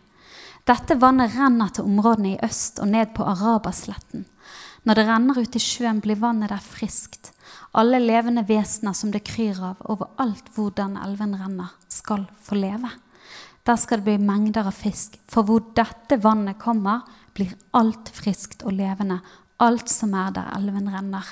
dette 0.64 0.96
vannet 0.96 1.34
renner 1.36 1.72
til 1.74 1.84
områdene 1.84 2.30
i 2.34 2.40
øst 2.46 2.78
og 2.80 2.88
ned 2.88 3.10
på 3.16 3.26
Arabasletten. 3.28 4.24
Når 4.84 4.96
det 4.96 5.04
renner 5.08 5.40
ut 5.40 5.56
i 5.56 5.60
sjøen, 5.60 6.00
blir 6.04 6.20
vannet 6.20 6.52
der 6.52 6.62
friskt. 6.62 7.32
Alle 7.76 7.98
levende 8.00 8.44
vesener 8.48 8.94
som 8.96 9.10
det 9.12 9.24
kryr 9.26 9.60
av 9.64 9.82
overalt 9.92 10.50
hvor 10.54 10.72
den 10.76 10.96
elven 11.00 11.34
renner, 11.40 11.72
skal 11.88 12.26
få 12.44 12.56
leve. 12.60 12.90
Der 13.64 13.76
skal 13.80 14.00
det 14.00 14.08
bli 14.08 14.18
mengder 14.20 14.68
av 14.68 14.76
fisk, 14.76 15.16
for 15.28 15.44
hvor 15.48 15.62
dette 15.76 16.20
vannet 16.20 16.60
kommer, 16.60 17.00
blir 17.34 17.52
alt 17.76 18.12
friskt 18.12 18.62
og 18.64 18.76
levende, 18.76 19.18
alt 19.64 19.88
som 19.88 20.12
er 20.16 20.32
der 20.36 20.52
elven 20.56 20.90
renner. 20.92 21.24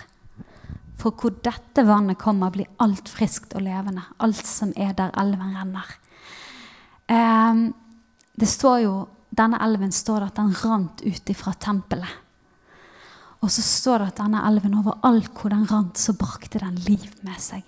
For 1.03 1.19
hvor 1.19 1.35
dette 1.43 1.83
vannet 1.87 2.21
kommer, 2.21 2.53
blir 2.55 2.71
alt 2.83 3.11
friskt 3.11 3.57
og 3.59 3.65
levende. 3.67 4.05
Alt 4.23 4.47
som 4.47 4.71
er 4.79 4.95
der 4.95 5.11
elven 5.19 5.57
renner. 5.59 5.89
Eh, 7.11 7.65
det 8.39 8.49
står 8.49 8.79
jo, 8.87 8.95
Denne 9.33 9.57
elven 9.65 9.95
står 9.97 10.21
det 10.21 10.27
at 10.29 10.39
den 10.43 10.51
rant 10.61 10.99
ut 11.01 11.31
fra 11.39 11.55
tempelet. 11.57 12.19
Og 13.41 13.49
så 13.51 13.63
står 13.65 14.03
det 14.03 14.09
at 14.11 14.19
denne 14.21 14.43
elven 14.45 14.75
overalt 14.77 15.31
hvor 15.33 15.55
den 15.55 15.65
rant, 15.71 15.97
så 15.97 16.13
brakte 16.13 16.61
den 16.61 16.77
liv 16.85 17.09
med 17.25 17.41
seg. 17.41 17.65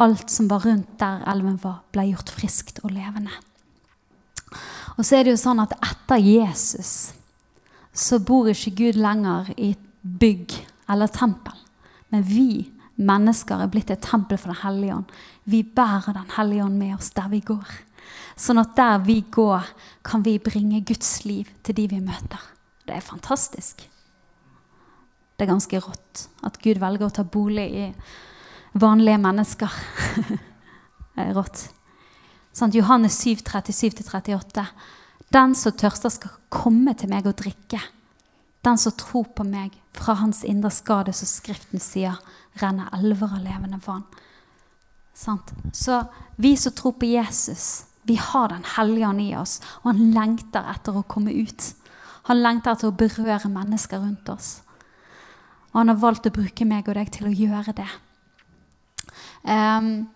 Alt 0.00 0.32
som 0.32 0.48
var 0.48 0.64
rundt 0.64 0.96
der 0.98 1.26
elven 1.28 1.58
var, 1.60 1.82
ble 1.92 2.08
gjort 2.08 2.32
friskt 2.32 2.80
og 2.82 2.94
levende. 2.96 3.34
Og 4.96 5.04
så 5.04 5.18
er 5.18 5.26
det 5.26 5.36
jo 5.36 5.42
sånn 5.44 5.60
at 5.62 5.76
etter 5.76 6.24
Jesus 6.24 7.12
så 7.92 8.18
bor 8.24 8.48
ikke 8.48 8.72
Gud 8.80 8.98
lenger 8.98 9.52
i 9.60 9.74
bygg 10.02 10.56
eller 10.90 11.12
tempel. 11.12 11.54
Men 12.12 12.24
vi 12.28 12.70
mennesker 13.00 13.62
er 13.62 13.70
blitt 13.72 13.90
et 13.90 14.04
tempel 14.04 14.38
for 14.38 14.52
Den 14.52 14.62
hellige 14.62 14.98
ånd. 15.00 15.14
Vi 15.44 15.62
bærer 15.62 16.12
Den 16.12 16.30
hellige 16.36 16.64
ånd 16.64 16.78
med 16.78 16.96
oss 16.98 17.10
der 17.16 17.30
vi 17.32 17.40
går. 17.40 17.66
Sånn 18.36 18.60
at 18.60 18.74
der 18.76 18.98
vi 19.06 19.20
går, 19.30 19.66
kan 20.04 20.24
vi 20.24 20.38
bringe 20.42 20.82
Guds 20.84 21.24
liv 21.24 21.48
til 21.62 21.76
de 21.78 21.88
vi 21.88 22.00
møter. 22.00 22.40
Det 22.86 22.96
er 22.96 23.04
fantastisk. 23.04 23.84
Det 25.36 25.46
er 25.46 25.52
ganske 25.52 25.80
rått 25.82 26.26
at 26.46 26.58
Gud 26.62 26.80
velger 26.82 27.08
å 27.08 27.14
ta 27.14 27.24
bolig 27.24 27.68
i 27.74 27.86
vanlige 28.78 29.20
mennesker. 29.22 29.78
det 31.14 31.24
er 31.24 31.32
rått. 31.36 31.68
Sånn, 32.52 32.74
Johannes 32.76 33.16
7, 33.22 33.40
37-38. 33.48 34.66
Den 35.32 35.54
som 35.56 35.76
tørster, 35.78 36.12
skal 36.12 36.36
komme 36.52 36.92
til 36.98 37.08
meg 37.12 37.26
og 37.30 37.38
drikke. 37.40 37.80
Den 38.62 38.78
som 38.78 38.94
tror 38.94 39.24
på 39.34 39.44
meg, 39.44 39.74
fra 39.92 40.14
hans 40.20 40.44
indre 40.46 40.70
skade, 40.70 41.12
som 41.12 41.28
Skriften 41.28 41.82
sier, 41.82 42.18
renner 42.62 42.90
elver 42.94 43.34
av 43.34 43.42
levende 43.42 43.80
vann. 43.84 44.04
Sant? 45.14 45.52
Så 45.72 46.04
vi 46.36 46.56
som 46.56 46.72
tror 46.72 46.92
på 46.92 47.10
Jesus, 47.10 47.84
vi 48.02 48.16
har 48.16 48.48
Den 48.48 48.64
hellige 48.76 49.08
ånd 49.08 49.20
i 49.20 49.36
oss, 49.36 49.60
og 49.82 49.92
han 49.92 50.12
lengter 50.14 50.64
etter 50.74 50.96
å 50.96 51.02
komme 51.02 51.32
ut. 51.32 51.74
Han 52.30 52.42
lengter 52.42 52.72
etter 52.72 52.90
å 52.90 52.96
berøre 52.96 53.50
mennesker 53.50 53.98
rundt 53.98 54.28
oss. 54.28 54.62
Og 55.72 55.80
han 55.80 55.88
har 55.88 56.00
valgt 56.02 56.26
å 56.26 56.34
bruke 56.34 56.64
meg 56.64 56.88
og 56.88 56.98
deg 56.98 57.12
til 57.14 57.28
å 57.28 57.34
gjøre 57.34 57.74
det. 57.78 57.88
Um, 59.42 60.08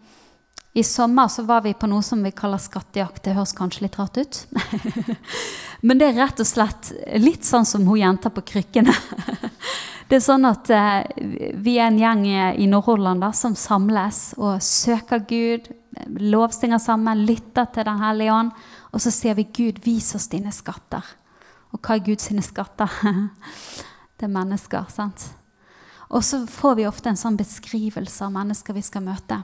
i 0.77 0.83
sommer 0.85 1.29
så 1.29 1.43
var 1.43 1.63
vi 1.65 1.73
på 1.75 1.89
noe 1.89 2.05
som 2.05 2.21
vi 2.21 2.35
kaller 2.37 2.61
skattejakt. 2.61 3.23
Det 3.25 3.33
høres 3.33 3.55
kanskje 3.57 3.87
litt 3.87 3.95
rart 3.97 4.19
ut. 4.21 4.41
Men 5.89 5.97
det 5.97 6.11
er 6.11 6.19
rett 6.21 6.43
og 6.43 6.49
slett 6.49 6.91
litt 7.17 7.49
sånn 7.49 7.65
som 7.65 7.87
hun 7.89 7.97
jenta 7.97 8.29
på 8.29 8.45
krykkene. 8.45 8.93
Det 10.07 10.21
er 10.21 10.23
sånn 10.23 10.45
at 10.47 10.69
eh, 10.71 11.01
vi 11.65 11.79
er 11.81 11.89
en 11.89 11.97
gjeng 11.99 12.21
i 12.61 12.69
Nord-Holland 12.71 13.25
som 13.35 13.57
samles 13.59 14.21
og 14.37 14.61
søker 14.63 15.25
Gud, 15.27 15.73
lovsynger 16.21 16.79
sammen, 16.79 17.25
lytter 17.27 17.67
til 17.73 17.89
Den 17.89 18.05
hellige 18.05 18.37
ånd. 18.37 18.53
Og 18.93 19.03
så 19.03 19.11
sier 19.11 19.35
vi, 19.35 19.49
'Gud, 19.49 19.81
vis 19.83 20.13
oss 20.15 20.29
dine 20.29 20.53
skatter'. 20.53 21.09
Og 21.73 21.81
hva 21.81 21.97
er 21.97 22.05
Guds 22.05 22.29
skatter? 22.29 23.01
Det 24.21 24.29
er 24.29 24.37
mennesker, 24.37 24.85
sant? 24.93 25.31
Og 26.13 26.23
så 26.23 26.45
får 26.47 26.77
vi 26.77 26.87
ofte 26.87 27.09
en 27.09 27.25
sånn 27.25 27.41
beskrivelse 27.41 28.29
av 28.29 28.37
mennesker 28.37 28.77
vi 28.77 28.85
skal 28.85 29.09
møte. 29.09 29.43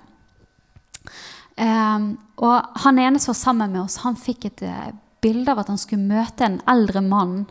Um, 1.56 2.16
og 2.40 2.78
han 2.82 2.98
ene 2.98 3.20
som 3.20 3.34
var 3.34 3.38
sammen 3.40 3.72
med 3.74 3.82
oss, 3.84 4.00
han 4.02 4.16
fikk 4.18 4.48
et 4.48 4.62
uh, 4.64 4.90
bilde 5.22 5.52
av 5.52 5.62
at 5.62 5.70
han 5.70 5.80
skulle 5.80 6.08
møte 6.08 6.46
en 6.46 6.60
eldre 6.70 7.02
mann. 7.04 7.44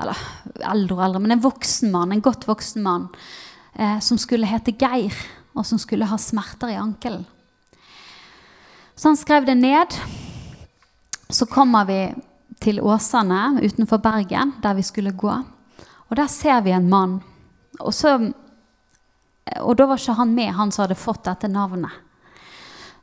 Eller 0.00 0.18
eldre 0.72 0.96
og 0.96 1.04
eldre, 1.08 1.22
men 1.24 1.36
en 1.36 1.44
voksen 1.44 1.92
mann, 1.92 2.14
en 2.14 2.24
godt 2.24 2.46
voksen 2.48 2.84
mann. 2.84 3.08
Uh, 3.76 3.98
som 4.04 4.20
skulle 4.20 4.48
hete 4.48 4.74
Geir, 4.78 5.16
og 5.52 5.66
som 5.68 5.80
skulle 5.80 6.08
ha 6.08 6.18
smerter 6.20 6.72
i 6.72 6.80
ankelen. 6.80 7.26
Så 8.94 9.08
han 9.10 9.18
skrev 9.18 9.46
det 9.48 9.56
ned. 9.58 9.96
Så 11.32 11.48
kommer 11.50 11.84
vi 11.88 11.98
til 12.62 12.80
Åsane 12.80 13.58
utenfor 13.64 13.98
Bergen, 13.98 14.52
der 14.62 14.76
vi 14.78 14.84
skulle 14.86 15.10
gå. 15.16 15.32
Og 16.08 16.16
der 16.16 16.28
ser 16.30 16.60
vi 16.62 16.70
en 16.76 16.88
mann. 16.90 17.18
Og, 17.80 17.94
så, 17.96 18.14
og 19.58 19.76
da 19.78 19.86
var 19.88 19.98
ikke 19.98 20.18
han 20.20 20.34
med, 20.36 20.52
han 20.54 20.70
som 20.70 20.84
hadde 20.84 21.00
fått 21.00 21.24
dette 21.26 21.48
navnet. 21.50 21.90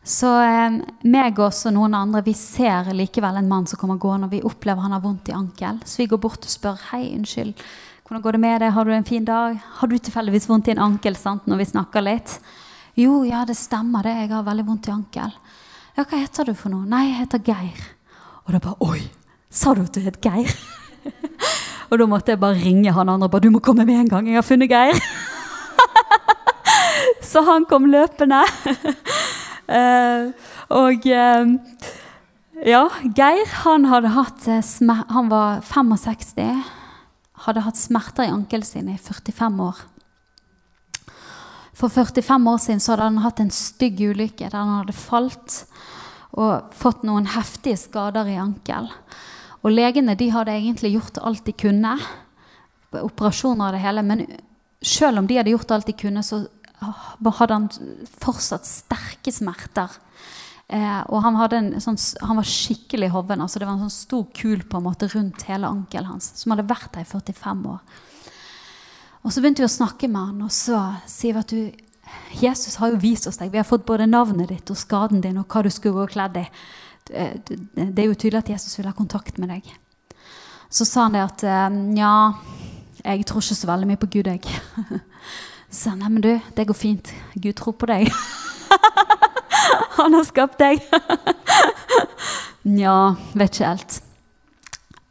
Så 0.04 0.30
eh, 0.42 0.80
meg 1.12 1.40
og 1.44 1.54
noen 1.76 1.98
andre 1.98 2.24
vi 2.26 2.34
ser 2.38 2.88
likevel 2.96 3.42
en 3.42 3.50
mann 3.50 3.68
som 3.68 3.80
kommer 3.80 4.00
gående, 4.00 4.30
og 4.30 4.34
vi 4.34 4.42
opplever 4.46 4.82
han 4.86 4.96
har 4.96 5.04
vondt 5.04 5.30
i 5.30 5.36
ankel. 5.36 5.82
Så 5.86 6.04
vi 6.04 6.10
går 6.10 6.22
bort 6.24 6.46
og 6.46 6.52
spør 6.52 6.80
hei, 6.92 7.10
unnskyld, 7.18 7.54
hvordan 8.08 8.24
går 8.24 8.36
det 8.36 8.42
med 8.42 8.62
deg, 8.64 8.74
har 8.74 8.88
du 8.88 8.92
en 8.96 9.06
fin 9.06 9.26
dag? 9.26 9.60
Har 9.80 9.88
du 9.88 9.98
tilfeldigvis 9.98 10.48
vondt 10.50 10.72
i 10.72 10.74
en 10.74 10.82
ankel 10.82 11.18
sant, 11.20 11.46
når 11.46 11.60
vi 11.62 11.68
snakker 11.70 12.02
litt? 12.02 12.40
Jo, 12.98 13.22
ja, 13.28 13.44
det 13.46 13.54
stemmer 13.60 14.08
det, 14.08 14.16
jeg 14.24 14.32
har 14.32 14.48
veldig 14.48 14.66
vondt 14.66 14.90
i 14.90 14.96
ankel. 14.96 15.36
Ja, 15.94 16.06
hva 16.08 16.18
heter 16.18 16.50
du 16.50 16.56
for 16.58 16.74
noe? 16.74 16.88
Nei, 16.90 17.04
jeg 17.12 17.20
heter 17.20 17.44
Geir. 17.46 17.84
Og 18.48 18.56
da 18.56 18.62
bare 18.64 18.88
Oi, 18.88 19.04
sa 19.54 19.76
du 19.78 19.84
at 19.84 19.94
du 19.94 20.02
het 20.02 20.18
Geir? 20.24 20.50
og 21.90 22.02
da 22.02 22.08
måtte 22.10 22.34
jeg 22.34 22.42
bare 22.42 22.58
ringe 22.58 22.96
han 22.96 23.12
andre 23.14 23.30
og 23.30 23.34
bare 23.36 23.46
Du 23.46 23.54
må 23.54 23.62
komme 23.62 23.86
med 23.86 24.02
en 24.02 24.10
gang, 24.10 24.32
jeg 24.32 24.40
har 24.40 24.48
funnet 24.48 24.72
Geir. 24.72 24.98
Så 27.30 27.46
han 27.46 27.70
kom 27.70 27.86
løpende. 27.94 28.42
Uh, 29.70 30.32
og 30.74 31.06
uh, 31.06 31.52
ja, 32.66 32.88
Geir 33.16 33.52
han 33.62 33.86
hadde 33.86 34.10
hatt 34.16 34.48
eh, 34.50 34.72
Han 35.14 35.30
var 35.30 35.62
65. 35.62 36.64
Hadde 37.46 37.64
hatt 37.64 37.78
smerter 37.80 38.26
i 38.26 38.34
ankelen 38.34 38.66
sin 38.66 38.90
i 38.90 38.98
45 38.98 39.62
år. 39.64 39.78
For 41.80 41.88
45 41.88 42.50
år 42.52 42.58
siden 42.60 42.82
så 42.84 42.92
hadde 42.94 43.08
han 43.08 43.22
hatt 43.24 43.40
en 43.40 43.54
stygg 43.54 44.02
ulykke 44.02 44.50
der 44.50 44.58
han 44.58 44.82
hadde 44.82 44.98
falt 44.98 45.62
og 46.36 46.74
fått 46.76 47.06
noen 47.08 47.30
heftige 47.32 47.80
skader 47.80 48.28
i 48.28 48.36
ankel. 48.42 48.90
Og 49.64 49.72
legene 49.72 50.18
de 50.20 50.28
hadde 50.34 50.58
egentlig 50.58 50.92
gjort 50.98 51.22
alt 51.24 51.46
de 51.48 51.56
kunne. 51.56 51.96
Operasjoner 52.92 53.70
og 53.70 53.78
det 53.78 53.84
hele. 53.86 54.04
Men 54.04 54.26
selv 54.82 55.22
om 55.22 55.28
de 55.28 55.40
hadde 55.40 55.54
gjort 55.54 55.72
alt 55.72 55.88
de 55.88 55.96
kunne, 55.96 56.24
så 56.24 56.44
hadde 56.80 57.56
han 57.56 57.68
fortsatt 58.22 58.68
sterke 58.68 59.34
smerter. 59.34 59.98
Eh, 60.70 61.02
og 61.10 61.24
han, 61.26 61.38
sånn, 61.82 61.98
han, 62.22 62.38
var 62.38 62.46
skikkelig 62.46 63.10
hoven. 63.16 63.42
altså 63.42 63.60
Det 63.60 63.66
var 63.66 63.76
en 63.76 63.88
sånn 63.88 63.96
stor 63.96 64.28
kul 64.38 64.62
på 64.70 64.78
en 64.78 64.86
måte 64.86 65.10
rundt 65.10 65.48
hele 65.50 65.70
ankelen 65.70 66.12
hans, 66.12 66.30
som 66.38 66.54
hadde 66.54 66.68
vært 66.70 66.94
der 66.94 67.08
i 67.08 67.10
45 67.10 67.64
år. 67.72 67.80
Og 69.26 69.34
så 69.34 69.42
begynte 69.42 69.64
vi 69.64 69.68
å 69.68 69.78
snakke 69.80 70.08
med 70.08 70.30
han, 70.30 70.44
og 70.46 70.54
så 70.54 70.84
sier 71.10 71.36
vi 71.36 71.42
at 71.42 71.54
du, 71.56 71.88
Jesus 72.40 72.78
har 72.80 72.94
jo 72.94 73.02
vist 73.02 73.28
oss 73.30 73.42
deg. 73.42 73.52
Vi 73.52 73.60
har 73.60 73.68
fått 73.68 73.88
både 73.90 74.08
navnet 74.10 74.54
ditt 74.54 74.70
og 74.72 74.80
skaden 74.80 75.26
din 75.26 75.42
og 75.42 75.50
hva 75.50 75.66
du 75.66 75.72
skulle 75.74 76.06
gå 76.06 76.14
kledd 76.16 76.40
i. 76.40 76.46
Det 77.10 77.90
er 77.90 78.06
jo 78.06 78.16
tydelig 78.16 78.44
at 78.44 78.54
Jesus 78.54 78.78
vil 78.78 78.88
ha 78.88 78.94
kontakt 78.96 79.42
med 79.42 79.50
deg. 79.52 79.66
Så 80.70 80.86
sa 80.86 81.08
han 81.08 81.18
det 81.18 81.26
at 81.26 81.44
ja, 81.98 82.14
jeg 83.02 83.26
tror 83.26 83.42
ikke 83.42 83.58
så 83.58 83.70
veldig 83.70 83.90
mye 83.90 84.02
på 84.02 84.10
Gud, 84.14 84.30
jeg. 84.30 84.46
Så 85.70 85.84
sa 85.84 85.90
han 85.94 86.02
nei, 86.02 86.10
men 86.10 86.24
du, 86.26 86.32
det 86.58 86.66
går 86.66 86.78
fint. 86.78 87.14
Gud 87.38 87.56
tror 87.60 87.76
på 87.78 87.90
deg. 87.90 88.10
han 90.00 90.18
har 90.18 90.26
skapt 90.26 90.58
deg. 90.62 90.82
Nja, 92.78 93.16
vet 93.38 93.54
ikke 93.54 93.74
helt. 93.74 94.00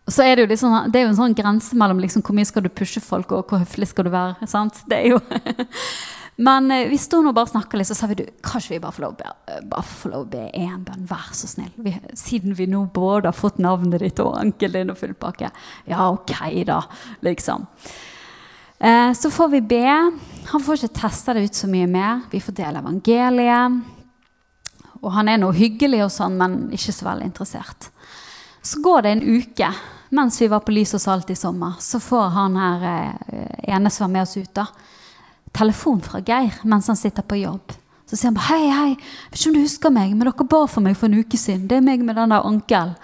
Så 0.09 0.25
er 0.25 0.37
det, 0.37 0.47
jo 0.47 0.51
liksom, 0.51 0.77
det 0.91 0.99
er 0.99 1.05
jo 1.05 1.13
en 1.13 1.19
sånn 1.19 1.37
grense 1.37 1.77
mellom 1.79 2.01
liksom, 2.01 2.25
hvor 2.25 2.35
mye 2.37 2.49
skal 2.49 2.65
du 2.65 2.71
pushe 2.73 3.01
folk, 3.05 3.33
og 3.37 3.51
hvor 3.51 3.61
høflig 3.63 3.91
skal 3.91 4.09
du 4.09 4.15
være. 4.15 4.49
sant? 4.51 4.83
Det 4.89 5.03
er 5.03 5.13
jo... 5.15 5.21
Men 6.39 6.71
eh, 6.71 6.85
vi 6.87 6.95
sto 7.03 7.19
nå 7.19 7.33
bare 7.35 7.49
og 7.49 7.51
snakka 7.51 7.81
litt, 7.81 7.89
så 7.89 7.97
sa 7.99 8.07
vi 8.07 8.21
du, 8.21 8.25
kanskje 8.47 8.77
vi 8.77 8.79
eh, 8.79 8.83
bare 8.83 8.95
får 9.83 10.13
lov 10.13 10.21
å 10.21 10.29
be 10.31 10.45
én 10.55 10.85
bønn. 10.87 11.07
Vær 11.11 11.33
så 11.35 11.51
snill. 11.51 11.73
Vi, 11.83 11.97
siden 12.15 12.55
vi 12.55 12.69
nå 12.71 12.85
både 12.95 13.33
har 13.33 13.35
fått 13.35 13.59
navnet 13.63 13.99
ditt 14.05 14.23
og 14.23 14.37
ankelen 14.39 14.87
din 14.87 14.95
og 14.95 15.01
fullpakke. 15.01 15.51
Ja, 15.91 16.07
ok, 16.15 16.37
da. 16.69 16.79
Liksom. 17.27 17.67
Eh, 18.79 19.13
så 19.13 19.31
får 19.31 19.49
vi 19.49 19.61
be. 19.61 19.85
Han 20.53 20.65
får 20.65 20.81
ikke 20.81 21.01
testa 21.01 21.35
det 21.35 21.45
ut 21.49 21.55
så 21.55 21.71
mye 21.71 21.87
mer. 21.91 22.25
Vi 22.31 22.41
får 22.41 22.57
dele 22.57 22.83
evangeliet. 22.83 23.79
Og 25.03 25.13
han 25.15 25.29
er 25.29 25.39
nå 25.39 25.53
hyggelig, 25.55 26.03
og 26.07 26.11
sånn, 26.11 26.37
men 26.39 26.59
ikke 26.75 26.95
så 26.95 27.07
veldig 27.07 27.31
interessert. 27.31 27.91
Så 28.63 28.83
går 28.83 29.03
det 29.03 29.15
en 29.15 29.27
uke 29.39 29.73
mens 30.09 30.39
vi 30.41 30.47
var 30.49 30.63
på 30.65 30.73
Lys 30.73 30.95
og 30.97 31.03
Salt 31.03 31.31
i 31.31 31.37
sommer. 31.37 31.77
Så 31.85 32.01
får 32.01 32.31
han 32.33 32.57
her 32.57 32.87
eh, 32.89 33.75
ene 33.75 33.91
som 33.93 34.07
var 34.07 34.15
med 34.15 34.25
oss 34.25 34.39
ut, 34.41 34.55
da 34.57 34.67
telefon 35.53 36.01
fra 36.05 36.21
Geir 36.21 36.61
mens 36.63 36.89
han 36.89 36.97
sitter 36.97 37.23
på 37.23 37.41
jobb. 37.43 37.73
Så 38.09 38.17
sier 38.17 38.31
han 38.31 38.35
bare 38.35 38.49
'Hei, 38.49 38.71
hei, 38.71 38.91
vet 39.31 39.41
ikke 39.41 39.49
om 39.49 39.55
du 39.55 39.61
husker 39.61 39.91
meg, 39.91 40.15
men 40.17 40.27
dere 40.27 40.49
ba 40.49 40.67
for 40.67 40.81
meg 40.81 40.97
for 40.97 41.07
en 41.07 41.21
uke 41.21 41.37
siden.' 41.37 41.69
'Det 41.69 41.77
er 41.77 41.81
meg 41.81 42.05
med 42.05 42.17
den 42.17 42.31
der 42.31 42.47
onkel 42.47 42.95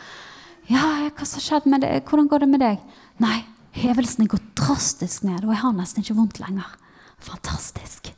'Ja, 0.68 1.11
hva 1.11 1.25
som 1.25 1.41
skjedd 1.41 1.66
med 1.66 1.81
det? 1.81 2.05
Hvordan 2.05 2.29
går 2.29 2.39
det 2.39 2.49
med 2.49 2.61
deg?' 2.61 2.81
'Nei, 3.20 3.45
hevelsen 3.75 4.25
er 4.25 4.33
gått 4.37 4.51
drastisk 4.59 5.25
ned, 5.27 5.45
og 5.45 5.53
jeg 5.53 5.62
har 5.64 5.77
nesten 5.77 6.05
ikke 6.05 6.18
vondt 6.18 6.41
lenger.' 6.43 6.81
Fantastisk. 7.25 8.11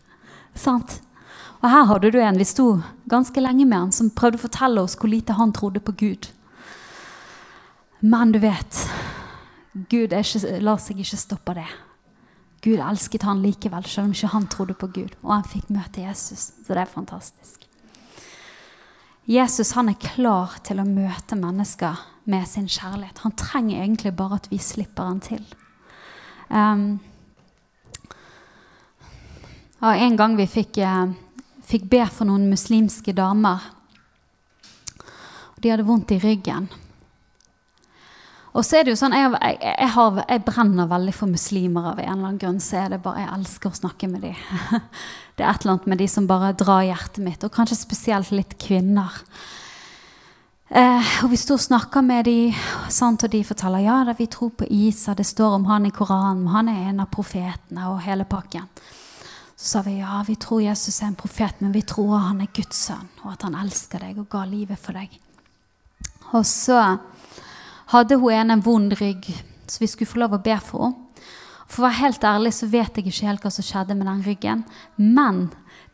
Sant? 0.54 1.00
Og 1.62 1.70
her 1.70 1.84
hadde 1.88 2.11
du 2.11 2.18
en 2.20 2.38
vi 2.38 2.46
sto 2.48 2.80
ganske 3.09 3.40
lenge 3.40 3.66
med 3.66 3.78
han, 3.78 3.92
som 3.92 4.11
prøvde 4.11 4.40
å 4.40 4.44
fortelle 4.46 4.82
oss 4.82 4.96
hvor 4.98 5.11
lite 5.12 5.36
han 5.38 5.52
trodde 5.52 5.80
på 5.80 5.94
Gud. 5.96 6.28
Men 8.00 8.32
du 8.32 8.38
vet, 8.42 8.80
Gud 9.90 10.12
ikke, 10.12 10.61
lar 10.61 10.80
seg 10.82 11.00
ikke 11.00 11.20
stoppe 11.20 11.57
det. 11.57 11.68
Gud 12.64 12.80
elsket 12.80 13.26
han 13.28 13.42
likevel, 13.44 13.84
selv 13.86 14.09
om 14.09 14.16
ikke 14.16 14.32
han 14.32 14.48
trodde 14.52 14.74
på 14.74 14.90
Gud. 14.94 15.16
Og 15.22 15.32
han 15.36 15.46
fikk 15.46 15.70
møte 15.70 16.02
Jesus. 16.02 16.52
Så 16.64 16.74
det 16.74 16.82
er 16.82 16.92
fantastisk. 16.92 17.65
Jesus 19.27 19.72
han 19.74 19.91
er 19.91 19.99
klar 19.99 20.61
til 20.62 20.79
å 20.79 20.87
møte 20.87 21.35
mennesker 21.39 21.99
med 22.31 22.47
sin 22.47 22.68
kjærlighet. 22.70 23.24
Han 23.24 23.35
trenger 23.39 23.83
egentlig 23.83 24.14
bare 24.14 24.39
at 24.39 24.47
vi 24.51 24.59
slipper 24.62 25.11
han 25.11 25.20
til. 25.20 25.45
Um, 26.49 26.99
En 29.87 30.16
gang 30.16 30.35
vi 30.39 30.47
fikk, 30.49 30.79
uh, 30.79 31.12
fikk 31.62 31.85
be 31.91 32.01
for 32.11 32.27
noen 32.27 32.49
muslimske 32.51 33.12
damer. 33.12 33.61
De 35.61 35.70
hadde 35.70 35.85
vondt 35.87 36.14
i 36.16 36.18
ryggen. 36.18 36.70
Og 38.57 38.64
så 38.64 38.78
er 38.78 38.86
det 38.86 38.94
jo 38.94 38.98
sånn, 38.98 39.12
jeg, 39.12 39.34
jeg, 39.36 39.59
jeg, 39.68 39.90
har, 39.92 40.22
jeg, 40.22 40.42
brenner 40.46 40.88
veldig 40.88 41.12
for 41.12 41.28
muslimer 41.28 41.90
av 41.92 42.00
en 42.00 42.09
eller 42.09 42.30
annen 42.30 42.40
grunn. 42.40 42.61
så 42.62 42.80
er 42.86 42.94
det 42.94 43.02
bare, 43.04 43.26
Jeg 43.26 43.34
elsker 43.36 43.72
å 43.72 43.80
snakke 43.82 44.09
med 44.09 44.24
dem. 44.24 44.38
Det 45.36 45.44
er 45.44 45.50
et 45.50 45.64
eller 45.66 45.74
annet 45.74 45.88
med 45.92 46.00
de 46.00 46.09
som 46.09 46.28
bare 46.30 46.54
drar 46.57 46.86
hjertet 46.86 47.20
mitt, 47.20 47.42
og 47.44 47.52
kanskje 47.52 47.76
spesielt 47.76 48.30
litt 48.32 48.54
kvinner. 48.62 49.18
Eh, 50.68 51.11
og 51.22 51.30
Vi 51.30 51.36
står 51.36 51.61
og 51.61 51.66
snakker 51.66 52.07
med 52.07 52.24
dem, 52.24 52.57
og 52.88 53.26
de 53.30 53.42
forteller 53.44 53.84
ja, 53.84 53.98
da, 54.09 54.14
vi 54.16 54.26
tror 54.32 54.54
på 54.57 54.70
Isa. 54.72 55.12
Det 55.14 55.26
står 55.28 55.59
om 55.59 55.68
han 55.68 55.86
i 55.86 55.92
Koranen, 55.92 56.48
han 56.48 56.72
er 56.72 56.88
en 56.88 57.04
av 57.04 57.12
profetene 57.12 57.90
og 57.92 58.00
hele 58.09 58.24
pakken. 58.24 58.64
Så 59.57 59.68
sa 59.68 59.84
vi 59.84 59.98
ja, 60.00 60.22
vi 60.24 60.38
tror 60.40 60.64
Jesus 60.64 61.02
er 61.02 61.11
en 61.11 61.20
profet, 61.20 61.61
men 61.61 61.76
vi 61.76 61.84
tror 61.84 62.16
han 62.30 62.40
er 62.40 62.52
Guds 62.57 62.88
sønn, 62.88 63.12
og 63.24 63.34
at 63.36 63.44
han 63.44 63.61
elsker 63.61 64.09
deg 64.09 64.18
og 64.24 64.28
ga 64.32 64.44
livet 64.48 64.80
for 64.80 64.96
deg. 64.96 65.12
Og 66.32 66.42
så 66.48 66.80
hadde 67.93 68.18
hun 68.20 68.34
ene 68.34 68.57
en 68.57 68.64
vond 68.64 68.93
rygg, 69.01 69.28
så 69.66 69.82
vi 69.82 69.89
skulle 69.91 70.11
få 70.11 70.22
lov 70.22 70.37
å 70.37 70.43
be 70.43 70.57
for 70.62 70.89
henne. 70.89 71.03
For 71.66 71.82
å 71.82 71.89
være 71.89 71.99
helt 71.99 72.24
ærlig 72.24 72.53
så 72.55 72.68
vet 72.70 72.95
jeg 72.95 73.09
ikke 73.11 73.26
helt 73.26 73.43
hva 73.43 73.51
som 73.51 73.64
skjedde 73.66 73.97
med 73.99 74.07
den 74.07 74.22
ryggen. 74.22 74.61
Men 75.03 75.49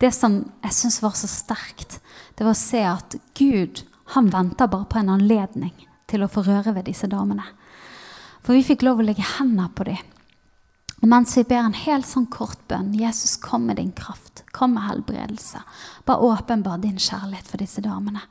det 0.05 0.11
som 0.13 0.43
jeg 0.61 0.77
syns 0.77 0.99
var 1.01 1.15
så 1.17 1.31
sterkt, 1.31 1.97
det 2.37 2.45
var 2.45 2.53
å 2.53 2.61
se 2.61 2.83
at 2.85 3.17
Gud 3.39 3.81
han 4.13 4.29
venter 4.29 4.69
bare 4.69 4.89
på 4.93 5.01
en 5.01 5.15
anledning 5.15 5.73
til 6.13 6.25
å 6.25 6.29
få 6.29 6.45
røre 6.45 6.75
ved 6.77 6.91
disse 6.91 7.09
damene. 7.09 7.47
For 8.45 8.53
vi 8.53 8.67
fikk 8.67 8.85
lov 8.85 9.01
å 9.01 9.07
legge 9.07 9.25
hendene 9.39 9.71
på 9.73 9.87
dem. 9.89 10.03
Og 11.03 11.09
mens 11.11 11.33
vi 11.39 11.47
ber 11.49 11.65
en 11.65 11.75
helt 11.75 12.07
sånn 12.07 12.29
kort 12.31 12.61
bønn 12.71 12.93
Jesus, 12.95 13.39
kom 13.41 13.65
med 13.67 13.81
din 13.81 13.91
kraft. 13.97 14.45
Kom 14.55 14.77
med 14.77 14.85
helbredelse. 14.87 15.63
Bare 16.07 16.29
åpenbar 16.29 16.83
din 16.83 17.01
kjærlighet 17.01 17.49
for 17.49 17.63
disse 17.63 17.83
damene. 17.83 18.23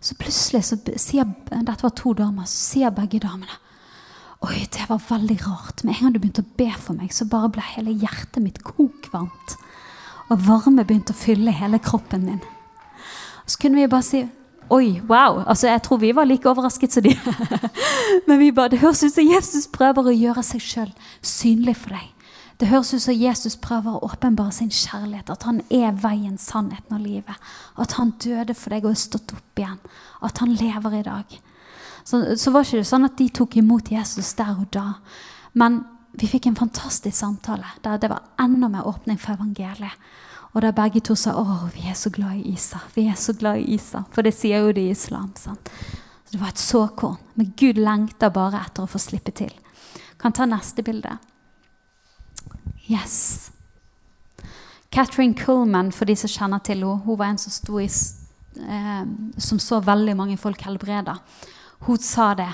Så 0.00 0.14
plutselig 0.18 0.64
så 0.68 0.78
sier 0.96 1.26
Dette 1.50 1.82
var 1.82 1.94
to 1.96 2.12
damer. 2.14 2.46
Så 2.46 2.74
sier 2.74 2.94
begge 2.94 3.20
damene 3.22 3.58
Oi, 4.46 4.68
det 4.70 4.84
var 4.86 5.00
veldig 5.02 5.34
rart. 5.48 5.82
Med 5.82 5.96
en 5.96 6.04
gang 6.04 6.12
du 6.14 6.20
begynte 6.22 6.44
å 6.44 6.56
be 6.60 6.68
for 6.78 6.94
meg, 6.94 7.10
så 7.10 7.26
bare 7.26 7.48
ble 7.50 7.64
hele 7.72 7.90
hjertet 7.90 8.38
mitt 8.38 8.60
kokvarmt. 8.62 9.56
Og 10.30 10.44
varme 10.46 10.84
begynte 10.86 11.10
å 11.10 11.18
fylle 11.18 11.50
hele 11.50 11.80
kroppen 11.82 12.22
min. 12.22 12.44
Så 13.48 13.58
kunne 13.58 13.80
vi 13.80 13.90
bare 13.90 14.06
si 14.06 14.26
Oi, 14.70 15.00
wow. 15.08 15.42
Altså, 15.48 15.66
Jeg 15.66 15.82
tror 15.82 15.98
vi 15.98 16.12
var 16.12 16.28
like 16.28 16.48
overrasket 16.48 16.92
som 16.92 17.02
de. 17.02 17.14
Men 18.28 18.38
vi 18.38 18.50
bare, 18.52 18.68
det 18.68 18.82
høres 18.82 19.02
ut 19.02 19.14
som 19.14 19.24
Jesus 19.24 19.66
prøver 19.66 20.10
å 20.10 20.12
gjøre 20.12 20.44
seg 20.44 20.60
sjøl 20.60 20.90
synlig 21.24 21.78
for 21.80 21.96
deg. 21.96 22.17
Det 22.58 22.66
høres 22.72 22.90
ut 22.94 23.02
som 23.04 23.14
Jesus 23.14 23.54
prøver 23.62 23.94
å 23.94 24.08
åpenbare 24.08 24.52
sin 24.52 24.70
kjærlighet. 24.74 25.30
At 25.30 25.46
han 25.46 25.60
er 25.70 25.92
veien, 26.02 26.38
sannheten 26.42 26.96
og 26.96 27.04
livet. 27.04 27.50
At 27.78 27.94
han 28.00 28.16
døde 28.18 28.56
for 28.58 28.74
deg 28.74 28.86
og 28.86 28.96
er 28.96 28.98
stått 28.98 29.34
opp 29.36 29.62
igjen. 29.62 29.78
At 30.26 30.42
han 30.42 30.56
lever 30.58 30.96
i 30.98 31.04
dag. 31.06 31.36
Så, 32.02 32.24
så 32.40 32.50
var 32.50 32.66
ikke 32.66 32.80
det 32.80 32.88
sånn 32.88 33.06
at 33.06 33.18
de 33.20 33.28
tok 33.30 33.58
imot 33.60 33.92
Jesus 33.94 34.32
der 34.38 34.56
og 34.56 34.66
da. 34.74 34.88
Men 35.58 35.84
vi 36.18 36.26
fikk 36.26 36.48
en 36.48 36.58
fantastisk 36.58 37.14
samtale 37.14 37.76
der 37.84 38.00
det 38.02 38.10
var 38.10 38.26
enda 38.42 38.70
mer 38.72 38.88
åpning 38.90 39.20
for 39.22 39.36
evangeliet. 39.36 39.94
Og 40.56 40.62
der 40.64 40.74
begge 40.74 41.02
to 41.04 41.14
sa 41.14 41.36
å, 41.36 41.68
vi 41.74 41.84
er 41.86 41.94
så 41.94 42.10
glad 42.10 42.40
i 42.40 42.54
Isa. 42.56 42.80
Vi 42.94 43.04
er 43.06 43.18
så 43.20 43.36
glad 43.36 43.60
i 43.60 43.76
Isa. 43.76 44.02
For 44.10 44.26
det 44.26 44.32
sier 44.34 44.64
jo 44.64 44.72
de 44.74 44.88
i 44.88 44.94
islam. 44.96 45.30
sant? 45.36 45.70
Så 46.24 46.34
det 46.34 46.40
var 46.40 46.50
et 46.50 46.62
såkorn. 46.62 47.18
Men 47.36 47.52
Gud 47.56 47.78
lengter 47.78 48.32
bare 48.34 48.64
etter 48.64 48.82
å 48.82 48.90
få 48.90 48.98
slippe 48.98 49.30
til. 49.36 49.52
Kan 50.18 50.34
ta 50.34 50.48
neste 50.48 50.82
bilde. 50.82 51.18
Yes. 52.88 53.50
Catherine 54.90 55.34
Coleman, 55.34 55.92
for 55.92 56.08
de 56.08 56.16
som 56.16 56.30
kjenner 56.32 56.62
til 56.64 56.80
henne, 56.80 57.02
hun 57.04 57.18
var 57.20 57.34
en 57.34 57.40
som, 57.40 57.52
sto 57.52 57.76
i, 57.78 57.88
eh, 58.64 59.04
som 59.36 59.60
så 59.60 59.82
veldig 59.84 60.16
mange 60.16 60.38
folk 60.40 60.64
helbreda. 60.64 61.18
Hun 61.84 61.98
sa 61.98 62.32
det. 62.34 62.50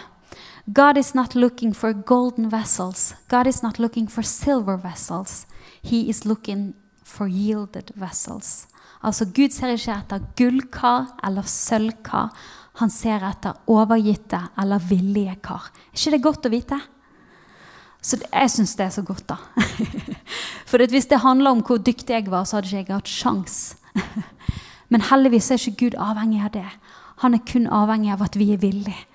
God 0.67 0.99
is 0.99 1.15
not 1.15 1.35
looking 1.35 1.75
for 1.75 1.93
golden 1.93 2.49
vessels. 2.51 3.15
God 3.29 3.47
is 3.47 3.63
not 3.63 3.79
looking 3.79 4.09
for 4.09 4.23
silver 4.23 4.77
vessels. 4.77 5.47
He 5.83 6.09
is 6.09 6.25
looking 6.25 6.75
for 7.05 7.29
yielded 7.29 7.93
vessels. 7.95 8.67
Altså, 9.05 9.27
Gud 9.27 9.53
ser 9.53 9.75
ikke 9.77 9.95
etter 9.95 10.25
gullkar 10.37 11.13
eller 11.25 11.47
sølvkar. 11.47 12.33
Han 12.81 12.91
ser 12.91 13.23
etter 13.23 13.61
overgitte 13.71 14.41
eller 14.59 14.83
villige 14.83 15.37
kar. 15.45 15.69
Er 15.93 16.01
ikke 16.01 16.15
det 16.17 16.23
godt 16.25 16.49
å 16.49 16.55
vite? 16.55 16.81
Så 18.05 18.19
jeg 18.21 18.51
syns 18.53 18.75
det 18.77 18.85
er 18.85 18.93
så 18.93 19.03
godt, 19.07 19.25
da. 19.31 19.39
For 20.69 20.85
hvis 20.91 21.09
det 21.09 21.23
handla 21.23 21.55
om 21.55 21.63
hvor 21.65 21.81
dyktig 21.81 22.13
jeg 22.13 22.29
var, 22.29 22.45
så 22.45 22.59
hadde 22.59 22.69
ikke 22.69 22.93
jeg 22.93 22.99
hatt 22.99 23.09
sjans. 23.09 23.57
Men 24.93 25.07
heldigvis 25.09 25.49
er 25.51 25.63
ikke 25.63 25.87
Gud 25.87 25.97
avhengig 25.97 26.43
av 26.45 26.53
det. 26.53 26.69
Han 27.25 27.37
er 27.37 27.47
kun 27.49 27.71
avhengig 27.73 28.13
av 28.13 28.27
at 28.27 28.37
vi 28.37 28.51
er 28.53 28.61
villige. 28.61 29.07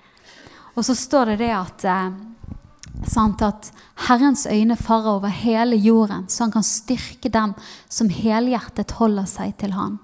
Og 0.74 0.86
så 0.86 0.96
står 0.98 1.32
det 1.32 1.38
det 1.44 1.52
at, 1.54 1.84
eh, 1.86 3.06
sant, 3.06 3.42
at 3.46 3.70
Herrens 4.08 4.46
øyne 4.50 4.76
farer 4.76 5.14
over 5.20 5.28
hele 5.28 5.76
jorden, 5.76 6.26
så 6.28 6.44
han 6.44 6.54
kan 6.54 6.66
styrke 6.66 7.30
dem 7.30 7.54
som 7.88 8.10
helhjertet 8.10 8.96
holder 8.98 9.28
seg 9.30 9.54
til 9.62 9.76
han. 9.78 10.00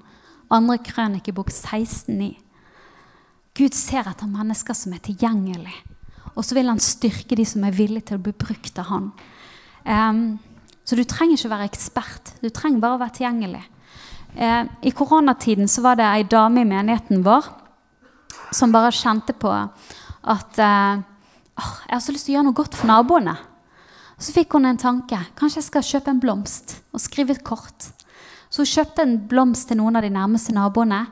Andre 0.50 0.78
krønikebok 0.78 1.50
16,9. 1.50 2.36
Gud 3.56 3.74
ser 3.74 4.06
etter 4.06 4.30
mennesker 4.30 4.76
som 4.76 4.92
er 4.92 5.02
tilgjengelige 5.02 5.95
og 6.36 6.44
så 6.44 6.56
vil 6.56 6.68
han 6.68 6.82
styrke 6.82 7.36
de 7.38 7.46
som 7.48 7.64
er 7.64 7.74
villige 7.76 8.10
til 8.10 8.18
å 8.18 8.24
bli 8.26 8.34
brukt 8.36 8.78
av 8.80 8.90
han. 8.90 9.08
Um, 9.86 10.20
så 10.86 10.98
du 10.98 11.02
trenger 11.08 11.38
ikke 11.38 11.52
være 11.54 11.68
ekspert. 11.70 12.32
Du 12.42 12.50
trenger 12.52 12.82
bare 12.82 12.98
å 12.98 13.00
være 13.00 13.16
tilgjengelig. 13.18 13.62
Uh, 14.36 14.68
I 14.84 14.92
koronatiden 14.94 15.70
så 15.70 15.82
var 15.86 15.98
det 15.98 16.06
ei 16.10 16.26
dame 16.28 16.62
i 16.62 16.68
menigheten 16.68 17.24
vår 17.24 17.48
som 18.54 18.74
bare 18.74 18.92
kjente 18.94 19.32
på 19.40 19.50
at 19.50 20.60
uh, 20.60 21.00
oh, 21.56 21.72
jeg 21.88 21.94
har 21.94 22.02
så 22.04 22.14
lyst 22.14 22.28
til 22.28 22.34
å 22.34 22.36
gjøre 22.36 22.48
noe 22.50 22.58
godt 22.60 22.76
for 22.76 22.90
naboene. 22.90 23.36
Så 24.20 24.32
fikk 24.36 24.56
hun 24.56 24.68
en 24.68 24.80
tanke. 24.80 25.18
Kanskje 25.36 25.60
jeg 25.62 25.68
skal 25.70 25.88
kjøpe 25.88 26.12
en 26.12 26.20
blomst 26.20 26.78
og 26.92 27.02
skrive 27.04 27.36
et 27.36 27.44
kort. 27.44 27.88
Så 28.48 28.62
hun 28.62 28.70
kjøpte 28.70 29.04
en 29.04 29.16
blomst 29.28 29.70
til 29.70 29.80
noen 29.80 29.96
av 29.98 30.04
de 30.04 30.12
nærmeste 30.12 30.54
naboene 30.56 31.02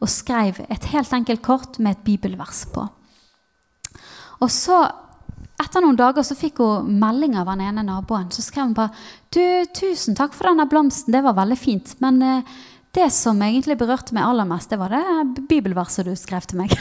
og 0.00 0.10
skrev 0.12 0.60
et 0.68 0.90
helt 0.92 1.16
enkelt 1.16 1.42
kort 1.44 1.80
med 1.80 1.96
et 1.96 2.04
bibelvers 2.06 2.64
på. 2.72 2.84
Og 4.42 4.50
så, 4.52 4.80
etter 5.62 5.84
noen 5.84 5.98
dager 5.98 6.26
så 6.26 6.36
fikk 6.38 6.62
hun 6.62 6.94
melding 7.00 7.36
av 7.38 7.50
den 7.52 7.64
ene 7.68 7.84
naboen. 7.86 8.30
Så 8.34 8.44
skrev 8.44 8.70
hun 8.70 8.76
bare 8.78 8.94
du, 9.34 9.42
'Tusen 9.74 10.16
takk 10.18 10.34
for 10.34 10.50
denne 10.50 10.68
blomsten, 10.70 11.12
det 11.14 11.24
var 11.24 11.38
veldig 11.38 11.58
fint.' 11.58 11.96
Men 12.00 12.22
eh, 12.22 12.54
det 12.94 13.10
som 13.12 13.42
egentlig 13.42 13.78
berørte 13.78 14.14
meg 14.14 14.26
aller 14.26 14.46
mest, 14.46 14.70
det 14.70 14.78
var 14.78 14.92
det 14.94 15.46
bibelverset 15.50 16.06
du 16.06 16.14
skrev 16.16 16.46
til 16.46 16.62
meg. 16.62 16.74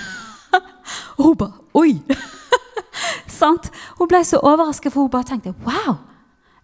og 1.17 1.25
hun 1.25 1.37
bare 1.37 1.53
Oi! 1.73 2.01
Sant? 3.39 3.71
Hun 3.97 4.07
ble 4.07 4.21
så 4.25 4.37
overrasket, 4.37 4.93
for 4.93 5.05
hun 5.05 5.13
bare 5.13 5.25
tenkte 5.31 5.55
wow! 5.65 5.97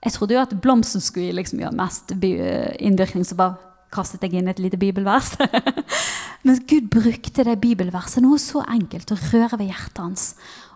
Jeg 0.03 0.15
trodde 0.15 0.35
jo 0.35 0.41
at 0.41 0.53
blomsten 0.61 1.01
skulle 1.03 1.33
liksom 1.35 1.59
gjøre 1.59 1.75
mest 1.75 2.13
innvirkning, 2.13 3.25
så 3.27 3.35
bare 3.35 3.57
kastet 3.91 4.23
jeg 4.23 4.37
inn 4.39 4.47
et 4.47 4.61
lite 4.61 4.79
bibelvers. 4.79 5.33
Men 6.45 6.61
Gud 6.69 6.87
brukte 6.93 7.43
det 7.43 7.57
bibelverset, 7.59 8.21
noe 8.23 8.39
så 8.39 8.63
enkelt, 8.63 9.11
å 9.11 9.19
røre 9.33 9.59
ved 9.59 9.73
hjertet 9.73 9.99
hans. 10.03 10.25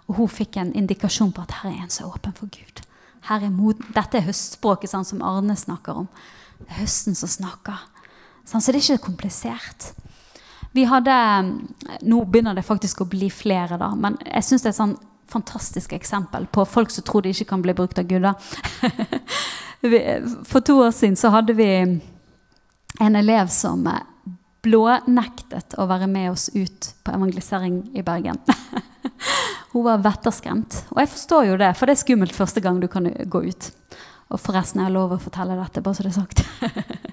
Og 0.08 0.18
hun 0.18 0.32
fikk 0.32 0.58
en 0.60 0.74
indikasjon 0.76 1.32
på 1.36 1.45
at 1.45 1.60
her 1.62 1.72
er 1.72 1.86
en 1.86 1.93
som 1.93 2.08
er 2.08 2.18
åpen 2.18 2.36
for 2.38 2.51
Gud. 2.51 2.84
Er 3.32 3.45
Dette 3.95 4.20
er 4.20 4.28
høstspråket 4.28 4.91
sånn 4.91 5.08
som 5.08 5.24
Arne 5.24 5.56
snakker 5.56 6.04
om. 6.04 6.10
Det 6.60 6.70
er 6.70 6.82
høsten 6.82 7.16
som 7.16 7.32
snakker. 7.32 7.80
Sånn, 8.43 8.62
så 8.62 8.72
det 8.72 8.82
er 8.82 8.84
ikke 8.84 9.08
komplisert. 9.08 9.93
Vi 10.74 10.84
hadde, 10.89 11.16
Nå 12.01 12.24
begynner 12.26 12.58
det 12.58 12.68
faktisk 12.68 13.04
å 13.04 13.10
bli 13.10 13.30
flere, 13.32 13.78
da, 13.80 13.91
men 13.95 14.18
jeg 14.26 14.47
syns 14.47 14.66
det 14.66 14.74
er 14.74 14.80
sånn 14.80 14.97
fantastisk 15.34 15.93
eksempel 15.95 16.45
på 16.51 16.66
folk 16.70 16.91
som 16.91 17.06
tror 17.08 17.24
de 17.24 17.32
ikke 17.34 17.51
kan 17.54 17.64
bli 17.64 17.76
brukt 17.78 17.99
av 17.99 18.10
Gud. 18.10 18.24
For 20.49 20.60
to 20.62 20.74
år 20.84 20.91
siden 20.95 21.18
så 21.20 21.32
hadde 21.34 21.54
vi 21.58 21.70
en 23.01 23.16
elev 23.18 23.47
som 23.51 23.88
blånektet 24.64 25.76
å 25.78 25.88
være 25.89 26.07
med 26.07 26.32
oss 26.32 26.47
ut 26.55 26.93
på 27.03 27.14
evangelisering 27.14 27.82
i 27.97 28.03
Bergen. 28.05 28.39
Hun 29.74 29.86
var 29.88 30.03
vetterskremt. 30.05 30.84
Og 30.93 31.01
jeg 31.01 31.11
forstår 31.11 31.49
jo 31.49 31.57
det, 31.59 31.74
for 31.78 31.89
det 31.89 31.97
er 31.97 32.03
skummelt 32.03 32.36
første 32.36 32.64
gang 32.64 32.80
du 32.80 32.88
kan 32.91 33.09
gå 33.09 33.43
ut. 33.49 33.70
Og 34.34 34.39
forresten, 34.41 34.82
jeg 34.82 34.89
har 34.89 34.95
lov 34.95 35.16
å 35.16 35.22
fortelle 35.22 35.57
dette, 35.59 35.84
bare 35.84 35.97
så 35.97 36.05
det 36.05 36.14
er 36.14 36.20
sagt. 36.22 36.43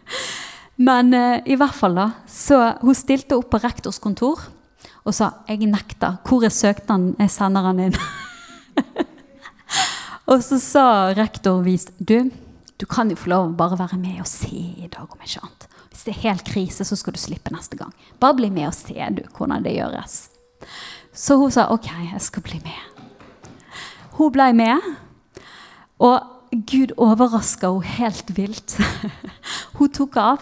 Men 0.89 1.13
uh, 1.13 1.43
i 1.45 1.59
hvert 1.61 1.77
fall 1.77 1.99
da, 1.99 2.07
så 2.31 2.61
hun 2.81 2.97
stilte 2.97 3.37
opp 3.37 3.51
på 3.53 3.61
rektors 3.61 4.01
kontor 4.01 4.47
og 5.05 5.17
sa 5.17 5.43
'Jeg 5.49 5.69
nekter. 5.69 6.21
Hvor 6.25 6.45
er 6.45 6.53
søknaden? 6.53 7.17
Jeg 7.19 7.31
sender 7.31 7.63
den 7.73 7.91
inn.' 7.91 8.01
og 10.31 10.45
så 10.45 10.61
sa 10.61 10.87
rektor 11.17 11.63
vist 11.65 11.93
'Du, 11.99 12.31
du 12.81 12.87
kan 12.87 13.11
jo 13.11 13.17
få 13.17 13.29
lov 13.29 13.49
å 13.49 13.57
bare 13.57 13.79
være 13.79 13.99
med 13.99 14.21
og 14.21 14.29
se 14.29 14.57
i 14.57 14.89
dag, 14.89 15.09
om 15.09 15.21
ikke 15.21 15.41
annet.' 15.43 15.60
Hvis 16.01 16.07
det 16.09 16.17
er 16.17 16.31
helt 16.31 16.47
krise, 16.49 16.85
så 16.89 16.97
skal 16.97 17.13
du 17.13 17.19
slippe 17.21 17.51
neste 17.53 17.77
gang. 17.77 17.91
Bare 18.17 18.39
bli 18.39 18.49
med 18.49 18.71
og 18.71 18.73
se 18.73 18.95
du, 19.13 19.21
hvordan 19.37 19.61
det 19.61 19.75
gjøres. 19.75 20.31
Så 21.13 21.37
hun 21.37 21.51
sa 21.51 21.67
'OK, 21.69 21.91
jeg 22.13 22.21
skal 22.21 22.43
bli 22.43 22.61
med'. 22.65 23.03
Hun 24.13 24.33
ble 24.33 24.53
med. 24.53 24.81
Og 25.99 26.23
Gud 26.53 26.97
overraska 26.97 27.69
henne 27.69 27.85
helt 27.85 28.37
vilt. 28.37 28.81
hun 29.79 29.93
tok 29.93 30.17
av. 30.17 30.39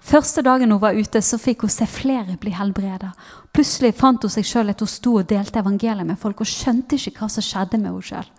Første 0.00 0.42
dagen 0.42 0.70
hun 0.70 0.80
var 0.80 0.98
ute, 0.98 1.22
så 1.22 1.38
fikk 1.38 1.60
hun 1.60 1.70
se 1.70 1.86
flere 1.86 2.36
bli 2.36 2.50
helbreda. 2.50 3.12
Plutselig 3.52 3.94
fant 3.94 4.22
hun 4.22 4.30
seg 4.30 4.44
sjøl 4.44 4.70
at 4.70 4.80
hun 4.80 4.88
sto 4.88 5.14
og 5.14 5.28
delte 5.28 5.60
evangeliet 5.60 6.06
med 6.06 6.18
folk 6.18 6.40
og 6.40 6.46
skjønte 6.46 6.96
ikke 6.96 7.20
hva 7.20 7.28
som 7.28 7.42
skjedde 7.42 7.78
med 7.78 7.90
henne 7.92 8.02
selv. 8.02 8.30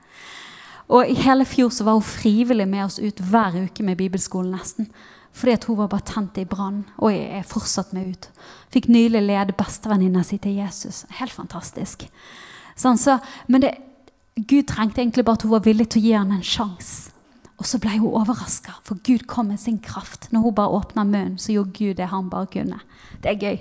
Og 0.89 1.07
I 1.07 1.13
hele 1.13 1.45
fjor 1.45 1.69
så 1.69 1.83
var 1.83 1.93
hun 1.93 2.03
frivillig 2.03 2.67
med 2.67 2.85
oss 2.85 2.99
ut 2.99 3.19
hver 3.19 3.55
uke 3.63 3.83
med 3.83 3.97
bibelskolen. 3.97 4.51
nesten. 4.51 4.91
Fordi 5.37 5.53
at 5.53 5.67
hun 5.69 5.77
var 5.77 5.89
bare 5.91 6.05
tent 6.07 6.37
i 6.41 6.45
brann. 6.49 6.81
Og 6.97 7.11
jeg 7.13 7.27
er 7.39 7.45
fortsatt 7.45 7.93
med 7.93 8.13
ut. 8.13 8.29
Fikk 8.73 8.89
nylig 8.89 9.21
lede 9.21 9.53
bestevenninna 9.57 10.23
si 10.25 10.39
til 10.41 10.57
Jesus. 10.57 11.03
Helt 11.19 11.33
fantastisk. 11.33 12.07
Sånn, 12.77 12.97
så, 12.97 13.19
men 13.49 13.61
det, 13.61 13.75
Gud 14.37 14.67
trengte 14.69 15.01
egentlig 15.01 15.25
bare 15.25 15.39
at 15.39 15.45
hun 15.45 15.53
var 15.53 15.65
villig 15.65 15.89
til 15.93 16.01
å 16.01 16.05
gi 16.07 16.15
ham 16.17 16.33
en 16.33 16.45
sjanse. 16.45 17.13
Og 17.57 17.65
så 17.65 17.79
ble 17.81 17.95
hun 17.97 18.13
overraska, 18.13 18.75
for 18.85 19.01
Gud 19.01 19.25
kom 19.29 19.47
med 19.49 19.57
sin 19.57 19.79
kraft. 19.81 20.27
Når 20.29 20.41
hun 20.43 20.55
bare 20.59 20.75
åpna 20.77 21.03
munnen, 21.07 21.39
så 21.41 21.55
gjorde 21.55 21.73
Gud 21.73 21.95
det 21.97 22.11
han 22.11 22.29
bare 22.29 22.49
kunne. 22.53 22.77
Det 23.23 23.31
er 23.31 23.41
gøy. 23.41 23.57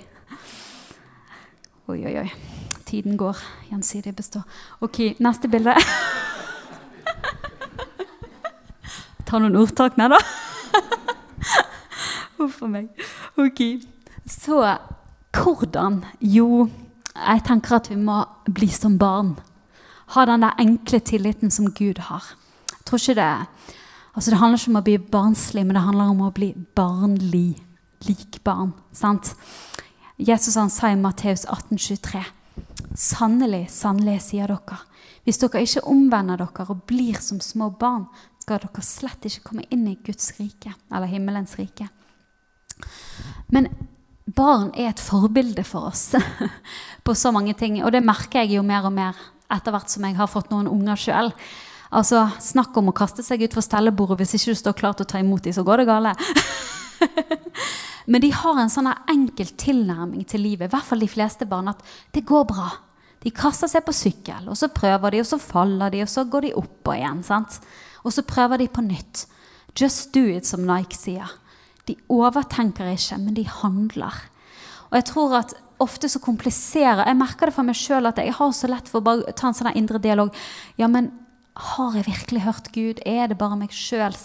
Oi, 1.88 2.00
oi, 2.04 2.14
oi. 2.20 2.30
Tiden 2.86 3.16
går. 3.16 3.36
Gjensidig 3.70 4.12
består. 4.16 4.44
Ok, 4.84 4.98
neste 5.18 5.48
bilde. 5.48 5.74
Ta 9.26 9.40
noen 9.40 9.56
ordtak 9.56 9.96
med, 9.96 10.12
da. 10.12 10.20
Huff 12.38 12.62
a 12.62 12.68
meg. 12.70 12.88
Ok. 13.36 13.62
Så 14.26 14.60
hvordan? 15.36 16.04
Jo, 16.20 16.68
jeg 17.14 17.44
tenker 17.46 17.78
at 17.78 17.90
vi 17.90 17.96
må 18.00 18.22
bli 18.52 18.68
som 18.72 18.98
barn. 18.98 19.36
Ha 20.14 20.24
den 20.28 20.44
der 20.44 20.60
enkle 20.62 21.00
tilliten 21.00 21.50
som 21.50 21.70
Gud 21.74 21.98
har. 22.08 22.34
Jeg 22.70 22.84
tror 22.86 23.02
ikke 23.02 23.20
det 23.20 23.32
Altså 24.16 24.30
Det 24.30 24.38
handler 24.38 24.58
ikke 24.58 24.70
om 24.70 24.76
å 24.78 24.84
bli 24.86 24.98
barnslig, 25.12 25.62
men 25.66 25.76
det 25.76 25.82
handler 25.84 26.10
om 26.10 26.20
å 26.24 26.32
bli 26.32 26.54
barnlig. 26.76 27.60
Lik 28.08 28.38
barn. 28.44 28.72
sant? 28.92 29.34
Jesus 30.16 30.56
han 30.56 30.70
sa 30.70 30.88
i 30.88 30.96
Matteus 30.96 31.44
18, 31.44 31.76
23, 31.78 32.22
Sannelig, 32.96 33.66
sannelig, 33.68 34.22
sier 34.24 34.48
dere, 34.48 34.78
hvis 35.24 35.36
dere 35.42 35.60
ikke 35.66 35.84
omvender 35.84 36.40
dere 36.40 36.64
og 36.72 36.86
blir 36.88 37.18
som 37.20 37.40
små 37.44 37.68
barn, 37.76 38.06
skal 38.40 38.62
dere 38.62 38.82
slett 38.82 39.28
ikke 39.28 39.50
komme 39.50 39.66
inn 39.68 39.84
i 39.90 39.98
Guds 40.06 40.32
rike, 40.38 40.72
eller 40.88 41.10
himmelens 41.12 41.58
rike. 41.58 41.90
Men 43.52 43.70
barn 44.26 44.72
er 44.74 44.90
et 44.90 45.02
forbilde 45.02 45.64
for 45.66 45.90
oss 45.92 46.10
på 47.06 47.14
så 47.14 47.32
mange 47.34 47.54
ting. 47.58 47.78
Og 47.84 47.92
det 47.94 48.04
merker 48.04 48.44
jeg 48.44 48.56
jo 48.56 48.66
mer 48.66 48.88
og 48.88 48.94
mer 48.96 49.18
etter 49.52 49.74
hvert 49.74 49.92
som 49.92 50.04
jeg 50.06 50.18
har 50.18 50.30
fått 50.30 50.50
noen 50.50 50.70
unger 50.70 50.98
sjøl. 50.98 51.32
Altså, 51.94 52.24
Snakk 52.42 52.76
om 52.80 52.90
å 52.90 52.96
kaste 52.96 53.22
seg 53.22 53.44
utfor 53.46 53.64
stellebordet 53.64 54.18
hvis 54.20 54.36
ikke 54.38 54.54
du 54.54 54.60
står 54.62 54.78
klar 54.80 54.96
til 54.96 55.06
å 55.06 55.12
ta 55.12 55.22
imot 55.22 55.46
dem, 55.46 55.54
så 55.54 55.64
går 55.66 55.82
det 55.82 55.90
gale. 55.90 56.14
Men 58.10 58.22
de 58.22 58.30
har 58.34 58.58
en 58.58 58.70
sånn 58.70 58.90
enkel 59.10 59.48
tilnærming 59.58 60.26
til 60.28 60.44
livet, 60.46 60.68
i 60.68 60.74
hvert 60.74 60.86
fall 60.86 61.02
de 61.02 61.10
fleste 61.10 61.46
barn, 61.48 61.70
at 61.72 61.82
det 62.14 62.26
går 62.26 62.44
bra. 62.50 62.68
De 63.22 63.32
kaster 63.34 63.70
seg 63.70 63.82
på 63.86 63.94
sykkel, 63.96 64.46
og 64.50 64.58
så 64.58 64.68
prøver 64.74 65.14
de, 65.14 65.22
og 65.22 65.26
så 65.26 65.40
faller 65.42 65.94
de, 65.94 66.04
og 66.04 66.10
så 66.10 66.26
går 66.30 66.46
de 66.46 66.52
opp 66.60 66.92
igjen. 66.94 67.24
sant? 67.26 67.58
Og 68.06 68.14
så 68.14 68.22
prøver 68.26 68.62
de 68.62 68.68
på 68.70 68.84
nytt. 68.86 69.24
Just 69.74 70.12
do 70.14 70.22
it, 70.30 70.46
som 70.46 70.66
Nike 70.66 70.94
sier. 70.94 71.32
De 71.86 71.96
overtenker 72.12 72.88
ikke, 72.92 73.18
men 73.22 73.36
de 73.36 73.44
handler. 73.48 74.24
Og 74.90 74.98
jeg 74.98 75.06
tror 75.12 75.36
at 75.40 75.54
ofte 75.82 76.08
så 76.08 76.20
kompliserer 76.22 77.04
Jeg 77.04 77.18
merker 77.18 77.50
det 77.50 77.54
for 77.56 77.66
meg 77.66 77.76
sjøl 77.76 78.08
at 78.08 78.18
jeg 78.22 78.32
har 78.32 78.52
så 78.56 78.70
lett 78.70 78.88
for 78.88 79.02
å 79.02 79.06
bare 79.06 79.34
ta 79.36 79.50
en 79.50 79.56
sånn 79.56 79.74
indre 79.76 80.00
dialog. 80.02 80.32
Ja, 80.80 80.88
men 80.88 81.10
har 81.56 81.96
jeg 81.96 82.08
virkelig 82.08 82.46
hørt 82.46 82.72
Gud? 82.72 83.02
Er 83.06 83.28
det 83.28 83.38
bare 83.40 83.58
meg 83.58 83.74
sjøl? 83.74 84.16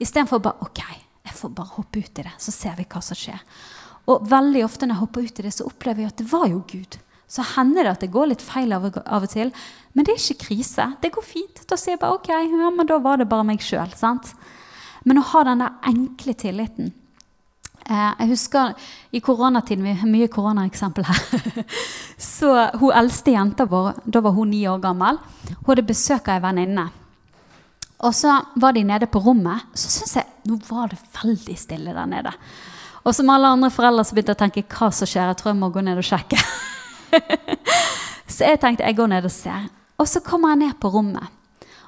Istedenfor 0.00 0.40
bare 0.44 0.64
OK, 0.64 0.80
jeg 1.26 1.36
får 1.36 1.52
bare 1.56 1.76
hoppe 1.76 2.02
ut 2.02 2.20
i 2.20 2.24
det, 2.26 2.34
så 2.40 2.52
ser 2.54 2.76
vi 2.78 2.88
hva 2.88 3.02
som 3.04 3.18
skjer. 3.18 3.40
Og 4.10 4.26
veldig 4.28 4.64
ofte 4.64 4.88
når 4.88 4.96
jeg 4.96 5.02
hopper 5.04 5.26
ut 5.28 5.40
i 5.40 5.46
det, 5.46 5.54
så 5.54 5.68
opplever 5.68 6.04
jeg 6.04 6.12
at 6.12 6.20
det 6.20 6.28
var 6.32 6.46
jo 6.50 6.62
Gud. 6.68 6.98
Så 7.30 7.44
hender 7.52 7.86
det 7.86 7.92
at 7.92 8.02
det 8.02 8.10
går 8.10 8.32
litt 8.32 8.42
feil 8.42 8.72
av, 8.74 8.88
og 8.90 9.26
til. 9.30 9.52
Men 9.94 10.06
det 10.06 10.16
er 10.16 10.22
ikke 10.24 10.48
krise. 10.48 10.88
Det 11.02 11.12
går 11.14 11.26
fint. 11.26 11.62
Da 11.70 11.78
sier 11.78 11.94
jeg 11.94 12.02
bare 12.02 12.18
OK, 12.18 12.32
ja, 12.32 12.72
men 12.74 12.88
da 12.88 12.98
var 13.02 13.20
det 13.20 13.28
bare 13.30 13.46
meg 13.46 13.62
sjøl. 13.62 13.92
Men 15.04 15.20
å 15.20 15.28
ha 15.32 15.44
den 15.48 15.62
der 15.64 15.78
enkle 15.90 16.34
tilliten 16.38 16.90
Eh, 17.90 18.10
jeg 18.20 18.28
husker 18.30 18.74
i 19.10 19.20
koronatiden 19.24 19.82
Vi 19.82 19.96
har 19.98 20.10
mye 20.10 20.28
koronaeksempel 20.30 21.06
her. 21.08 21.64
Så 22.16 22.52
hun 22.78 22.94
eldste 22.94 23.34
jenta 23.34 23.66
vår, 23.66 24.02
da 24.04 24.22
var 24.22 24.36
hun 24.36 24.52
ni 24.52 24.62
år 24.68 24.78
gammel, 24.82 25.18
hun 25.48 25.70
hadde 25.72 25.88
besøk 25.88 26.28
av 26.28 26.36
ei 26.38 26.44
venninne. 26.44 26.86
Og 28.00 28.14
så 28.16 28.32
var 28.56 28.72
de 28.72 28.80
nede 28.86 29.08
på 29.12 29.20
rommet. 29.20 29.66
Så 29.76 29.90
syns 29.92 30.14
jeg 30.16 30.48
nå 30.48 30.56
var 30.70 30.88
det 30.88 30.96
veldig 31.18 31.56
stille 31.58 31.92
der 31.92 32.06
nede. 32.08 32.30
Og 33.04 33.12
som 33.16 33.28
alle 33.32 33.50
andre 33.52 33.68
foreldre 33.72 34.06
så 34.06 34.16
begynte 34.16 34.32
jeg 34.32 34.38
å 34.38 34.44
tenke 34.44 34.78
hva 34.78 34.88
som 34.92 35.08
skjer. 35.08 35.28
Jeg 35.28 35.40
tror 35.40 35.50
jeg 35.50 35.58
må 35.60 35.68
gå 35.74 35.82
ned 35.84 36.00
og 36.00 36.06
sjekke. 36.08 36.38
så 38.36 38.48
jeg 38.48 38.60
tenkte 38.62 38.86
jeg 38.88 38.96
går 38.96 39.10
ned 39.12 39.28
og 39.28 39.34
ser. 39.34 39.68
Og 40.00 40.08
så 40.08 40.24
kommer 40.24 40.54
jeg 40.54 40.62
ned 40.62 40.78
på 40.80 40.92
rommet. 40.94 41.28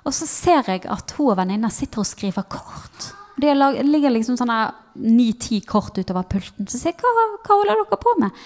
Og 0.02 0.14
så 0.14 0.26
ser 0.26 0.66
jeg 0.66 0.84
at 0.90 1.14
hun 1.16 1.32
og 1.32 1.38
venninna 1.38 1.70
sitter 1.70 2.02
og 2.02 2.08
skriver 2.08 2.46
kort. 2.50 3.12
Det 3.38 3.54
ligger 3.54 4.12
liksom 4.12 4.36
sånne 4.38 4.58
ni-ti 5.02 5.62
kort 5.66 5.96
utover 5.98 6.26
pulten. 6.28 6.68
Så 6.68 6.78
sier 6.78 6.92
jeg 6.92 7.00
hva, 7.02 7.26
hva 7.40 7.56
holder 7.56 7.80
dere 7.80 8.00
på 8.02 8.14
med? 8.20 8.44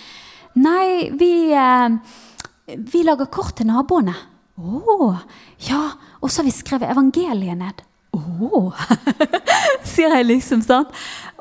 Nei, 0.63 1.11
vi, 1.17 1.33
eh, 1.53 2.77
vi 2.93 3.03
lager 3.05 3.29
kort 3.33 3.57
til 3.59 3.69
naboene. 3.69 4.15
Å, 4.57 4.79
oh, 4.81 5.19
ja. 5.67 5.83
Og 6.23 6.31
så 6.31 6.41
har 6.41 6.49
vi 6.49 6.55
skrevet 6.57 6.93
evangeliet 6.93 7.61
ned. 7.61 7.83
Å, 8.17 8.23
oh. 8.49 8.87
sier 9.91 10.15
jeg 10.17 10.29
liksom. 10.31 10.63
sant? 10.65 10.95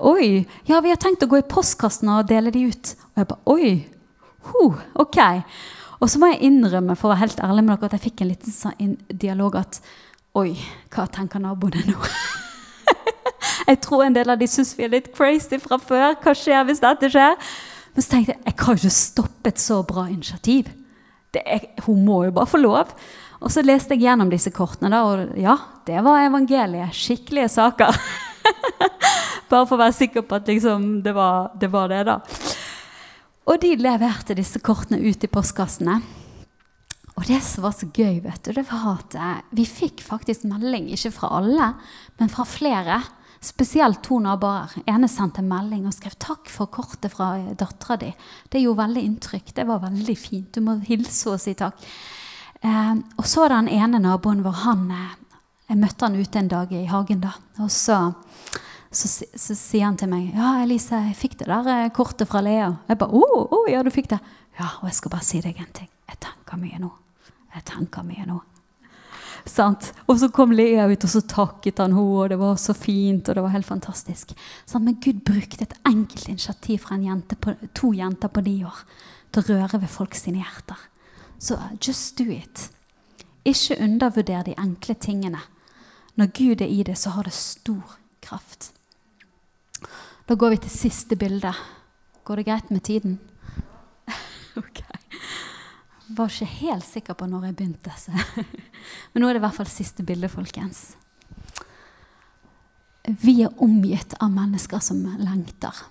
Oi. 0.04 0.44
Ja, 0.68 0.82
vi 0.84 0.92
har 0.92 1.00
tenkt 1.00 1.24
å 1.24 1.30
gå 1.32 1.40
i 1.40 1.48
postkassen 1.48 2.12
og 2.12 2.28
dele 2.32 2.52
de 2.56 2.66
ut. 2.72 2.96
Og 3.14 3.22
jeg 3.24 3.30
bare 3.32 3.56
Oi. 3.56 3.74
Huh, 4.46 4.84
ok. 5.02 5.22
Og 6.02 6.12
så 6.12 6.20
må 6.20 6.32
jeg 6.32 6.44
innrømme 6.50 6.96
for 7.00 7.10
å 7.10 7.14
være 7.14 7.24
helt 7.24 7.44
ærlig 7.46 7.64
med 7.66 7.78
dere, 7.78 7.88
at 7.90 7.98
jeg 7.98 8.06
fikk 8.10 8.24
en 8.24 8.32
liten 8.32 8.56
sånn 8.56 8.98
dialog 9.10 9.60
at 9.62 9.80
Oi, 10.36 10.52
hva 10.92 11.06
tenker 11.08 11.40
naboene 11.40 11.86
nå? 11.88 11.96
jeg 13.70 13.78
tror 13.86 14.02
en 14.04 14.18
del 14.18 14.34
av 14.34 14.42
de 14.42 14.50
syns 14.52 14.74
vi 14.76 14.84
er 14.84 14.92
litt 14.92 15.14
crazy 15.16 15.62
fra 15.64 15.78
før. 15.80 16.18
Hva 16.20 16.34
skjer 16.36 16.66
hvis 16.68 16.84
dette 16.84 17.08
skjer? 17.14 17.38
Men 17.96 18.04
så 18.04 18.12
tenkte 18.12 18.34
jeg 18.34 18.44
jeg 18.50 18.58
kan 18.60 18.82
ikke 18.82 18.92
stoppe 18.92 19.54
et 19.54 19.62
så 19.64 19.78
bra 19.88 20.10
initiativ. 20.12 20.74
Er, 21.40 21.70
hun 21.86 22.04
må 22.04 22.26
jo 22.28 22.36
bare 22.36 22.52
få 22.52 22.60
lov. 22.60 22.92
Og 23.40 23.52
så 23.52 23.64
leste 23.64 23.96
jeg 23.96 24.06
gjennom 24.10 24.28
disse 24.32 24.52
kortene, 24.56 24.92
da, 24.92 25.04
og 25.08 25.40
ja, 25.40 25.56
det 25.88 26.04
var 26.04 26.26
evangeliet. 26.26 26.96
Skikkelige 26.96 27.52
saker. 27.56 27.96
bare 29.50 29.64
for 29.64 29.78
å 29.78 29.82
være 29.86 29.96
sikker 29.96 30.28
på 30.28 30.40
at 30.40 30.52
liksom, 30.52 30.88
det, 31.06 31.16
var, 31.16 31.54
det 31.60 31.72
var 31.72 31.92
det, 31.92 32.04
da. 32.12 32.20
Og 33.46 33.62
de 33.62 33.76
leverte 33.78 34.36
disse 34.38 34.60
kortene 34.66 35.00
ut 35.06 35.24
i 35.24 35.30
postkassene. 35.30 36.00
Og 37.16 37.28
det 37.30 37.40
som 37.46 37.64
var 37.64 37.76
så 37.76 37.88
gøy, 37.88 38.20
vet 38.26 38.42
du, 38.44 38.52
det 38.58 38.66
var 38.68 38.98
at 38.98 39.16
eh, 39.16 39.44
vi 39.56 39.64
fikk 39.70 40.04
faktisk 40.04 40.44
melding, 40.50 40.90
ikke 40.92 41.14
fra 41.16 41.30
alle, 41.38 41.70
men 42.20 42.32
fra 42.32 42.44
flere. 42.50 43.00
Spesielt 43.46 44.02
to 44.04 44.18
naboer. 44.20 44.74
ene 44.90 45.08
sendte 45.12 45.44
melding 45.46 45.86
og 45.86 45.94
skrev 45.94 46.16
'takk 46.18 46.50
for 46.50 46.66
kortet 46.66 47.14
fra 47.14 47.38
dattera 47.54 47.98
di'. 48.02 48.14
Det 48.50 48.62
gjorde 48.62 48.84
veldig 48.84 49.04
inntrykk. 49.04 49.54
Det 49.56 49.68
var 49.68 49.80
veldig 49.80 50.18
fint. 50.18 50.52
Du 50.52 50.62
må 50.62 50.80
hilse 50.82 51.30
og 51.30 51.40
si 51.40 51.54
takk. 51.54 51.76
Eh, 52.62 52.96
og 53.18 53.26
så 53.26 53.48
den 53.48 53.70
ene 53.70 54.00
naboen 54.00 54.44
vår. 54.44 54.52
han 54.66 54.92
eh, 54.92 55.16
Jeg 55.70 55.78
møtte 55.78 56.06
han 56.06 56.16
ute 56.16 56.40
en 56.40 56.48
dag 56.48 56.72
i 56.72 56.86
hagen, 56.86 57.20
da. 57.22 57.34
Og 57.60 57.72
så, 57.72 58.14
så, 58.96 59.10
så, 59.36 59.56
sier 59.56 59.86
han 59.86 59.98
til 60.00 60.10
meg 60.10 60.32
'Ja, 60.34 60.64
Elise, 60.64 60.96
jeg 61.10 61.18
fikk 61.20 61.40
det 61.40 61.48
der 61.52 61.68
eh, 61.68 61.92
kortet 61.92 62.28
fra 62.28 62.42
Lea.' 62.42 62.78
Jeg 62.88 62.98
bare 62.98 63.12
'Å, 63.12 63.24
oh, 63.24 63.48
oh, 63.52 63.72
ja, 63.72 63.84
du 63.84 63.92
fikk 63.92 64.10
det.' 64.10 64.22
'Ja, 64.60 64.70
og 64.82 64.88
jeg 64.88 64.96
skal 64.96 65.12
bare 65.12 65.28
si 65.28 65.42
deg 65.42 65.60
en 65.60 65.74
ting. 65.74 65.90
Jeg 66.08 66.20
tenker 66.24 66.58
mye 66.58 66.80
nå.' 66.80 66.94
Jeg 67.56 67.64
tenker 67.66 68.04
mye 68.04 68.26
nå. 68.28 68.42
Sant? 69.46 69.94
Og 70.10 70.20
så 70.20 70.30
kom 70.34 70.52
Lea 70.52 70.88
ut, 70.90 71.04
og 71.04 71.10
så 71.10 71.22
takket 71.22 71.80
han 71.80 71.94
henne, 71.94 72.18
og 72.18 72.30
det 72.30 72.38
var 72.42 72.56
så 72.60 72.74
fint. 72.74 73.30
og 73.30 73.36
det 73.36 73.44
var 73.44 73.54
helt 73.54 73.66
fantastisk. 73.66 74.34
Sant? 74.66 74.86
Men 74.86 75.00
Gud 75.00 75.24
brukte 75.24 75.64
et 75.64 75.78
enkelt 75.86 76.28
initiativ 76.28 76.80
fra 76.80 76.98
jente 76.98 77.36
på, 77.36 77.54
to 77.74 77.94
jenter 77.94 78.28
på 78.28 78.42
ni 78.42 78.64
år 78.66 78.84
til 79.32 79.44
å 79.44 79.48
røre 79.54 79.82
ved 79.82 79.90
folk 79.90 80.16
sine 80.16 80.42
hjerter. 80.42 80.80
Så 81.38 81.60
just 81.80 82.18
do 82.18 82.26
it. 82.32 82.70
Ikke 83.46 83.78
undervurder 83.84 84.44
de 84.44 84.56
enkle 84.58 84.96
tingene. 84.96 85.42
Når 86.16 86.32
Gud 86.34 86.62
er 86.62 86.72
i 86.72 86.84
det, 86.84 86.98
så 86.98 87.10
har 87.10 87.24
det 87.24 87.34
stor 87.34 88.00
kraft. 88.22 88.72
Da 90.26 90.36
går 90.36 90.56
vi 90.56 90.64
til 90.66 90.74
siste 90.74 91.16
bilde. 91.16 91.54
Går 92.26 92.42
det 92.42 92.48
greit 92.48 92.72
med 92.74 92.84
tiden? 92.84 93.20
ok 94.62 94.86
var 96.08 96.30
ikke 96.30 96.52
helt 96.62 96.86
sikker 96.86 97.18
på 97.18 97.28
når 97.30 97.50
jeg 97.50 97.58
begynte. 97.60 97.94
Så. 97.98 98.14
Men 99.14 99.24
nå 99.24 99.30
er 99.30 99.36
det 99.36 99.42
i 99.42 99.46
hvert 99.46 99.58
fall 99.58 99.72
siste 99.72 100.06
bilde, 100.06 100.30
folkens. 100.30 100.94
Vi 103.06 103.40
er 103.46 103.62
omgitt 103.62 104.16
av 104.22 104.32
mennesker 104.34 104.82
som 104.82 105.02
lengter. 105.22 105.84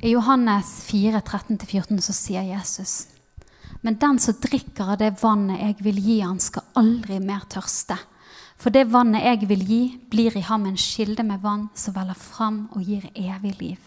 I 0.00 0.14
Johannes 0.14 0.78
4, 0.86 1.20
13-14 1.20 1.98
så 2.00 2.14
sier 2.16 2.46
Jesus 2.48 3.10
Men 3.84 3.98
den 4.00 4.16
som 4.22 4.38
drikker 4.40 4.94
av 4.94 4.96
det 5.02 5.10
vannet 5.20 5.60
jeg 5.60 5.76
vil 5.84 5.98
gi 6.00 6.16
han, 6.22 6.40
skal 6.40 6.64
aldri 6.80 7.18
mer 7.20 7.44
tørste. 7.52 7.98
For 8.60 8.72
det 8.74 8.90
vannet 8.92 9.24
jeg 9.24 9.48
vil 9.48 9.62
gi, 9.64 9.82
blir 10.12 10.36
i 10.36 10.44
ham 10.44 10.66
en 10.68 10.76
kilde 10.76 11.24
med 11.24 11.40
vann 11.40 11.68
som 11.74 11.94
veller 11.96 12.18
fram 12.18 12.66
og 12.76 12.84
gir 12.84 13.06
evig 13.14 13.54
liv. 13.60 13.78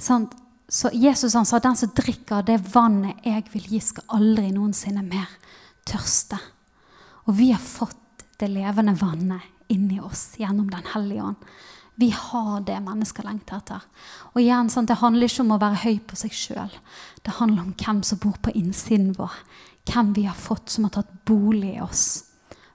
Sånn, 0.00 0.26
så 0.68 0.90
Jesus 0.92 1.36
han 1.36 1.46
sa 1.46 1.60
den 1.62 1.76
som 1.78 1.92
drikker 1.94 2.46
det 2.46 2.58
vannet 2.72 3.20
jeg 3.26 3.44
vil 3.52 3.68
gi, 3.74 3.80
skal 3.84 4.16
aldri 4.18 4.48
noensinne 4.54 5.04
mer 5.04 5.28
tørste. 5.86 6.38
Og 7.26 7.36
vi 7.36 7.52
har 7.52 7.62
fått 7.62 8.24
det 8.40 8.48
levende 8.52 8.96
vannet 8.98 9.52
inni 9.72 10.00
oss 10.00 10.34
gjennom 10.40 10.70
Den 10.70 10.84
hellige 10.94 11.22
ånd. 11.22 11.36
Vi 11.96 12.10
har 12.12 12.60
det 12.60 12.76
mennesker 12.84 13.24
lengter 13.24 13.56
etter. 13.56 13.84
Og 14.34 14.42
igjen, 14.42 14.68
sånn, 14.68 14.86
Det 14.86 15.00
handler 15.00 15.26
ikke 15.26 15.42
om 15.42 15.54
å 15.56 15.60
være 15.60 15.80
høy 15.84 15.98
på 16.04 16.16
seg 16.16 16.32
sjøl. 16.32 16.72
Det 17.24 17.38
handler 17.38 17.62
om 17.62 17.72
hvem 17.72 18.02
som 18.04 18.18
bor 18.18 18.36
på 18.36 18.52
innsiden 18.52 19.14
vår. 19.16 19.32
Hvem 19.88 20.12
vi 20.12 20.26
har 20.28 20.36
fått 20.36 20.68
som 20.68 20.84
har 20.84 20.90
tatt 20.90 21.24
bolig 21.24 21.76
i 21.76 21.80
oss. 21.80 22.25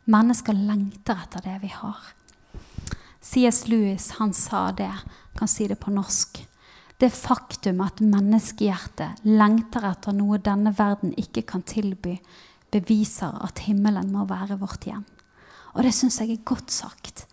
Mennesker 0.10 0.54
lengter 0.58 1.20
etter 1.24 1.44
det 1.46 1.58
vi 1.62 1.70
har. 1.74 2.00
C.S. 3.22 3.68
Lewis 3.68 4.12
han 4.18 4.34
sa 4.34 4.72
det, 4.72 4.94
kan 5.38 5.48
si 5.48 5.68
det 5.68 5.78
på 5.80 5.94
norsk. 5.94 6.42
Det 6.98 7.10
faktum 7.14 7.82
at 7.86 8.02
menneskehjertet 8.02 9.22
lengter 9.26 9.86
etter 9.90 10.14
noe 10.18 10.42
denne 10.42 10.74
verden 10.78 11.14
ikke 11.18 11.44
kan 11.54 11.64
tilby, 11.66 12.18
beviser 12.74 13.38
at 13.46 13.64
himmelen 13.68 14.12
må 14.14 14.26
være 14.30 14.58
vårt 14.62 14.86
hjem. 14.90 15.06
Og 15.74 15.86
det 15.86 15.94
syns 15.96 16.20
jeg 16.22 16.34
er 16.34 16.46
godt 16.46 16.74
sagt. 16.74 17.26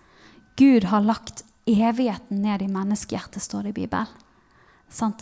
Gud 0.59 0.89
har 0.91 1.05
lagt 1.05 1.45
evigheten 1.69 2.43
ned 2.45 2.65
i 2.65 2.71
menneskehjertet, 2.73 3.43
står 3.43 3.69
det 3.69 3.75
i 3.75 3.81
Bibelen. 3.83 5.17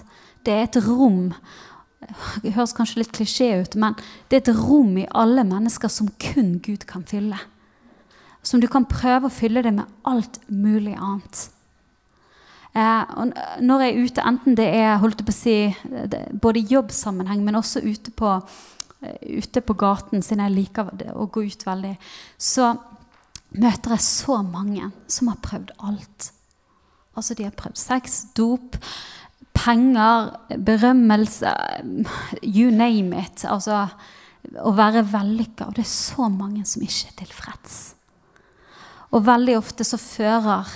Det 0.46 0.52
er 0.54 0.66
et 0.66 0.78
rom 0.86 1.32
Det 2.42 2.54
høres 2.54 2.74
kanskje 2.76 3.02
litt 3.02 3.12
klisjé 3.16 3.50
ut, 3.62 3.76
men 3.78 3.96
det 4.28 4.38
er 4.38 4.44
et 4.44 4.58
rom 4.58 4.96
i 5.00 5.08
alle 5.10 5.44
mennesker 5.46 5.90
som 5.92 6.08
kun 6.22 6.56
Gud 6.64 6.86
kan 6.88 7.04
fylle. 7.08 7.38
Som 8.46 8.62
du 8.62 8.68
kan 8.70 8.86
prøve 8.86 9.28
å 9.28 9.34
fylle 9.34 9.64
det 9.64 9.74
med 9.74 9.90
alt 10.06 10.38
mulig 10.48 10.94
annet. 10.94 11.48
Eh, 12.76 13.12
når 13.64 13.82
jeg 13.82 13.92
er 13.92 14.04
ute, 14.04 14.24
enten 14.28 14.56
det 14.58 14.66
er 14.68 14.98
holdt 15.00 15.24
på 15.24 15.32
å 15.32 15.36
si, 15.36 15.56
både 16.42 16.60
i 16.60 16.68
jobbsammenheng, 16.74 17.42
men 17.44 17.56
også 17.56 17.80
ute 17.82 18.12
på, 18.12 18.34
eh, 19.02 19.40
ute 19.40 19.62
på 19.64 19.76
gaten, 19.80 20.22
siden 20.22 20.44
jeg 20.44 20.56
liker 20.58 20.92
å 21.14 21.26
gå 21.32 21.46
ut 21.46 21.66
veldig, 21.66 21.96
så 22.38 22.74
møter 23.56 23.96
jeg 23.96 24.04
så 24.04 24.42
mange 24.44 24.90
som 25.08 25.28
har 25.32 25.40
prøvd 25.40 25.72
alt. 25.78 26.30
Altså, 27.16 27.34
de 27.34 27.46
har 27.46 27.56
prøvd 27.56 27.80
sex, 27.80 28.26
dop, 28.36 28.76
penger, 29.56 30.30
berømmelse 30.66 31.52
You 32.42 32.70
name 32.70 33.24
it. 33.24 33.44
Altså 33.48 33.86
å 34.62 34.72
være 34.76 35.04
vellykka. 35.10 35.68
Og 35.68 35.76
det 35.76 35.84
er 35.86 35.92
så 35.92 36.28
mange 36.30 36.64
som 36.68 36.84
ikke 36.84 37.10
er 37.10 37.20
tilfreds. 37.24 37.78
Og 39.14 39.24
veldig 39.26 39.56
ofte 39.58 39.86
så 39.86 39.98
fører 40.00 40.66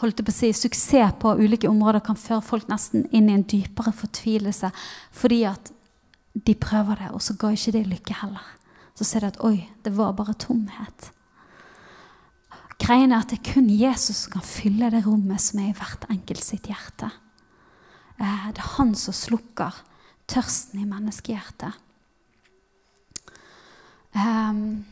holdt 0.00 0.20
jeg 0.20 0.26
på 0.26 0.32
å 0.32 0.36
si, 0.36 0.52
suksess 0.56 1.16
på 1.20 1.34
ulike 1.36 1.68
områder 1.68 2.00
kan 2.04 2.16
føre 2.16 2.44
folk 2.44 2.70
nesten 2.70 3.04
inn 3.12 3.28
i 3.28 3.34
en 3.36 3.44
dypere 3.44 3.92
fortvilelse 3.92 4.70
fordi 5.12 5.42
at 5.44 5.72
de 6.46 6.54
prøver 6.56 7.02
det, 7.02 7.10
og 7.12 7.20
så 7.24 7.36
ga 7.36 7.50
ikke 7.52 7.72
det 7.76 7.82
lykke 7.88 8.16
heller. 8.20 8.44
Så 8.96 9.04
ser 9.08 9.24
de 9.24 9.32
at 9.32 9.38
oi, 9.44 9.68
det 9.84 9.92
var 9.96 10.16
bare 10.16 10.36
tomhet. 10.40 11.10
Greien 12.86 13.10
er 13.10 13.24
at 13.24 13.32
det 13.32 13.40
er 13.40 13.54
kun 13.56 13.70
Jesus 13.70 14.24
som 14.24 14.36
kan 14.36 14.46
fylle 14.46 14.90
det 14.94 15.02
rommet 15.08 15.42
som 15.42 15.58
er 15.58 15.72
i 15.72 15.76
hvert 15.76 16.04
enkelt 16.12 16.44
sitt 16.44 16.68
hjerte. 16.70 17.10
Eh, 18.20 18.44
det 18.54 18.62
er 18.62 18.74
han 18.76 18.94
som 18.94 19.16
slukker 19.16 19.80
tørsten 20.30 20.84
i 20.84 20.86
menneskehjertet. 20.86 21.82
Um, 24.16 24.86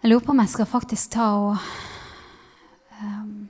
Jeg 0.00 0.08
lurer 0.08 0.22
på 0.24 0.32
om 0.32 0.38
jeg 0.40 0.48
skal 0.48 0.64
faktisk 0.64 1.10
ta 1.12 1.24
og 1.36 1.56
um, 3.02 3.48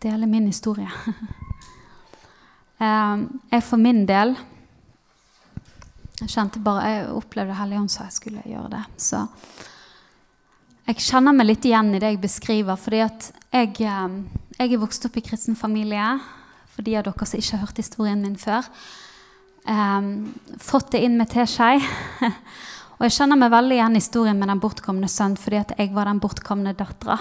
dele 0.00 0.26
min 0.26 0.46
historie. 0.48 0.88
um, 2.80 3.26
jeg 3.52 3.62
for 3.62 3.76
min 3.76 4.06
del 4.08 4.32
Jeg 6.16 6.32
kjente 6.32 6.60
bare, 6.64 6.84
jeg 6.88 7.08
opplevde 7.12 7.56
Helligånd 7.58 7.90
sa 7.92 8.06
jeg 8.06 8.16
skulle 8.16 8.44
gjøre 8.48 8.70
det. 8.72 8.84
Så 8.96 9.20
jeg 10.86 11.02
kjenner 11.04 11.34
meg 11.36 11.50
litt 11.50 11.66
igjen 11.68 11.90
i 11.92 12.00
det 12.00 12.14
jeg 12.14 12.22
beskriver. 12.22 12.78
fordi 12.80 13.02
at 13.04 13.32
jeg, 13.52 13.74
um, 13.84 14.22
jeg 14.56 14.72
er 14.72 14.80
vokst 14.80 15.04
opp 15.04 15.16
i 15.20 15.24
kristen 15.26 15.58
familie. 15.58 16.06
For 16.72 16.86
de 16.86 16.96
av 16.96 17.04
dere 17.04 17.26
som 17.28 17.40
ikke 17.40 17.56
har 17.56 17.66
hørt 17.66 17.82
historien 17.82 18.22
min 18.24 18.38
før. 18.40 18.64
Um, 19.68 20.32
fått 20.62 20.94
det 20.94 21.02
inn 21.04 21.18
med 21.20 21.28
teskje. 21.32 21.82
Og 22.96 23.04
jeg 23.04 23.16
kjenner 23.18 23.36
meg 23.36 23.52
veldig 23.52 23.76
igjen 23.76 23.98
i 23.98 24.00
historien 24.00 24.40
med 24.40 24.48
den 24.48 24.62
bortkomne 24.62 25.08
sønnen 25.12 25.36
fordi 25.36 25.60
at 25.60 25.74
jeg 25.76 25.92
var 25.92 26.08
den 26.08 26.22
bortkomne 26.22 26.72
dattera. 26.78 27.18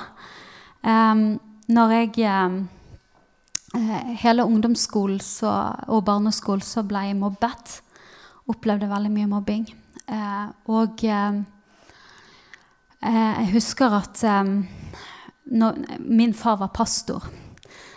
Um, 0.85 1.35
når 1.67 1.97
jeg 1.99 2.29
um, 2.31 2.61
Hele 4.21 4.45
ungdomsskolen 4.47 5.19
så, 5.19 5.51
og 5.91 6.05
barneskolen 6.07 6.63
så 6.63 6.85
ble 6.87 7.09
jeg 7.09 7.17
mobbet. 7.19 7.81
Opplevde 8.51 8.89
veldig 8.89 9.11
mye 9.13 9.29
mobbing. 9.29 9.65
Eh, 10.05 10.47
og 10.69 11.03
eh, 11.09 11.39
jeg 13.05 13.49
husker 13.53 13.93
at 13.97 14.21
um, 14.29 14.59
når, 15.53 15.81
min 16.01 16.33
far 16.37 16.59
var 16.61 16.73
pastor. 16.73 17.25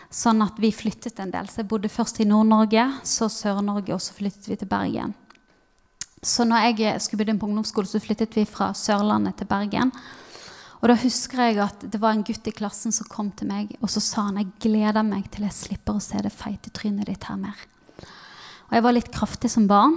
Sånn 0.08 0.40
at 0.44 0.56
vi 0.60 0.72
flyttet 0.72 1.20
en 1.20 1.32
del. 1.32 1.48
Så 1.48 1.62
jeg 1.62 1.68
bodde 1.68 1.92
først 1.92 2.20
i 2.24 2.28
Nord-Norge, 2.28 2.84
så 3.04 3.28
Sør-Norge, 3.32 3.92
og 3.92 4.00
så 4.00 4.16
flyttet 4.16 4.48
vi 4.48 4.56
til 4.56 4.70
Bergen. 4.70 5.12
Så 6.24 6.44
når 6.48 6.70
jeg 6.70 7.00
skulle 7.04 7.22
begynne 7.22 7.40
på 7.40 7.46
ungdomsskole, 7.46 7.86
så 7.86 8.00
flyttet 8.02 8.36
vi 8.36 8.46
fra 8.48 8.72
Sørlandet 8.76 9.36
til 9.38 9.48
Bergen. 9.50 9.92
Og 10.78 10.90
da 10.90 10.96
husker 10.98 11.42
jeg 11.42 11.58
at 11.62 11.82
det 11.90 12.00
var 12.00 12.14
en 12.14 12.24
gutt 12.26 12.46
i 12.46 12.54
klassen 12.54 12.94
som 12.94 13.08
kom 13.10 13.32
til 13.34 13.50
meg 13.50 13.72
og 13.80 13.90
så 13.90 14.02
sa 14.02 14.28
han, 14.28 14.38
jeg 14.38 14.52
gleder 14.62 15.02
meg 15.02 15.26
til 15.34 15.46
jeg 15.48 15.56
slipper 15.56 15.98
å 15.98 16.02
se 16.02 16.20
det 16.22 16.30
feite 16.30 16.70
trynet 16.74 17.10
ditt 17.10 17.26
her 17.26 17.38
mer. 17.40 17.58
Og 18.68 18.76
jeg 18.76 18.84
var 18.84 18.94
litt 18.94 19.10
kraftig 19.10 19.50
som 19.50 19.66
barn. 19.70 19.96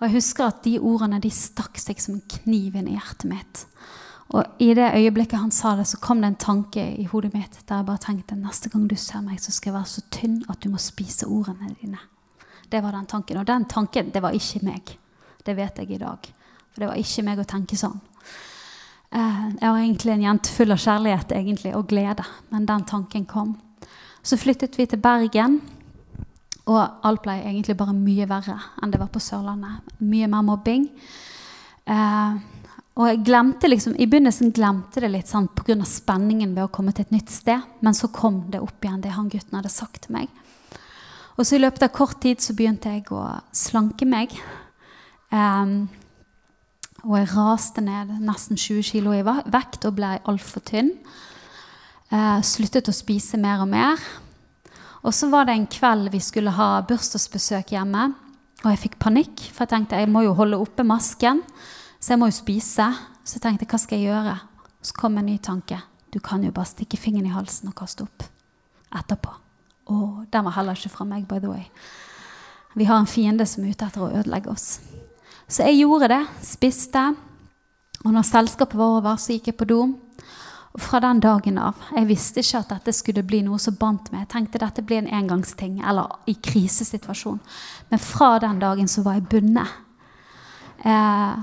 Og 0.00 0.06
jeg 0.06 0.16
husker 0.16 0.46
at 0.48 0.62
de 0.64 0.78
ordene 0.80 1.20
de 1.20 1.30
stakk 1.32 1.76
seg 1.78 2.00
som 2.00 2.16
en 2.16 2.28
kniv 2.40 2.78
inn 2.80 2.88
i 2.88 2.96
hjertet 2.96 3.28
mitt. 3.28 3.64
Og 4.30 4.62
i 4.62 4.70
det 4.78 4.92
øyeblikket 4.94 5.42
han 5.42 5.52
sa 5.52 5.74
det, 5.76 5.88
så 5.90 5.98
kom 6.00 6.22
det 6.22 6.30
en 6.30 6.38
tanke 6.40 6.84
i 7.02 7.04
hodet 7.10 7.32
mitt 7.34 7.58
der 7.66 7.82
jeg 7.82 7.88
bare 7.88 8.00
tenkte 8.00 8.38
neste 8.38 8.70
gang 8.72 8.86
du 8.88 8.96
ser 8.96 9.24
meg, 9.26 9.40
så 9.42 9.52
skal 9.52 9.72
jeg 9.72 9.76
være 9.76 9.90
så 9.90 10.04
tynn 10.14 10.38
at 10.48 10.62
du 10.62 10.70
må 10.70 10.80
spise 10.80 11.26
ordene 11.28 11.74
dine. 11.82 11.98
Det 12.70 12.80
var 12.82 12.94
den 12.94 13.08
tanken. 13.10 13.40
Og 13.40 13.46
den 13.46 13.64
tanken, 13.68 14.12
det 14.14 14.22
var 14.22 14.36
ikke 14.36 14.62
meg. 14.64 14.94
Det 15.44 15.56
vet 15.56 15.82
jeg 15.82 15.90
i 15.90 15.98
dag. 15.98 16.30
For 16.70 16.80
det 16.80 16.88
var 16.88 17.02
ikke 17.02 17.26
meg 17.26 17.42
å 17.42 17.48
tenke 17.50 17.76
sånn. 17.76 17.98
Eh, 19.10 19.42
jeg 19.58 19.66
var 19.66 19.80
egentlig 19.80 20.14
en 20.14 20.22
jente 20.28 20.54
full 20.54 20.70
av 20.70 20.78
kjærlighet 20.78 21.34
egentlig, 21.34 21.74
og 21.74 21.88
glede, 21.90 22.24
men 22.54 22.68
den 22.68 22.86
tanken 22.86 23.26
kom. 23.26 23.56
Så 24.22 24.38
flyttet 24.38 24.78
vi 24.78 24.86
til 24.86 25.02
Bergen. 25.02 25.58
Og 26.70 26.78
alt 27.06 27.24
ble 27.24 27.34
egentlig 27.40 27.76
bare 27.78 27.96
mye 27.96 28.28
verre 28.30 28.56
enn 28.80 28.92
det 28.92 29.00
var 29.00 29.10
på 29.10 29.22
Sørlandet. 29.22 29.92
Mye 30.06 30.28
mer 30.30 30.44
mobbing. 30.46 30.86
Eh, 31.90 32.40
og 33.00 33.06
jeg 33.08 33.22
glemte 33.26 33.70
liksom, 33.70 33.94
I 33.96 34.06
begynnelsen 34.10 34.52
glemte 34.54 35.02
det 35.02 35.10
litt 35.10 35.30
sånn 35.30 35.48
pga. 35.56 35.78
spenningen 35.86 36.54
ved 36.54 36.66
å 36.66 36.72
komme 36.72 36.92
til 36.92 37.06
et 37.06 37.14
nytt 37.14 37.30
sted. 37.30 37.62
Men 37.80 37.94
så 37.94 38.10
kom 38.12 38.44
det 38.50 38.60
opp 38.60 38.84
igjen, 38.84 39.00
det 39.00 39.16
han 39.16 39.30
gutten 39.32 39.56
hadde 39.58 39.72
sagt 39.72 40.02
til 40.06 40.14
meg. 40.18 40.28
Og 41.38 41.46
så 41.46 41.56
i 41.56 41.62
løpet 41.62 41.82
av 41.86 41.94
kort 41.96 42.20
tid 42.20 42.42
så 42.42 42.54
begynte 42.54 42.92
jeg 42.92 43.06
å 43.10 43.40
slanke 43.52 44.06
meg. 44.06 44.34
Eh, 45.32 45.74
og 47.00 47.16
jeg 47.16 47.30
raste 47.32 47.80
ned 47.80 48.12
nesten 48.20 48.58
20 48.60 48.84
kg 48.84 49.14
i 49.16 49.24
vekt 49.50 49.86
og 49.88 49.96
ble 49.96 50.18
altfor 50.28 50.62
tynn. 50.68 50.92
Eh, 52.10 52.40
sluttet 52.44 52.90
å 52.90 52.94
spise 52.94 53.38
mer 53.40 53.62
og 53.64 53.70
mer. 53.72 54.02
Og 55.00 55.14
så 55.16 55.30
var 55.32 55.46
det 55.48 55.56
en 55.56 55.68
kveld 55.70 56.10
vi 56.12 56.20
skulle 56.20 56.52
ha 56.52 56.80
bursdagsbesøk 56.88 57.72
hjemme. 57.74 58.10
Og 58.60 58.68
jeg 58.68 58.82
fikk 58.82 58.98
panikk, 59.00 59.46
for 59.54 59.64
jeg 59.64 59.72
tenkte 59.72 60.00
jeg 60.00 60.10
må 60.12 60.24
jo 60.26 60.36
holde 60.36 60.60
oppe 60.60 60.84
masken. 60.84 61.40
Så 62.00 62.14
jeg 62.14 62.20
må 62.20 62.28
jo 62.28 62.36
spise. 62.36 62.90
Så 63.24 63.38
jeg 63.38 63.44
tenkte 63.46 63.68
hva 63.70 63.80
skal 63.80 64.00
jeg 64.00 64.10
gjøre? 64.10 64.36
Så 64.84 64.96
kom 64.96 65.16
en 65.20 65.28
ny 65.28 65.38
tanke. 65.40 65.80
Du 66.12 66.18
kan 66.20 66.44
jo 66.44 66.52
bare 66.52 66.68
stikke 66.68 66.98
fingeren 67.00 67.30
i 67.30 67.34
halsen 67.34 67.70
og 67.70 67.78
kaste 67.78 68.04
opp 68.04 68.26
etterpå. 68.98 69.32
Å, 69.90 69.96
den 70.30 70.46
var 70.46 70.56
heller 70.56 70.78
ikke 70.78 70.92
fra 70.92 71.06
meg, 71.06 71.26
by 71.30 71.38
the 71.42 71.50
way. 71.50 71.66
Vi 72.78 72.86
har 72.86 73.00
en 73.00 73.08
fiende 73.10 73.46
som 73.48 73.64
er 73.64 73.74
ute 73.74 73.86
etter 73.86 74.04
å 74.04 74.12
ødelegge 74.20 74.52
oss. 74.52 74.80
Så 75.50 75.66
jeg 75.66 75.80
gjorde 75.80 76.10
det. 76.12 76.20
Spiste. 76.46 77.02
Og 78.04 78.12
når 78.14 78.26
selskapet 78.28 78.78
var 78.78 78.98
over, 79.00 79.18
så 79.20 79.34
gikk 79.34 79.50
jeg 79.50 79.58
på 79.58 79.68
do. 79.70 79.80
Og 80.70 80.80
fra 80.80 81.00
den 81.02 81.18
dagen 81.22 81.58
av 81.58 81.78
Jeg 81.96 82.06
visste 82.06 82.42
ikke 82.44 82.60
at 82.62 82.72
dette 82.76 82.94
skulle 82.94 83.24
bli 83.26 83.42
noe 83.42 83.58
som 83.58 83.74
bandt 83.78 84.12
meg. 84.12 84.24
Jeg 84.24 84.32
tenkte 84.34 84.62
dette 84.62 84.84
blir 84.86 85.02
en 85.02 85.12
engangsting 85.20 85.80
eller 85.82 86.20
i 86.30 86.36
krisesituasjon. 86.38 87.40
Men 87.90 88.02
fra 88.02 88.36
den 88.42 88.60
dagen 88.62 88.88
så 88.88 89.02
var 89.06 89.18
jeg 89.18 89.28
bundet. 89.32 89.78
Eh, 90.86 91.40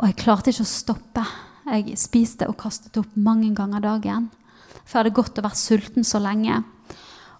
og 0.00 0.06
jeg 0.08 0.20
klarte 0.22 0.52
ikke 0.52 0.64
å 0.64 0.70
stoppe. 0.72 1.24
Jeg 1.68 1.98
spiste 2.00 2.48
og 2.48 2.56
kastet 2.58 2.96
opp 2.98 3.12
mange 3.14 3.52
ganger 3.54 3.84
dagen. 3.84 4.30
For 4.82 4.98
jeg 4.98 5.02
hadde 5.02 5.18
gått 5.20 5.38
og 5.38 5.46
vært 5.46 5.60
sulten 5.60 6.06
så 6.06 6.22
lenge. 6.22 6.62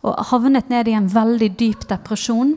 Og 0.03 0.21
havnet 0.33 0.69
ned 0.71 0.91
i 0.91 0.99
en 0.99 1.09
veldig 1.11 1.49
dyp 1.59 1.89
depresjon. 1.91 2.55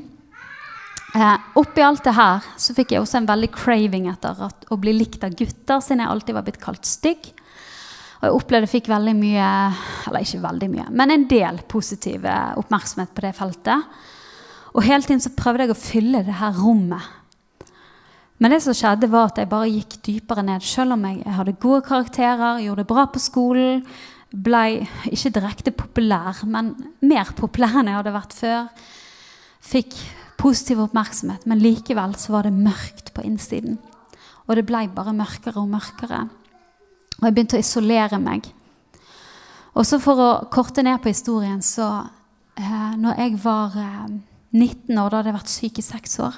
Eh, 1.16 1.36
oppi 1.56 1.84
alt 1.86 2.04
det 2.04 2.16
her 2.18 2.44
så 2.60 2.76
fikk 2.76 2.92
jeg 2.92 3.06
også 3.06 3.22
en 3.22 3.30
veldig 3.30 3.52
craving 3.56 4.10
etter 4.12 4.36
at, 4.50 4.68
å 4.68 4.76
bli 4.76 4.98
likt 4.98 5.24
av 5.24 5.32
gutter, 5.38 5.80
siden 5.80 6.04
jeg 6.04 6.12
alltid 6.12 6.36
var 6.36 6.48
blitt 6.48 6.60
kalt 6.60 6.90
stygg. 6.90 7.32
Og 8.20 8.26
jeg 8.28 8.36
opplevde 8.38 8.68
jeg 8.70 8.74
fikk 8.78 8.90
veldig 8.94 9.16
mye, 9.18 9.50
eller 10.08 10.24
ikke 10.26 10.44
veldig 10.46 10.70
mye, 10.72 10.88
men 10.96 11.12
en 11.12 11.28
del 11.30 11.60
positiv 11.70 12.26
oppmerksomhet 12.30 13.12
på 13.16 13.26
det 13.26 13.34
feltet. 13.38 14.00
Og 14.76 14.84
hele 14.84 15.04
tiden 15.04 15.24
så 15.24 15.32
prøvde 15.36 15.66
jeg 15.66 15.76
å 15.76 15.80
fylle 15.80 16.24
det 16.28 16.40
her 16.40 16.56
rommet. 16.58 17.04
Men 18.44 18.52
det 18.52 18.60
som 18.66 18.76
skjedde, 18.76 19.08
var 19.12 19.30
at 19.30 19.40
jeg 19.40 19.52
bare 19.52 19.72
gikk 19.72 19.96
dypere 20.04 20.44
ned. 20.44 20.64
Selv 20.66 20.98
om 20.98 21.06
jeg 21.08 21.38
hadde 21.38 21.56
gode 21.64 21.86
karakterer, 21.88 22.60
gjorde 22.66 22.84
det 22.84 22.90
bra 22.90 23.06
på 23.08 23.22
skolen, 23.24 23.86
ble 24.36 24.84
ikke 25.08 25.32
direkte 25.38 25.72
populær, 25.72 26.42
men 26.50 26.74
mer 27.06 27.32
populær 27.38 27.80
enn 27.80 27.92
jeg 27.92 28.00
hadde 28.02 28.16
vært 28.16 28.36
før. 28.36 28.88
Fikk 29.64 29.96
positiv 30.40 30.82
oppmerksomhet, 30.84 31.46
men 31.48 31.64
likevel 31.64 32.18
så 32.20 32.36
var 32.36 32.48
det 32.48 32.58
mørkt 32.58 33.14
på 33.16 33.24
innsiden. 33.24 33.80
Og 34.46 34.60
det 34.60 34.66
ble 34.68 34.84
bare 34.94 35.16
mørkere 35.16 35.62
og 35.64 35.72
mørkere. 35.72 36.26
Og 37.20 37.28
jeg 37.28 37.36
begynte 37.36 37.58
å 37.58 37.64
isolere 37.64 38.20
meg. 38.22 38.48
Og 39.76 39.84
så 39.88 40.00
for 40.04 40.22
å 40.22 40.30
korte 40.52 40.84
ned 40.86 41.02
på 41.04 41.12
historien, 41.12 41.62
så 41.64 41.88
eh, 42.60 42.92
når 43.00 43.22
jeg 43.22 43.40
var 43.44 43.76
eh, 43.80 44.04
19 44.56 45.00
år, 45.00 45.10
da 45.10 45.20
hadde 45.20 45.32
jeg 45.32 45.38
vært 45.40 45.54
syk 45.54 45.80
i 45.80 45.86
seks 45.86 46.20
år. 46.24 46.38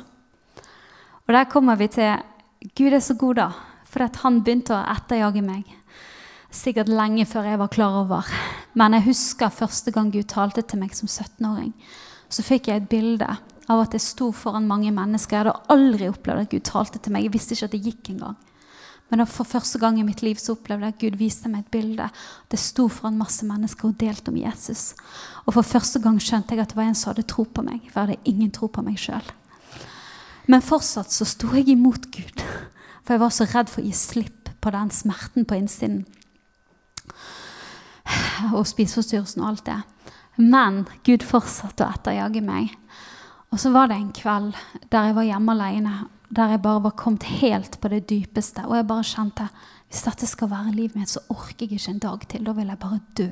Og 1.28 1.36
der 1.36 1.50
kommer 1.52 1.78
vi 1.78 1.90
til 1.92 2.16
Gud 2.78 2.94
er 2.94 3.04
så 3.04 3.14
god, 3.14 3.38
da. 3.38 3.50
For 3.88 4.22
han 4.24 4.42
begynte 4.44 4.74
å 4.76 4.86
etterjage 4.96 5.44
meg. 5.46 5.68
Sikkert 6.54 6.90
lenge 6.90 7.28
før 7.30 7.52
jeg 7.52 7.60
var 7.62 7.72
klar 7.72 8.00
over. 8.02 8.32
Men 8.78 8.96
jeg 8.98 9.10
husker 9.12 9.54
første 9.54 9.94
gang 9.94 10.10
Gud 10.14 10.28
talte 10.32 10.64
til 10.64 10.82
meg 10.82 10.96
som 10.98 11.10
17-åring. 11.10 11.74
Så 12.30 12.44
fikk 12.44 12.72
jeg 12.72 12.82
et 12.82 12.90
bilde 12.90 13.28
av 13.68 13.84
at 13.84 13.96
jeg 13.96 14.04
sto 14.04 14.32
foran 14.36 14.68
mange 14.68 14.92
mennesker. 14.96 15.38
Jeg 15.38 15.46
hadde 15.46 15.74
aldri 15.74 16.10
opplevd 16.12 16.46
at 16.46 16.52
Gud 16.52 16.66
talte 16.68 17.02
til 17.04 17.14
meg. 17.14 17.28
Jeg 17.28 17.36
visste 17.36 17.56
ikke 17.56 17.70
at 17.70 17.76
det 17.76 17.84
gikk 17.86 18.12
engang. 18.16 18.38
Men 19.10 19.24
for 19.30 19.48
første 19.48 19.80
gang 19.80 20.00
i 20.00 20.04
mitt 20.04 20.22
liv 20.22 20.36
så 20.42 20.58
opplevde 20.58 20.90
jeg 20.90 20.96
at 20.96 21.02
Gud 21.02 21.18
viste 21.20 21.50
meg 21.52 21.64
et 21.64 21.72
bilde. 21.72 22.10
Det 22.52 22.60
sto 22.60 22.90
foran 22.92 23.20
masse 23.20 23.46
mennesker 23.48 23.88
og 23.88 24.00
delte 24.02 24.34
om 24.34 24.40
Jesus. 24.40 24.92
Og 25.46 25.56
for 25.56 25.68
første 25.68 26.02
gang 26.04 26.20
skjønte 26.20 26.56
jeg 26.56 26.64
at 26.64 26.74
det 26.74 26.80
var 26.80 26.90
en 26.90 26.98
som 26.98 27.14
hadde 27.14 27.28
tro 27.30 27.46
på 27.48 27.64
meg. 27.64 27.86
For 27.88 28.02
jeg 28.02 28.18
hadde 28.18 28.32
ingen 28.34 28.52
tro 28.52 28.68
på 28.68 28.84
meg 28.84 29.00
sjøl. 29.00 29.24
Men 30.52 30.64
fortsatt 30.64 31.12
så 31.12 31.28
sto 31.28 31.54
jeg 31.56 31.72
imot 31.72 32.10
Gud. 32.12 32.44
For 33.04 33.16
jeg 33.16 33.24
var 33.24 33.36
så 33.36 33.48
redd 33.48 33.72
for 33.72 33.84
å 33.84 33.88
gi 33.88 33.96
slipp 33.96 34.52
på 34.64 34.72
den 34.76 34.92
smerten 34.92 35.48
på 35.48 35.56
innsiden. 35.56 36.04
Og 38.58 38.68
spiseforstyrrelsen 38.68 39.44
og 39.44 39.54
alt 39.54 39.66
det. 39.70 39.80
Men 40.38 40.84
Gud 41.08 41.24
fortsatte 41.26 41.88
å 41.88 41.96
etterjage 41.96 42.44
meg. 42.44 42.76
Og 43.52 43.60
så 43.64 43.72
var 43.72 43.88
det 43.88 43.98
en 44.02 44.14
kveld 44.16 44.52
der 44.92 45.10
jeg 45.10 45.16
var 45.16 45.28
hjemme 45.28 45.56
alene 45.56 45.96
der 46.30 46.54
jeg 46.54 46.62
bare 46.62 46.84
var 46.84 46.96
kommet 47.00 47.24
helt 47.24 47.80
på 47.82 47.88
det 47.88 48.10
dypeste. 48.10 48.66
Og 48.68 48.76
jeg 48.76 48.88
bare 48.88 49.04
kjente 49.08 49.48
hvis 49.88 50.04
dette 50.04 50.28
skal 50.28 50.50
være 50.52 50.74
livet 50.76 50.98
mitt, 51.00 51.10
så 51.10 51.24
orker 51.32 51.64
jeg 51.64 51.80
ikke 51.80 51.94
en 51.94 52.02
dag 52.04 52.26
til. 52.28 52.44
Da 52.44 52.52
vil 52.58 52.68
jeg 52.68 52.80
bare 52.80 53.00
dø. 53.18 53.30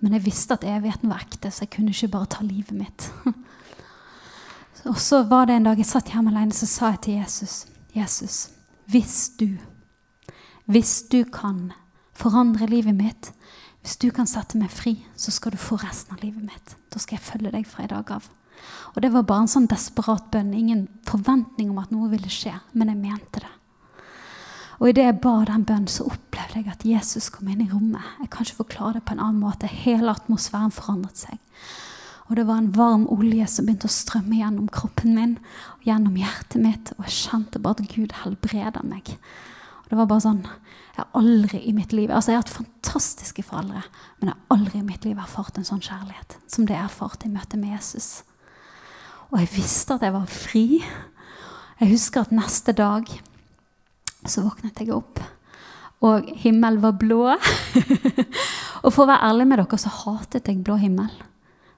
Men 0.00 0.14
jeg 0.14 0.24
visste 0.24 0.54
at 0.54 0.64
evigheten 0.64 1.10
var 1.10 1.24
ekte, 1.26 1.50
så 1.50 1.64
jeg 1.64 1.72
kunne 1.74 1.90
ikke 1.90 2.12
bare 2.12 2.30
ta 2.30 2.44
livet 2.46 2.76
mitt. 2.78 3.08
og 4.90 5.00
så 5.02 5.24
var 5.26 5.48
det 5.48 5.56
en 5.58 5.66
dag 5.66 5.80
jeg 5.80 5.90
satt 5.90 6.12
hjemme 6.14 6.30
alene, 6.30 6.54
så 6.54 6.66
sa 6.70 6.92
jeg 6.94 7.00
til 7.02 7.18
Jesus 7.18 7.66
Jesus, 7.96 8.50
hvis 8.86 9.32
du, 9.40 9.48
hvis 10.66 11.02
du 11.12 11.24
kan 11.24 11.72
forandre 12.14 12.66
livet 12.66 12.94
mitt, 12.94 13.32
hvis 13.82 13.96
du 13.96 14.10
kan 14.14 14.28
sette 14.28 14.58
meg 14.60 14.70
fri, 14.70 14.94
så 15.16 15.32
skal 15.34 15.54
du 15.54 15.58
få 15.60 15.80
resten 15.82 16.14
av 16.14 16.22
livet 16.22 16.44
mitt. 16.44 16.76
Da 16.92 17.00
skal 17.02 17.18
jeg 17.18 17.26
følge 17.26 17.52
deg 17.54 17.66
fra 17.66 17.86
i 17.86 17.90
dag 17.90 18.10
av. 18.12 18.28
Og 18.98 19.02
det 19.04 19.12
var 19.14 19.28
bare 19.30 19.44
en 19.44 19.50
sånn 19.52 19.68
desperat 19.70 20.24
bønn. 20.32 20.48
Ingen 20.58 20.80
forventning 21.06 21.68
om 21.70 21.76
at 21.78 21.92
noe 21.94 22.08
ville 22.10 22.26
skje, 22.34 22.56
men 22.74 22.88
jeg 22.90 22.98
mente 22.98 23.44
det. 23.44 23.50
Og 24.80 24.88
idet 24.90 25.04
jeg 25.04 25.18
ba 25.22 25.36
den 25.46 25.62
bønnen, 25.68 25.86
så 25.86 26.08
opplevde 26.10 26.58
jeg 26.58 26.72
at 26.72 26.82
Jesus 26.82 27.28
kom 27.30 27.46
inn 27.46 27.60
i 27.62 27.68
rommet. 27.70 28.02
Jeg 28.24 28.32
kan 28.34 28.42
ikke 28.42 28.64
forklare 28.64 28.96
det 28.96 29.04
på 29.06 29.14
en 29.14 29.22
annen 29.22 29.38
måte. 29.38 29.70
Hele 29.70 30.10
atmosfæren 30.10 30.74
forandret 30.74 31.22
seg. 31.22 31.38
Og 32.26 32.40
det 32.40 32.48
var 32.48 32.58
en 32.58 32.72
varm 32.74 33.04
olje 33.14 33.46
som 33.46 33.68
begynte 33.68 33.86
å 33.86 33.94
strømme 33.94 34.40
gjennom 34.40 34.66
kroppen 34.74 35.14
min 35.14 35.36
og 35.76 35.86
gjennom 35.86 36.18
hjertet 36.18 36.58
mitt. 36.64 36.90
Og 36.98 37.06
jeg 37.06 37.20
kjente 37.20 37.62
bare 37.62 37.78
at 37.78 37.92
Gud 37.94 38.14
helbreder 38.24 38.82
meg. 38.82 39.14
Og 39.84 39.92
det 39.92 40.00
var 40.00 40.10
bare 40.10 40.26
sånn 40.26 40.42
Jeg 40.42 41.04
har 41.04 41.20
aldri 41.22 41.60
i 41.62 41.72
mitt 41.72 41.94
liv 41.94 42.10
Altså, 42.10 42.32
jeg 42.32 42.40
har 42.40 42.42
hatt 42.42 42.56
fantastiske 42.66 43.46
foreldre, 43.46 43.84
men 44.18 44.32
jeg 44.32 44.34
har 44.34 44.58
aldri 44.58 44.82
i 44.82 44.88
mitt 44.90 45.06
liv 45.06 45.22
erfart 45.22 45.54
en 45.54 45.70
sånn 45.70 45.86
kjærlighet 45.86 46.40
som 46.50 46.66
det 46.66 46.74
jeg 46.74 46.88
erfarte 46.88 47.30
i 47.30 47.32
møte 47.32 47.60
med 47.60 47.76
Jesus. 47.76 48.26
Og 49.28 49.40
jeg 49.42 49.50
visste 49.52 49.96
at 49.96 50.04
jeg 50.06 50.14
var 50.14 50.28
fri. 50.30 50.66
Jeg 51.78 51.92
husker 51.92 52.24
at 52.24 52.34
neste 52.34 52.72
dag 52.76 53.08
så 54.28 54.42
våknet 54.44 54.80
jeg 54.82 54.90
opp, 54.92 55.20
og 56.04 56.26
himmelen 56.42 56.82
var 56.82 56.96
blå. 56.98 57.22
og 58.84 58.90
for 58.92 59.04
å 59.04 59.08
være 59.10 59.30
ærlig 59.30 59.46
med 59.50 59.62
dere 59.62 59.78
så 59.80 59.92
hatet 60.02 60.48
jeg 60.50 60.64
blå 60.66 60.78
himmel. 60.80 61.10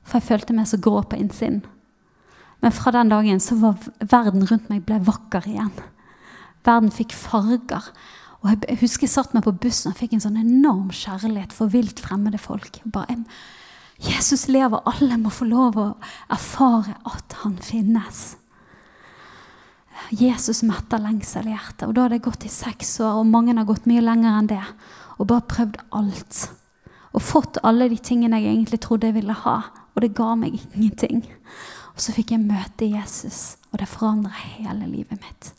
For 0.04 0.18
jeg 0.18 0.28
følte 0.28 0.56
meg 0.56 0.68
så 0.70 0.80
grå 0.80 1.02
på 1.08 1.18
innsiden. 1.20 1.60
Men 2.60 2.74
fra 2.76 2.92
den 2.92 3.12
dagen 3.12 3.40
så 3.40 3.56
var 3.60 3.78
verden 4.00 4.44
rundt 4.48 4.68
meg 4.72 4.84
ble 4.88 4.98
vakker 5.06 5.46
igjen. 5.48 5.72
Verden 6.66 6.92
fikk 6.92 7.14
farger. 7.16 7.86
Og 8.40 8.52
jeg 8.52 8.80
husker 8.80 9.06
jeg 9.06 9.14
satt 9.14 9.34
meg 9.36 9.44
på 9.44 9.56
bussen 9.62 9.92
og 9.92 10.00
fikk 10.00 10.16
en 10.16 10.24
sånn 10.24 10.40
enorm 10.40 10.90
kjærlighet 10.92 11.54
for 11.56 11.72
vilt 11.72 12.00
fremmede 12.04 12.40
folk. 12.40 12.80
Bare, 12.84 13.16
jeg, 13.16 13.24
Jesus 14.00 14.48
lever, 14.48 14.80
alle 14.88 15.18
må 15.20 15.32
få 15.32 15.44
lov 15.48 15.76
å 15.76 15.88
erfare 16.32 16.96
at 17.04 17.34
han 17.42 17.58
finnes. 17.60 18.38
Jesus 20.10 20.62
metter 20.66 21.02
lengsel 21.02 21.50
i 21.50 21.54
hjertet. 21.54 21.84
Og 21.88 21.94
da 21.94 22.06
har 22.06 22.14
det 22.14 22.24
gått 22.24 22.46
i 22.48 22.52
seks 22.52 22.96
år, 23.04 23.20
og 23.20 23.28
mange 23.28 23.54
har 23.56 23.68
gått 23.68 23.88
mye 23.90 24.04
lenger 24.04 24.38
enn 24.38 24.48
det. 24.50 24.62
Og 25.18 25.28
bare 25.28 25.46
prøvd 25.52 25.76
alt. 25.96 26.46
Og 27.12 27.22
fått 27.22 27.60
alle 27.66 27.90
de 27.90 27.98
tingene 28.00 28.40
jeg 28.40 28.54
egentlig 28.54 28.80
trodde 28.80 29.10
jeg 29.10 29.18
ville 29.18 29.36
ha. 29.44 29.58
Og 29.94 30.02
det 30.04 30.14
ga 30.16 30.32
meg 30.38 30.56
ingenting. 30.56 31.24
Og 31.92 32.00
så 32.00 32.14
fikk 32.16 32.32
jeg 32.32 32.46
møte 32.46 32.88
Jesus, 32.88 33.58
og 33.70 33.82
det 33.82 33.90
forandra 33.90 34.32
hele 34.32 34.86
livet 34.88 35.20
mitt. 35.20 35.50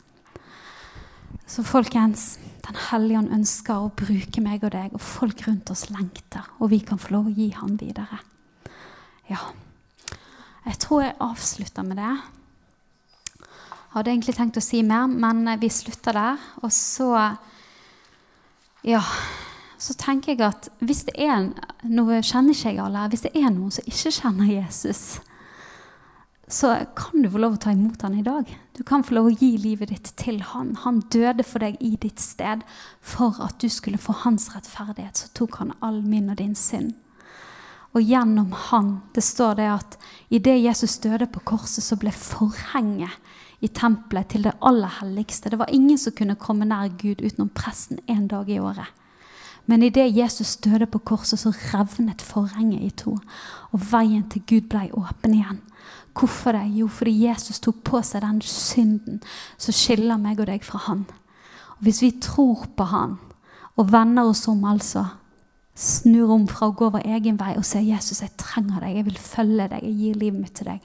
Så 1.46 1.64
folkens, 1.68 2.40
Den 2.62 2.78
hellige 2.78 3.20
ånd 3.20 3.34
ønsker 3.36 3.82
å 3.82 3.92
bruke 3.98 4.40
meg 4.40 4.62
og 4.64 4.72
deg, 4.72 4.94
og 4.94 5.02
folk 5.04 5.42
rundt 5.48 5.72
oss 5.74 5.90
lengter. 5.90 6.46
Og 6.62 6.70
vi 6.72 6.80
kan 6.80 7.02
få 7.02 7.18
lov 7.18 7.28
å 7.28 7.34
gi 7.36 7.50
han 7.58 7.74
videre. 7.76 8.22
Ja. 9.32 9.40
Jeg 10.66 10.78
tror 10.84 11.06
jeg 11.06 11.18
avslutter 11.24 11.86
med 11.88 11.98
det. 12.02 12.12
Jeg 13.42 13.96
hadde 13.96 14.12
egentlig 14.14 14.36
tenkt 14.38 14.60
å 14.60 14.64
si 14.64 14.82
mer, 14.88 15.08
men 15.08 15.48
vi 15.60 15.70
slutter 15.72 16.18
der. 16.18 16.52
Og 16.64 16.72
så 16.72 17.38
Ja. 18.84 19.02
Så 19.82 19.96
tenker 19.98 20.36
jeg 20.36 20.42
at 20.46 20.70
hvis 20.80 21.06
det 21.08 21.16
er 21.18 21.54
Nå 21.84 22.06
kjenner 22.22 22.54
ikke 22.54 22.70
jeg 22.70 22.80
alle. 22.80 23.08
Hvis 23.10 23.24
det 23.26 23.32
er 23.36 23.50
noen 23.50 23.72
som 23.72 23.84
ikke 23.88 24.12
kjenner 24.14 24.46
Jesus, 24.46 25.20
så 26.48 26.86
kan 26.96 27.24
du 27.24 27.30
få 27.32 27.40
lov 27.40 27.56
å 27.56 27.62
ta 27.64 27.72
imot 27.72 28.02
han 28.02 28.20
i 28.20 28.22
dag. 28.22 28.46
Du 28.78 28.84
kan 28.84 29.04
få 29.04 29.16
lov 29.16 29.32
å 29.32 29.34
gi 29.34 29.58
livet 29.58 29.90
ditt 29.90 30.12
til 30.20 30.42
han. 30.42 30.76
Han 30.84 31.00
døde 31.10 31.44
for 31.44 31.64
deg 31.64 31.80
i 31.82 31.96
ditt 31.96 32.20
sted 32.20 32.62
for 33.02 33.40
at 33.42 33.58
du 33.58 33.70
skulle 33.70 33.98
få 33.98 34.14
hans 34.26 34.52
rettferdighet. 34.54 35.18
Så 35.18 35.32
tok 35.34 35.58
han 35.64 35.74
all 35.82 36.02
min 36.04 36.30
og 36.30 36.38
din 36.38 36.54
synd. 36.56 36.94
Og 37.94 38.02
gjennom 38.02 38.52
han 38.70 39.02
Det 39.16 39.24
står 39.24 39.56
det 39.56 39.68
at 39.68 39.98
idet 40.30 40.64
Jesus 40.64 40.98
døde 40.98 41.28
på 41.28 41.40
korset, 41.40 41.84
så 41.84 41.96
ble 41.96 42.12
forhenget 42.12 43.12
i 43.62 43.68
tempelet 43.68 44.30
til 44.32 44.44
det 44.44 44.56
aller 44.62 44.90
helligste. 45.02 45.50
Det 45.50 45.60
var 45.60 45.70
ingen 45.70 45.98
som 45.98 46.14
kunne 46.18 46.36
komme 46.36 46.66
nær 46.66 46.90
Gud 46.98 47.22
utenom 47.22 47.50
presten 47.50 48.00
én 48.10 48.28
dag 48.28 48.50
i 48.50 48.60
året. 48.60 48.88
Men 49.66 49.84
idet 49.84 50.18
Jesus 50.18 50.56
døde 50.58 50.86
på 50.86 51.00
korset, 51.00 51.40
så 51.40 51.52
revnet 51.52 52.22
forhenget 52.22 52.82
i 52.82 52.90
to. 52.90 53.18
Og 53.72 53.92
veien 53.92 54.24
til 54.30 54.42
Gud 54.48 54.70
ble 54.70 54.90
åpen 54.98 55.36
igjen. 55.38 55.62
Hvorfor 56.18 56.52
det? 56.52 56.66
Jo, 56.76 56.88
fordi 56.88 57.28
Jesus 57.28 57.60
tok 57.60 57.84
på 57.84 58.02
seg 58.04 58.22
den 58.26 58.42
synden 58.42 59.22
som 59.58 59.76
skiller 59.76 60.18
meg 60.20 60.40
og 60.40 60.50
deg 60.50 60.66
fra 60.66 60.82
Han. 60.88 61.06
Og 61.78 61.86
Hvis 61.86 62.02
vi 62.02 62.12
tror 62.22 62.66
på 62.76 62.84
Han 62.84 63.18
og 63.78 63.92
vender 63.92 64.24
oss 64.24 64.48
om, 64.48 64.66
altså, 64.66 65.06
snur 65.82 66.32
om 66.36 66.46
fra 66.50 66.70
å 66.70 66.76
gå 66.78 66.92
vår 66.94 67.08
egen 67.18 67.40
vei 67.40 67.56
og 67.58 67.66
sier 67.66 67.82
'Jesus, 67.82 68.22
jeg 68.22 68.38
trenger 68.38 68.80
deg, 68.80 68.96
jeg 68.96 69.06
vil 69.06 69.18
følge 69.18 69.68
deg, 69.70 69.84
jeg 69.84 69.98
gir 69.98 70.20
livet 70.22 70.42
mitt 70.42 70.56
til 70.56 70.68
deg', 70.70 70.82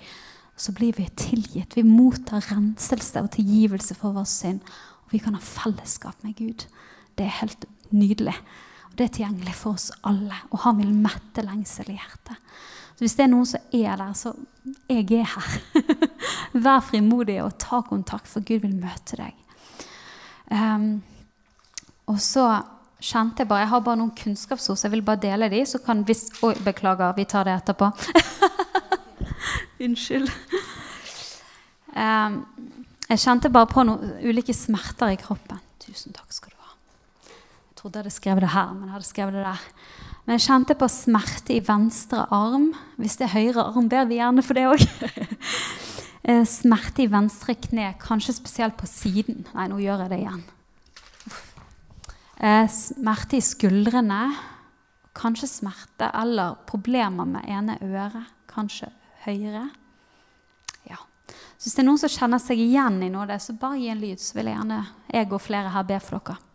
så 0.57 0.73
blir 0.73 0.97
vi 0.97 1.09
tilgitt. 1.17 1.77
Vi 1.77 1.83
mottar 1.85 2.47
renselse 2.51 3.21
og 3.21 3.31
tilgivelse 3.31 3.95
for 3.95 4.17
vår 4.17 4.25
synd. 4.25 4.61
Og 5.05 5.13
vi 5.13 5.19
kan 5.19 5.37
ha 5.37 5.41
fellesskap 5.41 6.25
med 6.25 6.37
Gud. 6.37 6.65
Det 7.15 7.27
er 7.27 7.41
helt 7.43 7.67
nydelig. 7.91 8.35
Og 8.91 8.97
Det 8.97 9.05
er 9.05 9.13
tilgjengelig 9.13 9.55
for 9.55 9.77
oss 9.77 9.93
alle. 10.03 10.35
Og 10.51 10.59
han 10.65 10.79
vil 10.79 10.95
mette 10.95 11.45
lengsel 11.45 11.91
i 11.93 11.99
hjertet. 11.99 12.41
Så 12.97 13.05
hvis 13.05 13.15
det 13.15 13.27
er 13.27 13.29
noen 13.29 13.47
som 13.47 13.61
er 13.77 13.97
der, 14.01 14.13
så 14.17 14.33
jeg 14.89 15.13
er 15.13 15.29
her. 15.29 15.59
Vær 16.65 16.81
frimodig 16.81 17.43
og 17.45 17.59
ta 17.61 17.83
kontakt, 17.85 18.29
for 18.29 18.41
Gud 18.41 18.65
vil 18.65 18.79
møte 18.81 19.19
deg. 19.21 19.35
Um, 20.49 21.03
og 22.09 22.21
så 22.23 22.47
kjente 23.07 23.45
jeg 23.45 23.51
bare 23.51 23.65
Jeg 23.65 23.71
har 23.73 23.83
bare 23.87 24.01
noen 24.01 24.15
kunnskapsord, 24.19 24.79
så 24.79 24.89
jeg 24.89 24.97
vil 24.97 25.05
bare 25.07 25.23
dele 25.23 25.51
de. 25.53 25.63
Så 25.67 25.81
kan 25.85 26.03
hvis 26.07 26.27
Oi, 26.47 26.55
beklager, 26.65 27.15
vi 27.17 27.25
tar 27.25 27.47
det 27.47 27.55
etterpå. 27.61 27.93
Unnskyld. 29.87 30.33
Um, 31.97 32.43
jeg 33.09 33.23
kjente 33.23 33.49
bare 33.49 33.71
på 33.71 33.81
noen 33.89 34.19
ulike 34.21 34.53
smerter 34.53 35.15
i 35.15 35.17
kroppen. 35.17 35.63
Tusen 35.81 36.13
takk 36.13 36.35
skal 36.35 36.51
du 36.53 36.59
ha. 36.61 36.75
Jeg 37.31 37.79
trodde 37.79 37.97
jeg 37.97 38.05
hadde 38.05 38.13
skrevet 38.13 38.45
det 38.45 38.51
her, 38.53 38.75
men 38.75 38.91
jeg 38.91 38.93
hadde 38.99 39.09
skrevet 39.09 39.39
det 39.39 39.45
der. 39.47 39.63
Men 40.27 40.37
jeg 40.37 40.45
kjente 40.45 40.77
på 40.77 40.89
smerte 40.93 41.55
i 41.55 41.63
venstre 41.65 42.27
arm. 42.37 42.67
Hvis 43.01 43.17
det 43.17 43.31
er 43.31 43.33
høyre 43.33 43.65
arm, 43.71 43.89
ber 43.89 44.11
vi 44.11 44.19
gjerne 44.19 44.45
for 44.45 44.59
det 44.59 44.67
òg. 44.69 44.85
smerte 46.59 47.07
i 47.07 47.09
venstre 47.09 47.57
kne, 47.65 47.95
kanskje 48.03 48.37
spesielt 48.37 48.77
på 48.77 48.91
siden. 48.91 49.47
Nei, 49.55 49.71
nå 49.73 49.81
gjør 49.81 50.05
jeg 50.05 50.13
det 50.13 50.21
igjen. 50.25 50.45
Eh, 52.37 52.69
smerte 52.69 53.37
i 53.37 53.41
skuldrene. 53.45 54.21
Kanskje 55.17 55.49
smerte 55.49 56.11
eller 56.15 56.59
problemer 56.69 57.25
med 57.25 57.49
ene 57.49 57.79
øret. 57.81 58.33
Kanskje 58.51 58.91
høyre. 59.25 59.69
Ja. 60.89 60.99
Så 61.57 61.69
hvis 61.69 61.75
det 61.75 61.85
er 61.85 61.89
noen 61.89 62.01
som 62.01 62.13
kjenner 62.13 62.43
seg 62.43 62.61
igjen 62.61 63.01
i 63.03 63.11
noe 63.13 63.25
av 63.25 63.33
det, 63.35 63.41
så 63.45 63.57
bare 63.57 63.81
gi 63.81 63.89
en 63.93 64.03
lyd, 64.03 64.21
så 64.21 64.37
vil 64.37 64.51
jeg 64.51 64.61
gjerne 64.61 64.83
jeg 65.13 65.33
og 65.33 65.43
flere 65.43 65.73
her 65.73 65.89
be 65.89 66.01
for 66.01 66.21
dere. 66.21 66.46